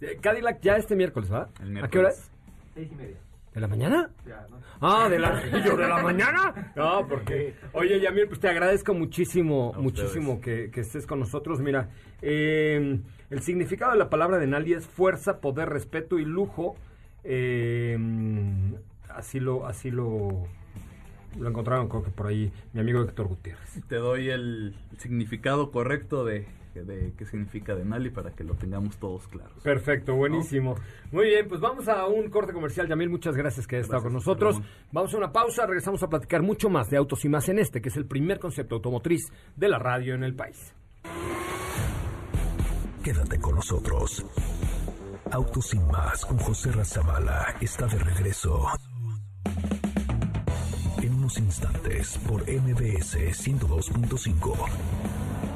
Eh, 0.01 0.19
Cadillac 0.21 0.61
ya 0.61 0.77
este 0.77 0.95
miércoles, 0.95 1.33
¿va? 1.33 1.49
El 1.63 1.79
¿A 1.79 1.89
qué 1.89 1.99
hora 2.01 2.09
miércoles. 2.11 2.19
es? 2.19 2.31
Seis 2.75 2.93
y 2.93 2.95
media. 2.97 3.17
¿De 3.57 3.63
la 3.63 3.69
mañana? 3.69 4.11
Ya, 4.27 4.47
¿no? 4.51 4.59
Ah, 4.83 5.09
de 5.09 5.19
la, 5.19 5.43
¿Y 5.47 5.51
yo, 5.65 5.79
de 5.79 5.89
la 5.89 6.03
mañana. 6.03 6.75
No, 6.77 7.09
porque. 7.09 7.55
Oye, 7.73 7.99
Yamil, 8.01 8.29
pues 8.29 8.39
te 8.39 8.51
agradezco 8.51 8.93
muchísimo, 8.93 9.73
A 9.75 9.81
muchísimo 9.81 10.43
que, 10.43 10.71
que 10.71 10.83
estés 10.83 11.07
con 11.07 11.21
nosotros. 11.21 11.61
Mira, 11.61 11.89
eh, 12.21 13.01
el 13.31 13.41
significado 13.41 13.93
de 13.93 13.99
la 13.99 14.11
palabra 14.11 14.37
de 14.37 14.47
Nali 14.47 14.75
es 14.75 14.87
fuerza, 14.87 15.41
poder, 15.41 15.71
respeto 15.71 16.19
y 16.19 16.27
lujo. 16.27 16.77
Eh, 17.25 17.97
así 19.09 19.41
lo, 19.41 19.67
así 19.67 19.91
lo, 19.91 20.47
lo 21.39 21.49
encontraron, 21.49 21.89
creo 21.89 22.03
que 22.03 22.11
por 22.11 22.27
ahí, 22.27 22.53
mi 22.75 22.81
amigo 22.81 23.01
Héctor 23.01 23.29
Gutiérrez. 23.29 23.81
Te 23.89 23.97
doy 23.97 24.29
el 24.29 24.77
significado 24.99 25.71
correcto 25.71 26.27
de, 26.27 26.47
de 26.85 27.13
qué 27.17 27.25
significa 27.25 27.75
Denali 27.75 28.11
para 28.11 28.33
que 28.33 28.45
lo 28.45 28.55
tengamos 28.55 28.97
todos 28.97 29.27
claros. 29.29 29.63
Perfecto, 29.63 30.15
buenísimo. 30.15 30.77
Muy 31.13 31.27
bien, 31.27 31.49
pues 31.49 31.61
vamos 31.61 31.89
a 31.89 32.07
un 32.07 32.31
corte 32.31 32.53
comercial. 32.53 32.89
Yamil, 32.89 33.11
muchas 33.11 33.37
gracias 33.37 33.67
que 33.67 33.77
hayas 33.77 33.87
estado 33.87 34.03
con 34.03 34.13
Gracias, 34.13 34.29
nosotros. 34.29 34.55
Ramón. 34.57 34.71
Vamos 34.93 35.15
a 35.15 35.19
una 35.19 35.33
pausa, 35.33 35.67
regresamos 35.67 36.03
a 36.03 36.09
platicar 36.09 36.43
mucho 36.43 36.71
más 36.71 36.91
de 36.91 36.97
autos 36.97 37.25
y 37.25 37.29
más 37.29 37.49
en 37.49 37.59
este, 37.59 37.81
que 37.81 37.89
es 37.89 37.97
el 37.97 38.07
primer 38.07 38.39
concepto 38.39 38.77
automotriz 38.77 39.31
de 39.57 39.69
la 39.69 39.79
radio 39.79 40.15
en 40.15 40.25
el 40.25 40.35
país. 40.35 40.75
Quédate 43.03 43.39
con 43.39 43.55
nosotros. 43.55 44.25
Autos 45.31 45.67
sin 45.67 45.87
más 45.89 46.25
con 46.25 46.39
José 46.39 46.73
Razabala 46.73 47.57
está 47.61 47.87
de 47.87 47.99
regreso. 47.99 48.67
En 51.03 51.15
unos 51.15 51.39
instantes 51.39 52.19
por 52.27 52.43
MBS 52.43 53.17
102.5. 53.17 55.56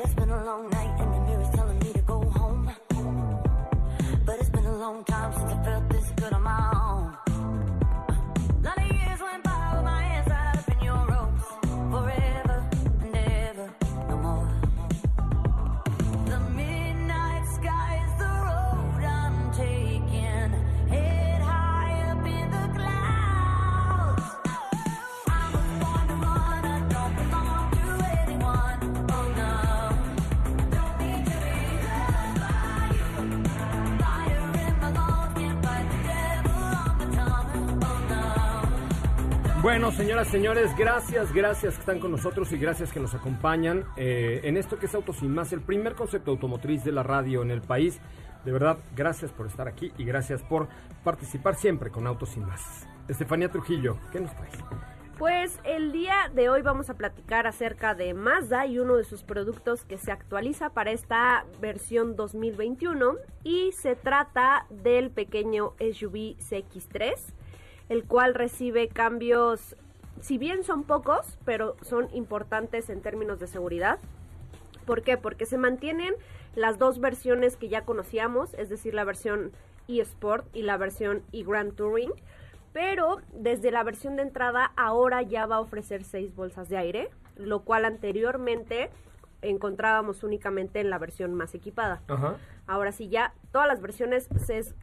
It's 0.00 0.14
been 0.14 0.30
a 0.30 0.44
long 0.44 0.70
night 0.70 0.77
Bueno, 39.68 39.92
señoras, 39.92 40.28
señores, 40.28 40.74
gracias, 40.78 41.30
gracias 41.30 41.74
que 41.74 41.80
están 41.80 42.00
con 42.00 42.10
nosotros 42.10 42.50
y 42.52 42.56
gracias 42.56 42.90
que 42.90 43.00
nos 43.00 43.14
acompañan 43.14 43.84
eh, 43.98 44.40
en 44.44 44.56
esto 44.56 44.78
que 44.78 44.86
es 44.86 44.94
Autos 44.94 45.22
Más, 45.22 45.52
el 45.52 45.60
primer 45.60 45.94
concepto 45.94 46.30
automotriz 46.30 46.84
de 46.84 46.90
la 46.90 47.02
radio 47.02 47.42
en 47.42 47.50
el 47.50 47.60
país. 47.60 48.00
De 48.46 48.50
verdad, 48.50 48.78
gracias 48.96 49.30
por 49.30 49.46
estar 49.46 49.68
aquí 49.68 49.92
y 49.98 50.06
gracias 50.06 50.42
por 50.42 50.68
participar 51.04 51.54
siempre 51.54 51.90
con 51.90 52.06
Autos 52.06 52.30
Sin 52.30 52.46
Más. 52.46 52.88
Estefanía 53.08 53.50
Trujillo, 53.50 53.98
¿qué 54.10 54.20
nos 54.20 54.34
traes? 54.34 54.54
Pues 55.18 55.60
el 55.64 55.92
día 55.92 56.30
de 56.34 56.48
hoy 56.48 56.62
vamos 56.62 56.88
a 56.88 56.94
platicar 56.94 57.46
acerca 57.46 57.94
de 57.94 58.14
Mazda 58.14 58.64
y 58.64 58.78
uno 58.78 58.96
de 58.96 59.04
sus 59.04 59.22
productos 59.22 59.84
que 59.84 59.98
se 59.98 60.10
actualiza 60.10 60.70
para 60.70 60.92
esta 60.92 61.44
versión 61.60 62.16
2021 62.16 63.16
y 63.44 63.72
se 63.72 63.96
trata 63.96 64.64
del 64.70 65.10
pequeño 65.10 65.74
SUV 65.78 66.38
CX3, 66.38 67.16
el 67.88 68.04
cual 68.04 68.34
recibe 68.34 68.88
cambios, 68.88 69.76
si 70.20 70.38
bien 70.38 70.64
son 70.64 70.84
pocos, 70.84 71.38
pero 71.44 71.76
son 71.82 72.08
importantes 72.14 72.90
en 72.90 73.00
términos 73.00 73.40
de 73.40 73.46
seguridad. 73.46 73.98
¿Por 74.84 75.02
qué? 75.02 75.16
Porque 75.16 75.46
se 75.46 75.58
mantienen 75.58 76.14
las 76.54 76.78
dos 76.78 76.98
versiones 76.98 77.56
que 77.56 77.68
ya 77.68 77.84
conocíamos, 77.84 78.54
es 78.54 78.68
decir, 78.68 78.94
la 78.94 79.04
versión 79.04 79.52
eSport 79.86 80.46
y 80.54 80.62
la 80.62 80.76
versión 80.76 81.22
eGrand 81.32 81.74
Touring. 81.74 82.12
Pero 82.72 83.20
desde 83.32 83.70
la 83.70 83.82
versión 83.82 84.16
de 84.16 84.22
entrada 84.22 84.72
ahora 84.76 85.22
ya 85.22 85.46
va 85.46 85.56
a 85.56 85.60
ofrecer 85.60 86.04
seis 86.04 86.34
bolsas 86.34 86.68
de 86.68 86.76
aire, 86.76 87.10
lo 87.36 87.60
cual 87.60 87.84
anteriormente 87.84 88.90
encontrábamos 89.42 90.22
únicamente 90.22 90.80
en 90.80 90.90
la 90.90 90.98
versión 90.98 91.34
más 91.34 91.54
equipada. 91.54 92.00
Ajá. 92.08 92.36
Ahora 92.66 92.92
sí 92.92 93.08
ya 93.08 93.32
todas 93.50 93.66
las 93.66 93.80
versiones 93.80 94.28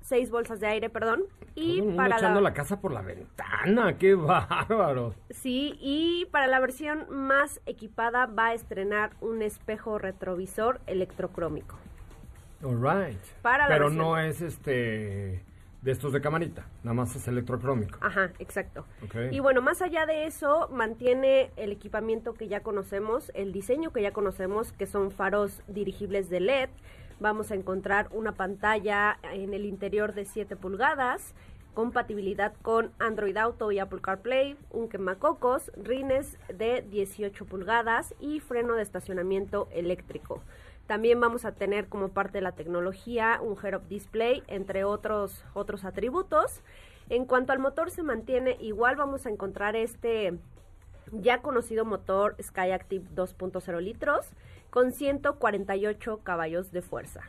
seis 0.01 0.31
bolsas 0.31 0.59
de 0.59 0.67
aire, 0.67 0.89
perdón, 0.89 1.23
y 1.53 1.81
mundo 1.81 1.97
para 1.97 2.17
echando 2.17 2.41
la, 2.41 2.49
la 2.49 2.53
casa 2.55 2.79
por 2.81 2.91
la 2.91 3.01
ventana, 3.01 3.97
qué 3.97 4.15
bárbaro. 4.15 5.13
sí 5.29 5.77
y 5.79 6.25
para 6.31 6.47
la 6.47 6.59
versión 6.59 7.05
más 7.09 7.61
equipada 7.65 8.25
va 8.25 8.47
a 8.47 8.53
estrenar 8.53 9.11
un 9.21 9.41
espejo 9.41 9.97
retrovisor 9.99 10.79
electrocrómico. 10.87 11.77
All 12.63 12.77
right. 12.81 13.19
Para 13.43 13.67
la 13.67 13.73
Pero 13.75 13.85
versión- 13.89 13.97
no 13.97 14.17
es 14.17 14.41
este 14.41 15.43
de 15.85 15.91
estos 15.91 16.11
de 16.11 16.19
camarita, 16.19 16.65
nada 16.83 16.95
más 16.95 17.15
es 17.15 17.27
electrocrómico. 17.27 17.99
Ajá, 18.01 18.31
exacto. 18.39 18.85
Ok. 19.03 19.31
Y 19.31 19.39
bueno, 19.39 19.61
más 19.61 19.83
allá 19.83 20.07
de 20.07 20.25
eso, 20.25 20.67
mantiene 20.73 21.51
el 21.57 21.71
equipamiento 21.71 22.33
que 22.33 22.47
ya 22.47 22.61
conocemos, 22.61 23.31
el 23.35 23.53
diseño 23.53 23.93
que 23.93 24.01
ya 24.01 24.11
conocemos, 24.11 24.71
que 24.71 24.87
son 24.87 25.11
faros 25.11 25.61
dirigibles 25.67 26.27
de 26.31 26.39
LED. 26.39 26.69
Vamos 27.19 27.51
a 27.51 27.55
encontrar 27.55 28.07
una 28.11 28.31
pantalla 28.31 29.19
en 29.31 29.53
el 29.53 29.63
interior 29.63 30.15
de 30.15 30.25
7 30.25 30.55
pulgadas, 30.55 31.35
compatibilidad 31.75 32.53
con 32.63 32.91
Android 32.97 33.37
Auto 33.37 33.71
y 33.71 33.77
Apple 33.77 34.01
CarPlay, 34.01 34.57
un 34.71 34.89
quemacocos, 34.89 35.71
rines 35.77 36.39
de 36.51 36.81
18 36.81 37.45
pulgadas 37.45 38.15
y 38.19 38.39
freno 38.39 38.73
de 38.73 38.81
estacionamiento 38.81 39.67
eléctrico. 39.71 40.41
También 40.87 41.19
vamos 41.19 41.45
a 41.45 41.51
tener 41.51 41.87
como 41.87 42.09
parte 42.09 42.37
de 42.37 42.41
la 42.41 42.51
tecnología 42.51 43.39
un 43.41 43.57
head-up 43.61 43.87
display, 43.87 44.43
entre 44.47 44.83
otros, 44.83 45.43
otros 45.53 45.83
atributos. 45.83 46.61
En 47.09 47.25
cuanto 47.25 47.53
al 47.53 47.59
motor 47.59 47.89
se 47.89 48.03
mantiene 48.03 48.57
igual, 48.59 48.95
vamos 48.95 49.25
a 49.25 49.29
encontrar 49.29 49.75
este 49.75 50.37
ya 51.11 51.41
conocido 51.41 51.85
motor 51.85 52.35
Skyactiv 52.41 53.03
2.0 53.15 53.81
litros 53.81 54.27
con 54.69 54.91
148 54.91 56.19
caballos 56.23 56.71
de 56.71 56.81
fuerza. 56.81 57.21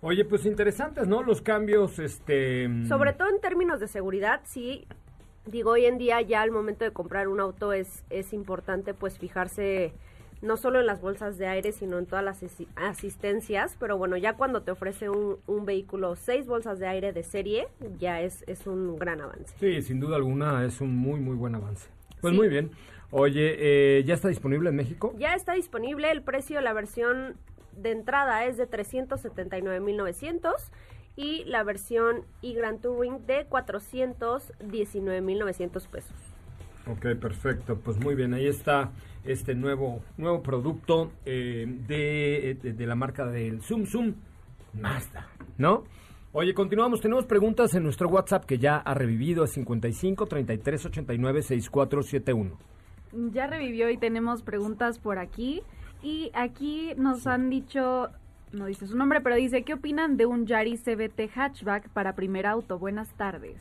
Oye, 0.00 0.24
pues 0.24 0.46
interesantes, 0.46 1.08
¿no? 1.08 1.22
Los 1.22 1.42
cambios, 1.42 1.98
este... 1.98 2.68
mm, 2.68 2.86
Sobre 2.86 3.12
todo 3.14 3.28
en 3.30 3.40
términos 3.40 3.80
de 3.80 3.88
seguridad, 3.88 4.42
sí, 4.44 4.86
digo, 5.46 5.72
hoy 5.72 5.86
en 5.86 5.98
día 5.98 6.20
ya 6.20 6.42
al 6.42 6.52
momento 6.52 6.84
de 6.84 6.92
comprar 6.92 7.26
un 7.26 7.40
auto 7.40 7.72
es, 7.72 8.04
es 8.08 8.32
importante 8.32 8.94
pues 8.94 9.18
fijarse 9.18 9.92
no 10.42 10.56
solo 10.56 10.80
en 10.80 10.86
las 10.86 11.00
bolsas 11.00 11.38
de 11.38 11.46
aire, 11.46 11.72
sino 11.72 11.98
en 11.98 12.06
todas 12.06 12.24
las 12.24 12.42
asi- 12.42 12.68
asistencias, 12.76 13.76
pero 13.80 13.96
bueno, 13.98 14.16
ya 14.16 14.34
cuando 14.34 14.62
te 14.62 14.70
ofrece 14.70 15.08
un, 15.10 15.36
un 15.46 15.64
vehículo 15.66 16.14
seis 16.16 16.46
bolsas 16.46 16.78
de 16.78 16.86
aire 16.86 17.12
de 17.12 17.22
serie, 17.22 17.68
ya 17.98 18.20
es, 18.20 18.44
es 18.46 18.66
un 18.66 18.96
gran 18.98 19.20
avance. 19.20 19.54
Sí, 19.58 19.82
sin 19.82 20.00
duda 20.00 20.16
alguna 20.16 20.64
es 20.64 20.80
un 20.80 20.96
muy, 20.96 21.20
muy 21.20 21.34
buen 21.36 21.54
avance. 21.54 21.88
Pues 22.20 22.32
Sí. 22.32 22.38
muy 22.38 22.48
bien. 22.48 22.70
Oye, 23.10 23.56
eh, 23.98 24.04
¿ya 24.04 24.14
está 24.14 24.28
disponible 24.28 24.68
en 24.68 24.76
México? 24.76 25.14
Ya 25.18 25.34
está 25.34 25.54
disponible 25.54 26.10
el 26.10 26.22
precio 26.22 26.56
de 26.56 26.62
la 26.62 26.72
versión 26.74 27.36
de 27.76 27.90
entrada 27.92 28.44
es 28.44 28.56
de 28.58 28.68
379.900 28.68 30.52
y 31.16 31.44
la 31.44 31.62
versión 31.64 32.22
y 32.42 32.54
Grand 32.54 32.80
Touring 32.80 33.24
de 33.26 33.46
419.900 33.48 35.86
pesos. 35.88 36.12
Ok, 36.86 37.06
perfecto. 37.20 37.76
Pues 37.76 37.98
muy 37.98 38.14
bien, 38.14 38.34
ahí 38.34 38.46
está 38.46 38.90
este 39.30 39.54
nuevo, 39.54 40.02
nuevo 40.16 40.42
producto 40.42 41.12
eh, 41.24 41.66
de, 41.86 42.58
de- 42.62 42.72
de 42.72 42.86
la 42.86 42.94
marca 42.94 43.26
del 43.26 43.60
Zoom 43.62 43.86
Zoom 43.86 44.14
Mazda, 44.80 45.28
¿no? 45.56 45.84
Oye, 46.32 46.52
continuamos. 46.54 47.00
Tenemos 47.00 47.24
preguntas 47.24 47.74
en 47.74 47.82
nuestro 47.84 48.08
WhatsApp 48.08 48.44
que 48.44 48.58
ya 48.58 48.76
ha 48.76 48.94
revivido. 48.94 49.44
Es 49.44 49.52
55 49.52 50.26
33 50.26 50.86
89 50.86 51.42
6471. 51.42 52.58
Ya 53.32 53.46
revivió 53.46 53.88
y 53.90 53.96
tenemos 53.96 54.42
preguntas 54.42 54.98
por 54.98 55.18
aquí. 55.18 55.62
Y 56.02 56.30
aquí 56.34 56.92
nos 56.96 57.26
han 57.26 57.48
dicho, 57.48 58.08
no 58.52 58.66
dice 58.66 58.86
su 58.86 58.96
nombre, 58.96 59.20
pero 59.22 59.36
dice, 59.36 59.62
¿qué 59.62 59.74
opinan 59.74 60.16
de 60.18 60.26
un 60.26 60.46
Yaris 60.46 60.82
CBT 60.84 61.30
hatchback 61.34 61.88
para 61.88 62.14
primer 62.14 62.46
auto? 62.46 62.78
Buenas 62.78 63.08
tardes. 63.14 63.56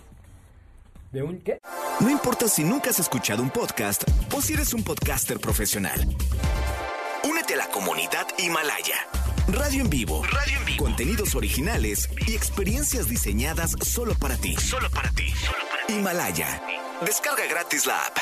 ¿De 1.18 1.24
un 1.24 1.39
qué? 1.39 1.57
No 1.99 2.11
importa 2.11 2.47
si 2.47 2.63
nunca 2.63 2.91
has 2.91 2.99
escuchado 2.99 3.41
un 3.41 3.49
podcast 3.49 4.03
o 4.36 4.39
si 4.39 4.53
eres 4.53 4.72
un 4.76 4.84
podcaster 4.84 5.39
profesional. 5.39 5.99
Únete 7.28 7.55
a 7.55 7.57
la 7.57 7.68
comunidad 7.70 8.28
Himalaya. 8.38 8.97
Radio 9.47 9.82
en 9.82 9.89
vivo. 9.89 10.22
Radio 10.26 10.59
en 10.59 10.65
vivo. 10.65 10.84
Contenidos 10.84 11.34
originales 11.34 12.07
y 12.28 12.36
experiencias 12.36 13.09
diseñadas 13.09 13.72
solo 13.82 14.13
para 14.13 14.36
ti. 14.38 14.57
Solo 14.57 14.91
para 14.91 15.09
ti. 15.09 15.34
Himalaya. 15.89 16.61
Descarga 17.03 17.47
gratis 17.49 17.88
la 17.88 17.95
app. 18.05 18.18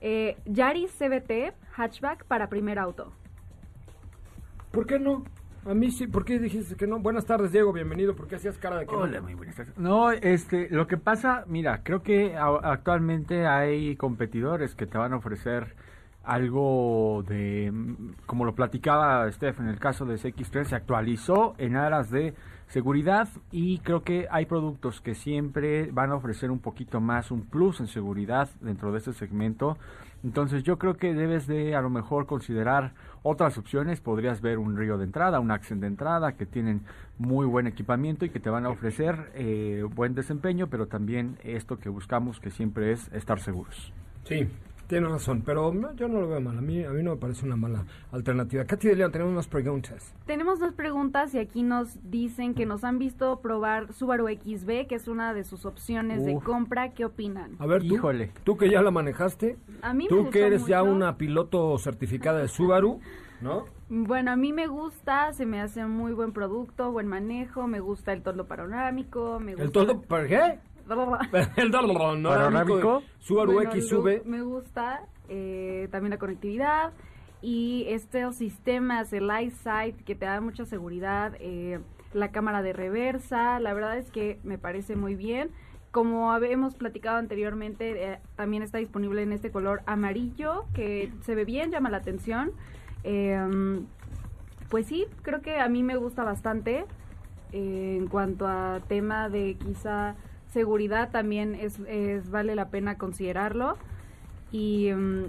Eh, 0.00 0.36
Yaris 0.44 0.92
CBT 0.92 1.52
hatchback 1.74 2.26
para 2.26 2.48
primer 2.48 2.78
auto. 2.78 3.12
¿Por 4.70 4.86
qué 4.86 5.00
no? 5.00 5.24
A 5.66 5.74
mí 5.74 5.90
sí. 5.90 6.06
¿Por 6.06 6.24
qué 6.24 6.38
dijiste 6.38 6.74
que 6.74 6.86
no? 6.86 6.98
Buenas 7.00 7.26
tardes, 7.26 7.52
Diego. 7.52 7.72
Bienvenido. 7.72 8.14
¿Por 8.16 8.26
qué 8.26 8.36
hacías 8.36 8.56
cara 8.58 8.78
de 8.78 8.86
que 8.86 8.92
no? 8.92 9.00
Hola, 9.02 9.20
muy 9.20 9.34
buenas 9.34 9.56
tardes. 9.56 9.76
No, 9.76 10.10
este, 10.10 10.68
lo 10.70 10.86
que 10.86 10.96
pasa, 10.96 11.44
mira, 11.46 11.82
creo 11.82 12.02
que 12.02 12.34
a- 12.36 12.46
actualmente 12.72 13.46
hay 13.46 13.94
competidores 13.96 14.74
que 14.74 14.86
te 14.86 14.96
van 14.96 15.12
a 15.12 15.16
ofrecer 15.16 15.74
algo 16.24 17.24
de, 17.26 17.70
mm, 17.72 18.12
como 18.26 18.44
lo 18.44 18.54
platicaba 18.54 19.30
Steph 19.32 19.60
en 19.60 19.68
el 19.68 19.78
caso 19.78 20.04
de 20.06 20.16
CX3, 20.18 20.68
se 20.68 20.76
actualizó 20.76 21.54
en 21.58 21.76
aras 21.76 22.10
de 22.10 22.34
seguridad 22.68 23.28
y 23.50 23.78
creo 23.80 24.02
que 24.02 24.28
hay 24.30 24.46
productos 24.46 25.00
que 25.00 25.14
siempre 25.14 25.90
van 25.92 26.10
a 26.10 26.14
ofrecer 26.16 26.50
un 26.50 26.60
poquito 26.60 27.00
más, 27.00 27.30
un 27.30 27.42
plus 27.42 27.80
en 27.80 27.86
seguridad 27.86 28.48
dentro 28.60 28.92
de 28.92 28.98
este 28.98 29.12
segmento. 29.12 29.76
Entonces 30.22 30.62
yo 30.62 30.78
creo 30.78 30.96
que 30.96 31.14
debes 31.14 31.46
de 31.46 31.74
a 31.74 31.80
lo 31.80 31.90
mejor 31.90 32.26
considerar 32.26 32.92
otras 33.22 33.56
opciones. 33.58 34.00
Podrías 34.00 34.40
ver 34.40 34.58
un 34.58 34.76
Río 34.76 34.98
de 34.98 35.04
entrada, 35.04 35.40
un 35.40 35.50
Accent 35.50 35.80
de 35.80 35.86
entrada 35.86 36.32
que 36.32 36.46
tienen 36.46 36.82
muy 37.18 37.46
buen 37.46 37.66
equipamiento 37.66 38.24
y 38.24 38.30
que 38.30 38.40
te 38.40 38.50
van 38.50 38.66
a 38.66 38.70
ofrecer 38.70 39.30
eh, 39.34 39.84
buen 39.94 40.14
desempeño, 40.14 40.68
pero 40.68 40.86
también 40.86 41.38
esto 41.42 41.78
que 41.78 41.88
buscamos 41.88 42.40
que 42.40 42.50
siempre 42.50 42.92
es 42.92 43.10
estar 43.12 43.40
seguros. 43.40 43.92
Sí, 44.24 44.48
tiene 44.90 45.06
razón, 45.08 45.42
pero 45.46 45.72
no, 45.72 45.94
yo 45.94 46.08
no 46.08 46.20
lo 46.20 46.28
veo 46.28 46.40
mal. 46.40 46.58
A 46.58 46.60
mí, 46.60 46.82
a 46.84 46.90
mí 46.90 47.00
no 47.04 47.12
me 47.12 47.16
parece 47.16 47.46
una 47.46 47.54
mala 47.54 47.86
alternativa. 48.10 48.64
Katy 48.64 48.88
de 48.88 48.96
León, 48.96 49.12
tenemos 49.12 49.32
unas 49.32 49.46
preguntas. 49.46 50.12
Tenemos 50.26 50.58
dos 50.58 50.74
preguntas 50.74 51.32
y 51.32 51.38
aquí 51.38 51.62
nos 51.62 51.96
dicen 52.10 52.54
que 52.54 52.66
nos 52.66 52.82
han 52.82 52.98
visto 52.98 53.38
probar 53.40 53.92
Subaru 53.92 54.26
XB, 54.26 54.88
que 54.88 54.96
es 54.96 55.06
una 55.06 55.32
de 55.32 55.44
sus 55.44 55.64
opciones 55.64 56.24
de 56.24 56.34
compra. 56.40 56.90
¿Qué 56.92 57.04
opinan? 57.04 57.52
A 57.60 57.66
ver, 57.66 57.86
tú, 57.86 57.94
Híjole. 57.94 58.32
tú 58.42 58.56
que 58.56 58.68
ya 58.68 58.82
la 58.82 58.90
manejaste, 58.90 59.56
A 59.80 59.94
mí 59.94 60.04
me 60.04 60.08
tú 60.08 60.16
gustó 60.16 60.30
que 60.32 60.46
eres 60.46 60.66
ya 60.66 60.82
una 60.82 61.16
piloto 61.16 61.78
certificada 61.78 62.40
de 62.40 62.48
Subaru, 62.48 62.98
¿no? 63.40 63.66
Bueno, 63.92 64.32
a 64.32 64.36
mí 64.36 64.52
me 64.52 64.66
gusta, 64.66 65.32
se 65.32 65.46
me 65.46 65.60
hace 65.60 65.84
muy 65.84 66.12
buen 66.12 66.32
producto, 66.32 66.90
buen 66.90 67.06
manejo, 67.06 67.68
me 67.68 67.78
gusta 67.78 68.12
el 68.12 68.22
toldo 68.22 68.46
panorámico, 68.46 69.38
me 69.40 69.52
gusta... 69.52 69.64
¿El 69.64 69.72
todo 69.72 70.00
por 70.00 70.26
qué? 70.26 70.58
El 71.56 71.70
¿Panorámico? 71.70 73.02
Subaru 73.18 73.52
Bueno, 73.52 73.70
X 73.70 73.88
sube. 73.88 74.22
Me 74.24 74.42
gusta 74.42 75.06
eh, 75.28 75.88
también 75.90 76.10
la 76.10 76.18
conectividad 76.18 76.92
y 77.42 77.84
estos 77.88 78.36
sistemas, 78.36 79.12
el 79.12 79.30
EyeSight, 79.30 80.04
que 80.04 80.14
te 80.14 80.26
da 80.26 80.40
mucha 80.40 80.64
seguridad, 80.64 81.34
eh, 81.40 81.80
la 82.12 82.30
cámara 82.32 82.62
de 82.62 82.72
reversa, 82.72 83.60
la 83.60 83.72
verdad 83.72 83.96
es 83.96 84.10
que 84.10 84.38
me 84.42 84.58
parece 84.58 84.96
muy 84.96 85.14
bien. 85.14 85.50
Como 85.90 86.32
habíamos 86.32 86.74
platicado 86.74 87.18
anteriormente, 87.18 88.12
eh, 88.12 88.18
también 88.36 88.62
está 88.62 88.78
disponible 88.78 89.22
en 89.22 89.32
este 89.32 89.50
color 89.50 89.82
amarillo, 89.86 90.64
que 90.74 91.12
se 91.22 91.34
ve 91.34 91.44
bien, 91.44 91.70
llama 91.70 91.90
la 91.90 91.96
atención. 91.98 92.52
Eh, 93.04 93.80
pues 94.68 94.86
sí, 94.86 95.06
creo 95.22 95.40
que 95.40 95.58
a 95.58 95.68
mí 95.68 95.82
me 95.82 95.96
gusta 95.96 96.22
bastante. 96.22 96.84
Eh, 97.52 97.96
en 97.98 98.06
cuanto 98.06 98.46
a 98.46 98.80
tema 98.86 99.28
de 99.28 99.56
quizá 99.56 100.14
seguridad, 100.52 101.10
también 101.10 101.54
es, 101.54 101.78
es- 101.88 102.30
vale 102.30 102.54
la 102.54 102.68
pena 102.68 102.96
considerarlo. 102.98 103.76
Y 104.52 104.90
mm, 104.92 105.24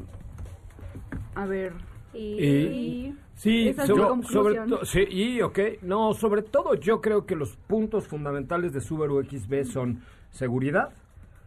a 1.35 1.45
ver. 1.45 1.73
Y- 2.13 3.13
Sí, 3.35 3.69
esa 3.69 3.83
es 3.85 3.89
mi 3.89 3.95
sobre, 3.95 4.07
conclusión. 4.09 4.43
sobre 4.43 4.59
todo, 4.69 4.85
sí, 4.85 4.99
y 5.09 5.41
ok, 5.41 5.59
no, 5.81 6.13
sobre 6.13 6.43
todo 6.43 6.75
yo 6.75 7.01
creo 7.01 7.25
que 7.25 7.35
los 7.35 7.55
puntos 7.55 8.07
fundamentales 8.07 8.71
de 8.71 8.81
Subaru 8.81 9.23
XB 9.23 9.63
son 9.65 10.03
seguridad, 10.29 10.89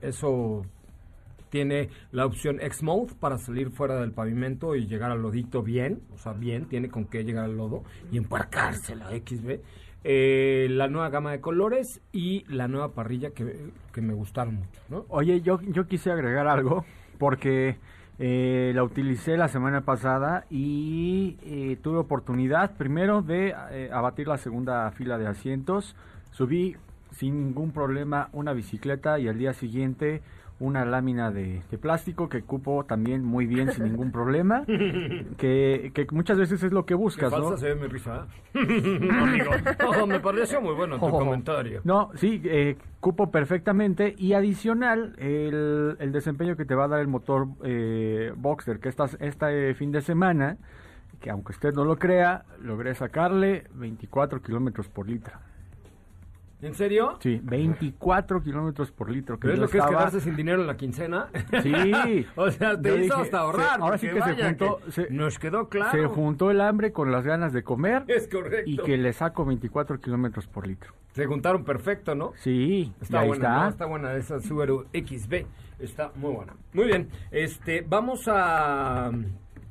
eso 0.01 0.67
tiene 1.51 1.91
la 2.11 2.27
opción 2.27 2.59
X-Mode 2.61 3.13
para 3.21 3.39
salir 3.39 3.71
fuera 3.71 4.01
del 4.01 4.11
pavimento 4.11 4.75
y 4.75 4.89
llegar 4.89 5.13
al 5.13 5.23
lodito 5.23 5.63
bien, 5.63 6.01
o 6.13 6.19
sea, 6.19 6.33
bien, 6.33 6.65
tiene 6.67 6.89
con 6.89 7.05
qué 7.05 7.23
llegar 7.23 7.45
al 7.45 7.57
lodo 7.57 7.85
y 8.11 8.17
emparcarse 8.17 8.97
la 8.97 9.11
XB. 9.11 9.61
Eh, 10.07 10.67
la 10.71 10.89
nueva 10.89 11.09
gama 11.09 11.33
de 11.33 11.41
colores 11.41 12.03
y 12.13 12.45
la 12.49 12.69
nueva 12.69 12.93
parrilla 12.93 13.31
que, 13.31 13.71
que 13.91 14.03
me 14.03 14.13
gustaron 14.13 14.57
mucho. 14.57 15.07
Oye, 15.09 15.41
yo, 15.41 15.63
yo 15.63 15.87
quise 15.87 16.11
agregar 16.11 16.47
algo 16.47 16.85
porque 17.19 17.79
eh, 18.19 18.73
la 18.75 18.85
utilicé 18.85 19.39
la 19.39 19.49
semana 19.49 19.81
pasada 19.81 20.45
y 20.51 21.39
eh, 21.43 21.79
tuve 21.83 21.97
oportunidad 21.97 22.77
primero 22.77 23.23
de 23.23 23.55
abatir 23.91 24.29
la 24.29 24.37
segunda 24.37 24.91
fila 24.91 25.17
de 25.17 25.27
asientos. 25.27 25.97
Subí 26.33 26.77
sin 27.13 27.47
ningún 27.47 27.73
problema 27.73 28.29
una 28.33 28.53
bicicleta 28.53 29.19
y 29.19 29.29
al 29.29 29.39
día 29.39 29.55
siguiente 29.55 30.21
una 30.61 30.85
lámina 30.85 31.31
de, 31.33 31.63
de 31.71 31.79
plástico 31.79 32.29
que 32.29 32.43
cupo 32.43 32.85
también 32.85 33.25
muy 33.25 33.47
bien 33.47 33.73
sin 33.73 33.85
ningún 33.85 34.13
problema. 34.13 34.65
que, 34.67 35.91
que 35.95 36.07
muchas 36.13 36.39
veces 36.39 36.63
es 36.63 36.73
lo 36.73 36.85
que 36.87 36.95
Qué 36.95 36.99
buscas, 36.99 37.33
¿no? 37.33 37.39
falsa 37.43 37.57
se 37.59 37.75
ve 37.75 37.81
mi 37.81 37.89
risa. 37.89 38.27
¿eh? 38.55 39.09
Amigo, 39.11 39.51
no, 39.99 40.07
me 40.07 40.21
pareció 40.21 40.61
muy 40.61 40.75
bueno 40.75 40.99
tu 40.99 41.07
Oh. 41.07 41.11
comentario. 41.19 41.81
No, 41.85 42.11
sí, 42.15 42.41
eh, 42.45 42.77
cupo 43.01 43.31
perfectamente 43.31 44.15
y 44.17 44.33
adicional 44.35 45.15
el, 45.19 45.97
el 45.99 46.13
desempeño 46.13 46.57
que 46.57 46.65
te 46.65 46.75
va 46.75 46.85
a 46.85 46.89
dar 46.89 47.01
el 47.01 47.09
motor 47.09 47.49
eh, 47.65 48.33
Boxster, 48.37 48.79
que 48.79 48.89
estas, 48.89 49.17
este 49.21 49.75
fin 49.75 49.91
de 49.93 50.01
semana, 50.03 50.57
que 51.21 51.31
aunque 51.31 51.53
usted 51.53 51.73
no 51.75 51.85
lo 51.85 51.97
crea, 51.99 52.45
logré 52.63 52.95
sacarle 52.95 53.65
24 53.75 54.41
kilómetros 54.41 54.89
por 54.89 55.09
litro. 55.09 55.33
¿En 56.65 56.75
serio? 56.75 57.17
Sí, 57.21 57.41
24 57.43 58.43
kilómetros 58.43 58.91
por 58.91 59.11
litro. 59.11 59.39
¿Pero 59.39 59.53
es 59.53 59.59
yo 59.59 59.65
lo 59.65 59.69
que 59.71 59.79
es 59.79 59.85
quedarse 59.85 60.21
sin 60.21 60.35
dinero 60.35 60.61
en 60.63 60.67
la 60.67 60.77
quincena? 60.77 61.29
Sí. 61.63 62.27
o 62.37 62.51
sea, 62.51 62.81
te 62.81 62.89
Yo 62.89 62.95
hizo 62.97 63.15
dije, 63.17 63.23
hasta 63.23 63.39
ahorrar. 63.39 63.77
se- 63.77 63.83
ahora 63.83 63.99
sí 63.99 64.09
que 64.09 64.23
se 64.23 64.35
juntó- 64.43 64.81
que 64.85 64.93
se- 64.93 65.11
nos 65.11 65.39
quedó 65.39 65.69
claro. 65.69 65.91
Se 65.93 66.07
juntó 66.07 66.51
el 66.51 66.61
hambre 66.61 66.93
con 66.93 67.13
las 67.13 67.25
ganas 67.25 67.53
de 67.53 67.63
comer 67.63 68.05
Es 68.09 68.29
correcto. 68.29 68.71
y 68.71 68.77
que 68.79 68.97
le 68.97 69.13
saco 69.13 69.45
24 69.45 70.01
kilómetros 70.01 70.47
por 70.47 70.67
litro. 70.67 70.93
Se 71.13 71.27
juntaron 71.27 71.65
perfecto, 71.65 72.15
¿no? 72.15 72.33
Sí, 72.37 72.93
Está 73.01 73.19
buena, 73.25 73.35
está. 73.35 73.63
¿no? 73.65 73.69
Está 73.69 73.87
buena 73.87 74.15
esa 74.15 74.41
Subaru 74.41 74.87
XB. 74.93 75.47
Está 75.79 76.11
muy 76.17 76.33
buena. 76.35 76.55
Muy 76.73 76.87
bien. 76.87 77.09
Este, 77.31 77.85
vamos 77.87 78.25
a 78.27 79.11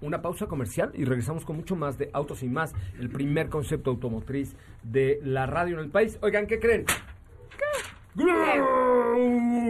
una 0.04 0.22
pausa 0.22 0.48
comercial 0.48 0.92
y 0.94 1.06
regresamos 1.06 1.46
con 1.46 1.56
mucho 1.56 1.76
más 1.76 1.98
de 1.98 2.10
Autos 2.14 2.44
y 2.44 2.50
Más, 2.50 2.74
el 3.00 3.10
primer 3.10 3.50
concepto 3.50 3.90
automotriz 3.90 4.56
de 4.84 5.20
la 5.24 5.46
radio 5.46 5.76
en 5.76 5.86
el 5.86 5.90
país. 5.90 6.20
Oigan, 6.22 6.46
¿qué 6.46 6.60
creen? 6.60 6.86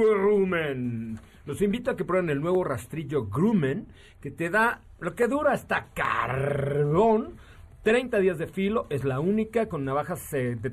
Grumman. 0.04 1.20
Los 1.46 1.62
invito 1.62 1.92
a 1.92 1.96
que 1.96 2.06
prueben 2.06 2.30
el 2.30 2.42
nuevo 2.42 2.64
rastrillo 2.64 3.28
Grumman, 3.28 3.88
que 4.22 4.32
te 4.32 4.50
da 4.50 4.82
lo 5.00 5.14
que 5.14 5.28
dura 5.28 5.52
hasta 5.52 5.90
carbón. 5.94 7.36
30 7.84 8.20
días 8.20 8.38
de 8.38 8.48
filo, 8.48 8.88
es 8.90 9.04
la 9.04 9.20
única 9.20 9.68
con 9.68 9.84
navajas 9.84 10.22
eh, 10.34 10.56
de- 10.56 10.72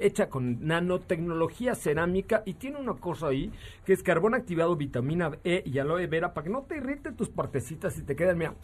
hecha 0.00 0.28
con 0.28 0.64
nanotecnología 0.64 1.74
cerámica 1.74 2.42
y 2.46 2.54
tiene 2.54 2.78
una 2.78 2.94
cosa 2.94 3.28
ahí 3.28 3.50
que 3.84 3.92
es 3.92 4.02
carbón 4.04 4.34
activado, 4.34 4.76
vitamina 4.76 5.32
E 5.42 5.62
y 5.66 5.78
aloe 5.80 6.06
vera 6.06 6.34
para 6.34 6.44
que 6.44 6.50
no 6.50 6.62
te 6.62 6.76
irriten 6.76 7.16
tus 7.16 7.28
partecitas 7.30 7.98
y 7.98 8.02
te 8.02 8.14
queden, 8.14 8.38
mira, 8.38 8.54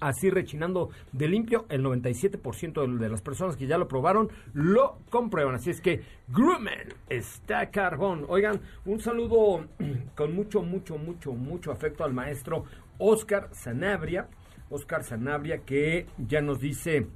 así 0.00 0.30
rechinando 0.30 0.90
de 1.12 1.28
limpio. 1.28 1.64
El 1.68 1.84
97% 1.84 2.86
de, 2.86 2.98
de 2.98 3.08
las 3.08 3.22
personas 3.22 3.56
que 3.56 3.68
ya 3.68 3.78
lo 3.78 3.86
probaron 3.86 4.28
lo 4.52 4.98
comprueban. 5.08 5.54
Así 5.54 5.70
es 5.70 5.80
que 5.80 6.02
Grumman 6.26 6.92
está 7.08 7.70
carbón. 7.70 8.24
Oigan, 8.28 8.60
un 8.84 8.98
saludo 8.98 9.64
con 10.16 10.34
mucho, 10.34 10.60
mucho, 10.62 10.98
mucho, 10.98 11.32
mucho 11.34 11.70
afecto 11.70 12.02
al 12.02 12.12
maestro 12.12 12.64
Oscar 12.98 13.48
Sanabria. 13.52 14.26
Oscar 14.70 15.04
Sanabria 15.04 15.58
que 15.58 16.06
ya 16.18 16.40
nos 16.40 16.60
dice 16.60 17.06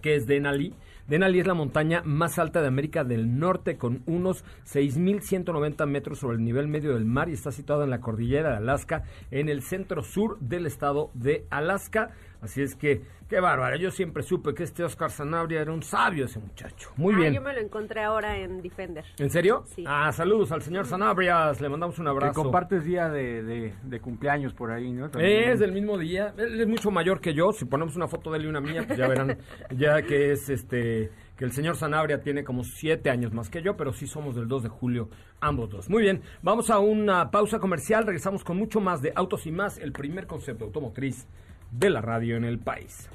que 0.00 0.16
es 0.16 0.26
Denali. 0.26 0.74
Denali 1.06 1.38
es 1.38 1.46
la 1.46 1.54
montaña 1.54 2.02
más 2.04 2.38
alta 2.38 2.62
de 2.62 2.68
América 2.68 3.04
del 3.04 3.38
Norte 3.38 3.76
con 3.76 4.02
unos 4.06 4.42
6.190 4.66 5.86
metros 5.86 6.18
sobre 6.18 6.38
el 6.38 6.44
nivel 6.44 6.66
medio 6.66 6.94
del 6.94 7.04
mar 7.04 7.28
y 7.28 7.34
está 7.34 7.52
situada 7.52 7.84
en 7.84 7.90
la 7.90 8.00
cordillera 8.00 8.50
de 8.50 8.56
Alaska 8.56 9.04
en 9.30 9.50
el 9.50 9.62
centro 9.62 10.02
sur 10.02 10.38
del 10.40 10.64
estado 10.66 11.10
de 11.12 11.46
Alaska. 11.50 12.12
Así 12.44 12.62
es 12.62 12.74
que, 12.76 13.00
qué 13.28 13.40
bárbaro. 13.40 13.76
Yo 13.76 13.90
siempre 13.90 14.22
supe 14.22 14.52
que 14.54 14.62
este 14.64 14.84
Oscar 14.84 15.10
Sanabria 15.10 15.62
era 15.62 15.72
un 15.72 15.82
sabio 15.82 16.26
ese 16.26 16.38
muchacho. 16.38 16.90
Muy 16.96 17.14
Ah, 17.14 17.18
bien. 17.18 17.32
Yo 17.34 17.40
me 17.40 17.54
lo 17.54 17.60
encontré 17.60 18.02
ahora 18.02 18.36
en 18.38 18.60
Defender. 18.60 19.04
¿En 19.18 19.30
serio? 19.30 19.64
Sí. 19.74 19.84
Ah, 19.86 20.12
saludos 20.12 20.52
al 20.52 20.60
señor 20.62 20.86
Sanabria. 20.86 21.50
Le 21.58 21.68
mandamos 21.70 21.98
un 21.98 22.04
Que 22.04 22.10
abrazo. 22.10 22.42
compartes 22.42 22.84
día 22.84 23.08
de, 23.08 23.42
de- 23.42 23.74
de 23.82 24.00
cumpleaños 24.00 24.52
por 24.52 24.70
ahí, 24.70 24.92
¿no? 24.92 25.10
También. 25.10 25.50
Es 25.50 25.58
del 25.58 25.72
mismo 25.72 25.96
día. 25.98 26.34
Él 26.36 26.60
es 26.60 26.66
mucho 26.68 26.90
mayor 26.90 27.20
que 27.20 27.32
yo. 27.34 27.52
Si 27.52 27.64
ponemos 27.64 27.96
una 27.96 28.08
foto 28.08 28.30
de 28.30 28.38
él 28.38 28.44
y 28.44 28.48
una 28.48 28.60
mía, 28.60 28.84
pues 28.86 28.98
ya 28.98 29.08
verán 29.08 29.38
ya 29.76 30.02
que 30.02 30.32
es 30.32 30.48
este 30.50 31.10
que 31.36 31.44
el 31.44 31.50
señor 31.50 31.74
Sanabria 31.76 32.20
tiene 32.22 32.44
como 32.44 32.62
siete 32.62 33.10
años 33.10 33.32
más 33.32 33.50
que 33.50 33.60
yo, 33.60 33.76
pero 33.76 33.92
sí 33.92 34.06
somos 34.06 34.36
del 34.36 34.46
2 34.46 34.62
de 34.64 34.68
julio 34.68 35.08
ambos 35.40 35.68
dos. 35.68 35.90
Muy 35.90 36.02
bien, 36.02 36.22
vamos 36.42 36.70
a 36.70 36.78
una 36.78 37.30
pausa 37.32 37.58
comercial. 37.58 38.06
Regresamos 38.06 38.44
con 38.44 38.56
mucho 38.56 38.80
más 38.80 39.02
de 39.02 39.12
Autos 39.16 39.44
y 39.46 39.50
Más, 39.50 39.78
el 39.78 39.90
primer 39.90 40.28
concepto 40.28 40.64
automotriz 40.66 41.26
de 41.70 41.90
la 41.90 42.00
radio 42.00 42.36
en 42.36 42.44
el 42.44 42.58
país. 42.58 43.08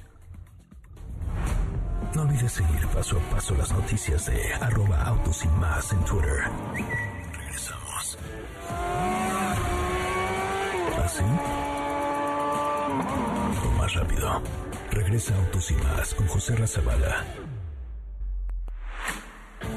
No 2.16 2.24
olvides 2.24 2.52
seguir 2.52 2.88
paso 2.88 3.18
a 3.18 3.36
paso 3.36 3.56
las 3.56 3.72
noticias 3.72 4.26
de 4.26 4.54
arroba 4.56 5.04
autos 5.04 5.46
y 5.46 5.48
más 5.60 5.94
en 5.94 6.04
Twitter. 6.06 6.44
Regresamos. 7.38 8.18
¿Así? 11.04 11.24
O 13.64 13.72
más 13.78 13.94
rápido. 13.94 14.42
Regresa 14.92 15.36
Autos 15.36 15.70
y 15.72 15.76
más 15.76 16.14
con 16.16 16.28
José 16.28 16.56
Razabala. 16.56 17.24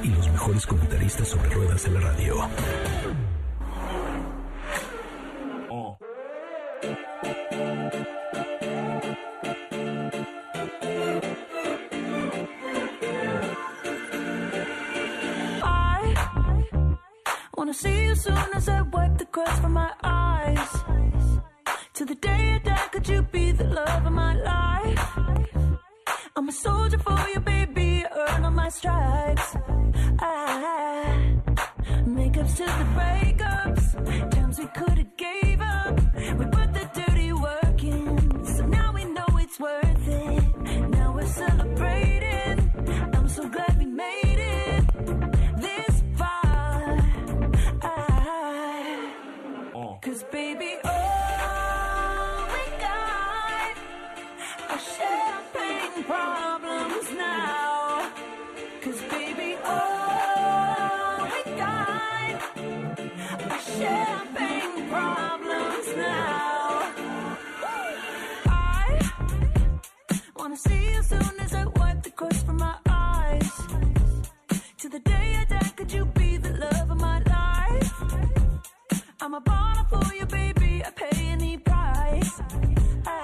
Y 0.03 0.09
los 0.09 0.29
mejores 0.31 0.67
comentaristas 0.67 1.29
sobre 1.29 1.51
ruedas 1.51 1.85
de 1.85 1.91
la 1.91 2.01
radio. 2.01 2.37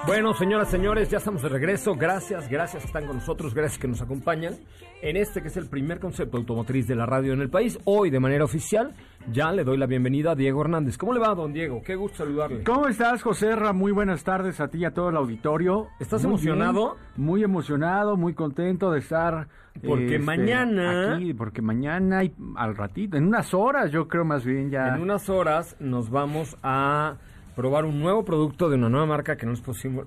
Bueno, 0.09 0.33
señoras, 0.33 0.69
señores, 0.71 1.07
ya 1.11 1.19
estamos 1.19 1.43
de 1.43 1.49
regreso. 1.49 1.93
Gracias, 1.95 2.49
gracias 2.49 2.81
que 2.81 2.87
están 2.87 3.05
con 3.05 3.17
nosotros, 3.17 3.53
gracias 3.53 3.77
que 3.79 3.87
nos 3.87 4.01
acompañan 4.01 4.55
en 5.03 5.15
este 5.17 5.39
que 5.43 5.49
es 5.49 5.57
el 5.57 5.67
primer 5.69 5.99
concepto 5.99 6.37
automotriz 6.37 6.87
de 6.87 6.95
la 6.95 7.05
radio 7.05 7.31
en 7.33 7.41
el 7.41 7.49
país. 7.51 7.77
Hoy, 7.85 8.09
de 8.09 8.19
manera 8.19 8.43
oficial, 8.43 8.95
ya 9.31 9.51
le 9.51 9.63
doy 9.63 9.77
la 9.77 9.85
bienvenida 9.85 10.31
a 10.31 10.35
Diego 10.35 10.61
Hernández. 10.61 10.97
¿Cómo 10.97 11.13
le 11.13 11.19
va, 11.19 11.35
don 11.35 11.53
Diego? 11.53 11.83
Qué 11.85 11.95
gusto 11.95 12.17
saludarle. 12.25 12.63
¿Cómo 12.63 12.87
estás, 12.87 13.21
José 13.21 13.55
Ra? 13.55 13.71
Muy 13.71 13.91
buenas 13.91 14.23
tardes 14.23 14.59
a 14.59 14.67
ti 14.67 14.79
y 14.79 14.85
a 14.85 14.95
todo 14.95 15.09
el 15.09 15.15
auditorio. 15.15 15.89
¿Estás 15.99 16.23
Muy 16.23 16.31
emocionado? 16.33 16.95
bien, 16.95 17.27
muy 17.27 17.43
emocionado, 17.43 18.17
muy 18.17 18.33
contento 18.33 18.89
de 18.91 18.99
estar. 18.99 19.47
Porque 19.85 20.15
este, 20.15 20.19
mañana- 20.19 21.13
Aquí, 21.17 21.35
porque 21.35 21.61
mañana 21.61 22.23
y 22.23 22.33
al 22.55 22.75
ratito, 22.75 23.15
en 23.15 23.27
unas 23.27 23.53
horas, 23.53 23.91
yo 23.91 24.07
creo 24.07 24.25
más 24.25 24.43
bien 24.43 24.71
ya. 24.71 24.87
En 24.95 25.01
unas 25.03 25.29
horas 25.29 25.75
nos 25.79 26.09
vamos 26.09 26.57
a 26.63 27.17
probar 27.55 27.85
un 27.85 27.99
nuevo 27.99 28.23
producto 28.23 28.69
de 28.69 28.75
una 28.75 28.89
nueva 28.89 29.05
marca 29.05 29.35
que 29.35 29.45
no 29.45 29.51
es 29.53 29.61
posible, 29.61 30.03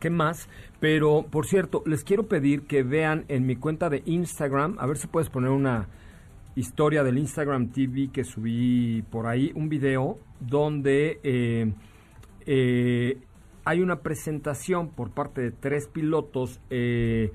¿qué 0.00 0.10
más? 0.10 0.48
Pero, 0.80 1.24
por 1.30 1.46
cierto, 1.46 1.82
les 1.86 2.02
quiero 2.04 2.26
pedir 2.26 2.62
que 2.66 2.82
vean 2.82 3.24
en 3.28 3.46
mi 3.46 3.56
cuenta 3.56 3.88
de 3.88 4.02
Instagram, 4.06 4.76
a 4.78 4.86
ver 4.86 4.96
si 4.96 5.06
puedes 5.06 5.30
poner 5.30 5.50
una 5.50 5.88
historia 6.56 7.04
del 7.04 7.18
Instagram 7.18 7.68
TV 7.68 8.08
que 8.12 8.24
subí 8.24 9.02
por 9.10 9.26
ahí, 9.26 9.52
un 9.54 9.68
video 9.68 10.18
donde 10.40 11.20
eh, 11.22 11.72
eh, 12.46 13.18
hay 13.64 13.80
una 13.82 14.00
presentación 14.00 14.88
por 14.90 15.10
parte 15.10 15.42
de 15.42 15.50
tres 15.52 15.86
pilotos 15.88 16.60
eh, 16.70 17.30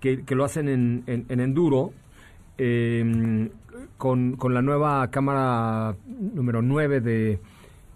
que, 0.00 0.24
lo 0.34 0.44
hacen 0.44 0.68
en, 0.68 1.02
en- 1.06 1.26
en 1.28 1.40
enduro, 1.40 1.92
con, 3.98 4.36
con 4.36 4.54
la 4.54 4.62
nueva 4.62 5.08
cámara 5.10 5.96
número 6.06 6.62
9 6.62 7.00
de 7.00 7.40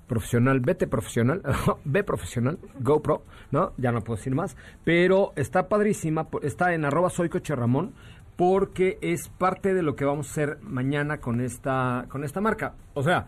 profesional, 0.07 0.61
vete 0.61 0.86
profesional, 0.86 1.42
B 1.84 2.04
profesional, 2.04 2.59
GoPro, 2.80 3.22
¿no? 3.50 3.72
Ya 3.76 3.92
no 3.92 4.00
puedo 4.00 4.16
decir 4.16 4.34
más, 4.34 4.57
pero 4.84 5.32
está 5.36 5.68
padrísima, 5.68 6.28
está 6.42 6.74
en 6.74 6.84
arroba 6.84 7.11
soy 7.11 7.28
Ramón, 7.28 7.92
porque 8.36 8.98
es 9.00 9.28
parte 9.28 9.74
de 9.74 9.82
lo 9.82 9.96
que 9.96 10.04
vamos 10.04 10.28
a 10.28 10.30
hacer 10.30 10.59
mañana 10.62 11.18
con 11.18 11.40
esta, 11.40 12.07
con 12.09 12.22
esta 12.22 12.40
marca. 12.40 12.74
O 12.94 13.02
sea, 13.02 13.26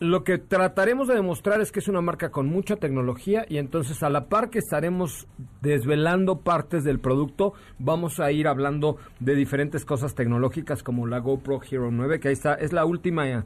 lo 0.00 0.24
que 0.24 0.38
trataremos 0.38 1.08
de 1.08 1.14
demostrar 1.14 1.60
es 1.60 1.72
que 1.72 1.80
es 1.80 1.88
una 1.88 2.00
marca 2.00 2.30
con 2.30 2.46
mucha 2.46 2.76
tecnología 2.76 3.44
y 3.48 3.58
entonces 3.58 4.02
a 4.02 4.08
la 4.08 4.28
par 4.28 4.48
que 4.48 4.58
estaremos 4.58 5.26
desvelando 5.60 6.40
partes 6.40 6.84
del 6.84 7.00
producto, 7.00 7.52
vamos 7.78 8.18
a 8.18 8.32
ir 8.32 8.48
hablando 8.48 8.96
de 9.18 9.34
diferentes 9.34 9.84
cosas 9.84 10.14
tecnológicas 10.14 10.82
como 10.82 11.06
la 11.06 11.18
GoPro 11.18 11.60
Hero 11.70 11.90
9, 11.90 12.18
que 12.18 12.28
ahí 12.28 12.34
está, 12.34 12.54
es 12.54 12.72
la 12.72 12.86
última, 12.86 13.44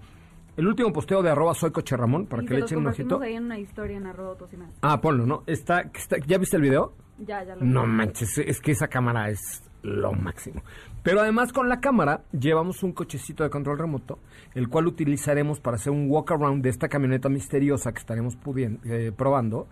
el 0.56 0.66
último 0.66 0.92
posteo 0.92 1.22
de 1.22 1.30
arroba 1.30 1.54
soy 1.54 1.70
coche 1.72 1.96
Ramón, 1.96 2.26
para 2.26 2.42
y 2.42 2.46
que 2.46 2.54
le 2.54 2.60
echen 2.60 2.78
un 2.78 2.86
ojito. 2.86 3.20
ahí 3.20 3.34
en 3.34 3.44
una 3.44 3.58
historia 3.58 3.96
en 3.96 4.06
arroba 4.06 4.30
autos 4.30 4.52
y 4.52 4.56
más. 4.56 4.70
Ah, 4.82 5.00
ponlo, 5.00 5.26
¿no? 5.26 5.42
Está, 5.46 5.80
está- 5.94 6.18
¿Ya 6.26 6.38
viste 6.38 6.56
el 6.56 6.62
video? 6.62 6.94
Ya, 7.18 7.44
ya 7.44 7.54
lo 7.56 7.64
No 7.64 7.82
vi. 7.82 7.88
manches, 7.88 8.38
es 8.38 8.60
que 8.60 8.72
esa 8.72 8.88
cámara 8.88 9.30
es 9.30 9.40
lo 9.82 10.12
máximo. 10.12 10.62
Pero 11.02 11.20
además 11.20 11.52
con 11.52 11.68
la 11.68 11.80
cámara 11.80 12.22
llevamos 12.32 12.82
un 12.82 12.92
cochecito 12.92 13.44
de 13.44 13.50
control 13.50 13.78
remoto, 13.78 14.18
el 14.54 14.68
cual 14.68 14.86
utilizaremos 14.86 15.60
para 15.60 15.76
hacer 15.76 15.92
un 15.92 16.10
walk 16.10 16.32
around 16.32 16.62
de 16.62 16.70
esta 16.70 16.88
camioneta 16.88 17.28
misteriosa 17.28 17.92
que 17.92 17.98
estaremos 17.98 18.36
eh, 18.56 19.12
probando 19.14 19.68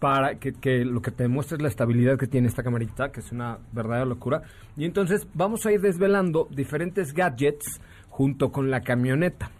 para 0.00 0.40
que, 0.40 0.52
que 0.52 0.84
lo 0.84 1.00
que 1.00 1.12
te 1.12 1.22
demuestre 1.22 1.56
es 1.58 1.62
la 1.62 1.68
estabilidad 1.68 2.18
que 2.18 2.26
tiene 2.26 2.48
esta 2.48 2.64
camarita, 2.64 3.12
que 3.12 3.20
es 3.20 3.30
una 3.30 3.58
verdadera 3.72 4.04
locura. 4.04 4.42
Y 4.76 4.84
entonces 4.84 5.28
vamos 5.34 5.64
a 5.64 5.70
ir 5.72 5.80
desvelando 5.80 6.48
diferentes 6.50 7.12
gadgets 7.14 7.80
junto 8.08 8.50
con 8.50 8.68
la 8.72 8.80
camioneta. 8.80 9.52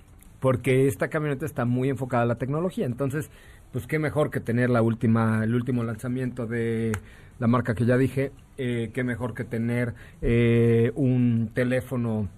Porque 0.43 0.89
esta 0.89 1.07
camioneta 1.07 1.47
está 1.47 1.65
muy 1.65 1.89
enfocada 1.89 2.25
a 2.25 2.27
la 2.27 2.35
tecnología. 2.35 2.85
Entonces, 2.85 3.31
pues 3.71 3.87
qué 3.87 4.01
mejor 4.01 4.31
que 4.31 4.41
tener 4.41 4.71
la 4.71 4.83
última, 4.83 5.45
el 5.45 5.55
último 5.55 5.85
lanzamiento 5.85 6.49
de 6.49 6.91
la 7.39 7.47
marca 7.47 7.77
que 7.77 7.87
ya 7.87 7.97
dije, 7.97 8.33
eh, 8.59 8.91
qué 8.93 9.05
mejor 9.05 9.35
que 9.35 9.45
tener 9.45 9.95
eh, 10.21 10.91
un 10.97 11.49
teléfono 11.55 12.29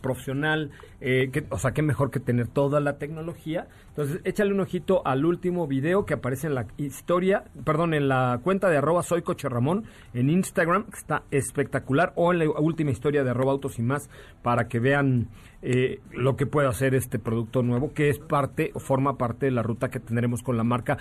profesional, 0.00 0.70
eh, 1.00 1.30
que, 1.32 1.44
o 1.50 1.58
sea, 1.58 1.72
qué 1.72 1.82
mejor 1.82 2.10
que 2.10 2.20
tener 2.20 2.48
toda 2.48 2.80
la 2.80 2.98
tecnología. 2.98 3.68
Entonces, 3.88 4.20
échale 4.24 4.52
un 4.52 4.60
ojito 4.60 5.06
al 5.06 5.24
último 5.24 5.66
video 5.66 6.04
que 6.04 6.14
aparece 6.14 6.46
en 6.46 6.54
la 6.54 6.66
historia, 6.76 7.44
perdón, 7.64 7.94
en 7.94 8.08
la 8.08 8.40
cuenta 8.42 8.68
de 8.68 8.78
arroba 8.78 9.02
soy 9.02 9.22
Coche 9.22 9.48
Ramón 9.48 9.84
en 10.14 10.30
Instagram, 10.30 10.84
que 10.84 10.98
está 10.98 11.22
espectacular, 11.30 12.12
o 12.16 12.32
en 12.32 12.40
la 12.40 12.50
última 12.50 12.90
historia 12.90 13.24
de 13.24 13.30
arroba 13.30 13.52
autos 13.52 13.78
y 13.78 13.82
más, 13.82 14.08
para 14.42 14.68
que 14.68 14.78
vean 14.78 15.28
eh, 15.62 16.00
lo 16.12 16.36
que 16.36 16.46
puede 16.46 16.68
hacer 16.68 16.94
este 16.94 17.18
producto 17.18 17.62
nuevo, 17.62 17.92
que 17.92 18.08
es 18.10 18.18
parte, 18.18 18.70
o 18.74 18.80
forma 18.80 19.16
parte 19.16 19.46
de 19.46 19.52
la 19.52 19.62
ruta 19.62 19.88
que 19.88 20.00
tendremos 20.00 20.42
con 20.42 20.56
la 20.56 20.64
marca 20.64 20.98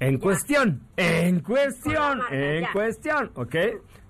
en 0.00 0.18
cuestión, 0.18 0.82
en 0.96 1.40
cuestión, 1.40 2.20
en 2.30 2.66
cuestión, 2.72 3.30
¿ok? 3.34 3.54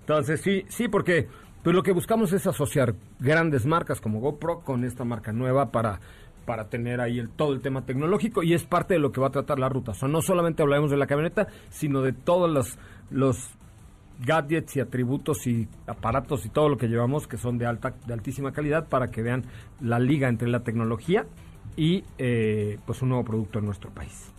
Entonces 0.01 0.41
sí, 0.41 0.65
sí, 0.67 0.87
porque 0.87 1.27
pues 1.65 1.75
lo 1.75 1.81
que 1.81 1.93
buscamos 1.93 2.31
es 2.31 2.45
asociar 2.45 2.93
grandes 3.19 3.65
marcas 3.65 3.99
como 3.99 4.19
GoPro 4.19 4.59
con 4.59 4.83
esta 4.83 5.03
marca 5.03 5.31
nueva 5.31 5.71
para 5.71 5.99
para 6.45 6.69
tener 6.69 7.01
ahí 7.01 7.17
el, 7.17 7.29
todo 7.29 7.53
el 7.53 7.61
tema 7.61 7.87
tecnológico 7.87 8.43
y 8.43 8.53
es 8.53 8.63
parte 8.65 8.93
de 8.93 8.99
lo 8.99 9.11
que 9.11 9.19
va 9.19 9.29
a 9.29 9.31
tratar 9.31 9.57
la 9.57 9.67
ruta. 9.67 9.93
O 9.93 9.95
sea, 9.95 10.07
no 10.07 10.21
solamente 10.21 10.61
hablaremos 10.61 10.91
de 10.91 10.97
la 10.97 11.07
camioneta, 11.07 11.47
sino 11.71 12.03
de 12.03 12.13
todos 12.13 12.51
los, 12.51 12.77
los 13.09 13.49
gadgets 14.19 14.75
y 14.75 14.79
atributos 14.79 15.47
y 15.47 15.67
aparatos 15.87 16.45
y 16.45 16.49
todo 16.49 16.69
lo 16.69 16.77
que 16.77 16.87
llevamos 16.87 17.25
que 17.25 17.37
son 17.37 17.57
de 17.57 17.65
alta 17.65 17.95
de 18.05 18.13
altísima 18.13 18.51
calidad 18.51 18.87
para 18.87 19.07
que 19.07 19.23
vean 19.23 19.45
la 19.81 19.97
liga 19.97 20.29
entre 20.29 20.49
la 20.49 20.59
tecnología 20.59 21.25
y 21.75 22.03
eh, 22.19 22.77
pues 22.85 23.01
un 23.01 23.09
nuevo 23.09 23.25
producto 23.25 23.57
en 23.57 23.65
nuestro 23.65 23.89
país. 23.89 24.31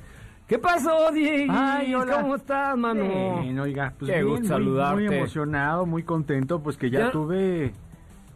¿Qué 0.46 0.58
pasó, 0.58 1.10
Diego? 1.12 1.52
Ay, 1.56 1.94
hola. 1.94 2.20
¿Cómo 2.20 2.36
estás, 2.36 2.76
mano? 2.78 3.40
Bien, 3.42 3.58
oiga, 3.58 3.92
pues 3.98 4.10
Qué 4.10 4.16
bien, 4.18 4.28
gusto 4.28 4.40
muy- 4.42 4.48
saludarte. 4.48 5.04
Muy 5.08 5.16
emocionado, 5.16 5.86
muy 5.86 6.02
contento, 6.04 6.60
pues 6.62 6.76
que 6.76 6.88
ya, 6.88 7.00
¿Ya? 7.00 7.10
tuve 7.10 7.72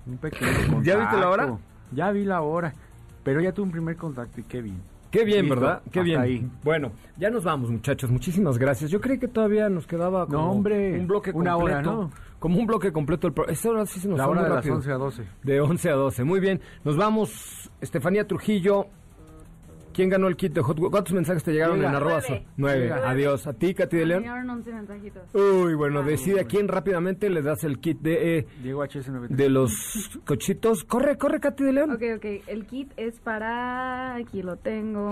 un 0.06 0.16
pequeño 0.18 0.50
contacto. 0.52 0.82
¿Ya 0.82 0.96
viste 0.96 1.16
la 1.18 1.30
hora? 1.30 1.58
Ya 1.92 2.10
vi 2.10 2.24
la 2.24 2.40
hora, 2.42 2.74
pero 3.22 3.40
ya 3.40 3.52
tuve 3.52 3.66
un 3.66 3.72
primer 3.72 3.96
contacto 3.96 4.40
y 4.40 4.44
qué 4.44 4.60
bien. 4.60 4.80
Qué 5.12 5.24
bien, 5.24 5.46
Listo, 5.46 5.60
¿verdad? 5.60 5.82
Qué 5.90 6.02
bien. 6.02 6.20
ahí. 6.20 6.48
Bueno, 6.62 6.92
ya 7.16 7.30
nos 7.30 7.42
vamos, 7.44 7.68
muchachos. 7.70 8.10
Muchísimas 8.10 8.58
gracias. 8.58 8.90
Yo 8.92 9.00
creí 9.00 9.18
que 9.18 9.26
todavía 9.26 9.68
nos 9.68 9.86
quedaba 9.86 10.24
como 10.26 10.38
No, 10.38 10.50
hombre, 10.52 10.98
un 11.00 11.06
bloque 11.08 11.30
una 11.32 11.54
completo. 11.54 11.78
hora, 11.78 11.82
¿no? 11.82 12.10
Como 12.38 12.58
un 12.58 12.66
bloque 12.66 12.92
completo. 12.92 13.26
El 13.26 13.32
pro- 13.32 13.48
Esta 13.48 13.70
hora 13.70 13.86
sí 13.86 13.98
se 14.00 14.08
nos 14.08 14.18
La 14.18 14.28
hora 14.28 14.42
de 14.44 14.48
las 14.48 14.56
rápido. 14.58 14.76
11 14.76 14.90
a 14.92 14.94
12. 14.94 15.24
De 15.42 15.60
11 15.60 15.90
a 15.90 15.94
12. 15.94 16.22
Muy 16.24 16.38
bien. 16.40 16.60
Nos 16.84 16.96
vamos. 16.96 17.70
Estefanía 17.80 18.26
Trujillo. 18.26 18.86
¿Quién 20.00 20.08
ganó 20.08 20.28
el 20.28 20.36
kit 20.36 20.54
de 20.54 20.62
Hot 20.62 20.78
Wheels? 20.78 20.90
¿Cuántos 20.92 21.12
mensajes 21.12 21.44
te 21.44 21.52
llegaron 21.52 21.76
Llega. 21.76 21.90
en 21.90 21.94
arroba? 21.96 22.22
Nueve. 22.56 22.90
Adiós. 22.90 23.46
A 23.46 23.52
ti, 23.52 23.74
Katy 23.74 23.98
de 23.98 24.06
León. 24.06 24.22
Llegaron 24.22 24.48
11 24.48 24.72
mensajitos. 24.72 25.22
Uy, 25.34 25.74
bueno, 25.74 26.02
decide 26.02 26.40
a 26.40 26.44
quién 26.44 26.68
rápidamente 26.68 27.28
le 27.28 27.42
das 27.42 27.64
el 27.64 27.80
kit 27.80 28.00
de, 28.00 28.38
eh, 28.38 28.46
Diego 28.62 28.82
HS93. 28.82 29.28
de 29.36 29.50
los 29.50 30.20
cochitos. 30.24 30.84
Corre, 30.84 31.18
corre, 31.18 31.38
Katy 31.38 31.64
de 31.64 31.72
León. 31.74 31.90
Ok, 31.90 32.02
ok. 32.16 32.24
El 32.46 32.64
kit 32.66 32.90
es 32.96 33.20
para... 33.20 34.14
Aquí 34.14 34.42
lo 34.42 34.56
tengo. 34.56 35.10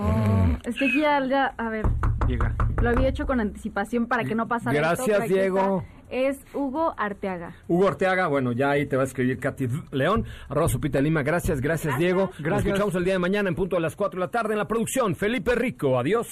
Este 0.65 0.85
aquí 0.85 1.01
ya, 1.01 1.23
ya- 1.27 1.53
a 1.55 1.69
ver, 1.69 1.85
Llega. 2.27 2.55
lo 2.81 2.89
había 2.89 3.09
hecho 3.09 3.27
con 3.27 3.39
anticipación 3.39 4.07
para 4.07 4.23
que 4.23 4.33
no 4.33 4.47
pasara 4.47 4.75
Gracias, 4.75 5.27
Diego. 5.29 5.83
está. 5.85 5.98
Es 6.09 6.39
Hugo 6.53 6.93
Arteaga. 6.97 7.55
Hugo 7.67 7.85
Orteaga, 7.85 8.27
bueno, 8.27 8.51
ya 8.51 8.71
ahí 8.71 8.85
te 8.87 8.95
va 8.95 9.03
a 9.03 9.05
escribir 9.05 9.39
Katy 9.39 9.67
León, 9.91 10.25
arroba 10.47 10.67
Supita 10.67 10.99
Lima, 11.01 11.21
gracias, 11.23 11.61
gracias, 11.61 11.97
Diego. 11.99 12.27
Nos 12.31 12.39
Gracias. 12.39 12.65
escuchamos 12.67 12.95
el 12.95 13.03
día 13.05 13.13
de 13.13 13.19
mañana 13.19 13.49
en 13.49 13.55
punto 13.55 13.77
a 13.77 13.79
las 13.79 13.95
4 13.95 14.19
de 14.19 14.25
la 14.25 14.31
tarde 14.31 14.53
en 14.53 14.57
la 14.59 14.67
producción. 14.67 15.15
Felipe 15.15 15.53
Rico, 15.55 15.99
adiós. 15.99 16.27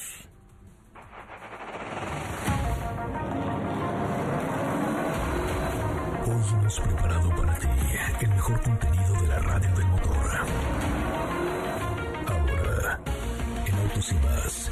Hoy 6.25 6.59
hemos 6.59 6.79
preparado 6.79 7.29
para 7.35 7.55
ti 7.59 7.67
el 8.21 8.29
mejor 8.29 8.61
contenido 8.61 9.13
de 9.21 9.27
la 9.27 9.39
radio 9.39 9.75
del 9.75 9.87
motor. 9.87 10.17
Ahora, 12.27 12.99
en 13.65 13.75
Autos 13.75 14.11
y 14.11 14.15
más, 14.15 14.71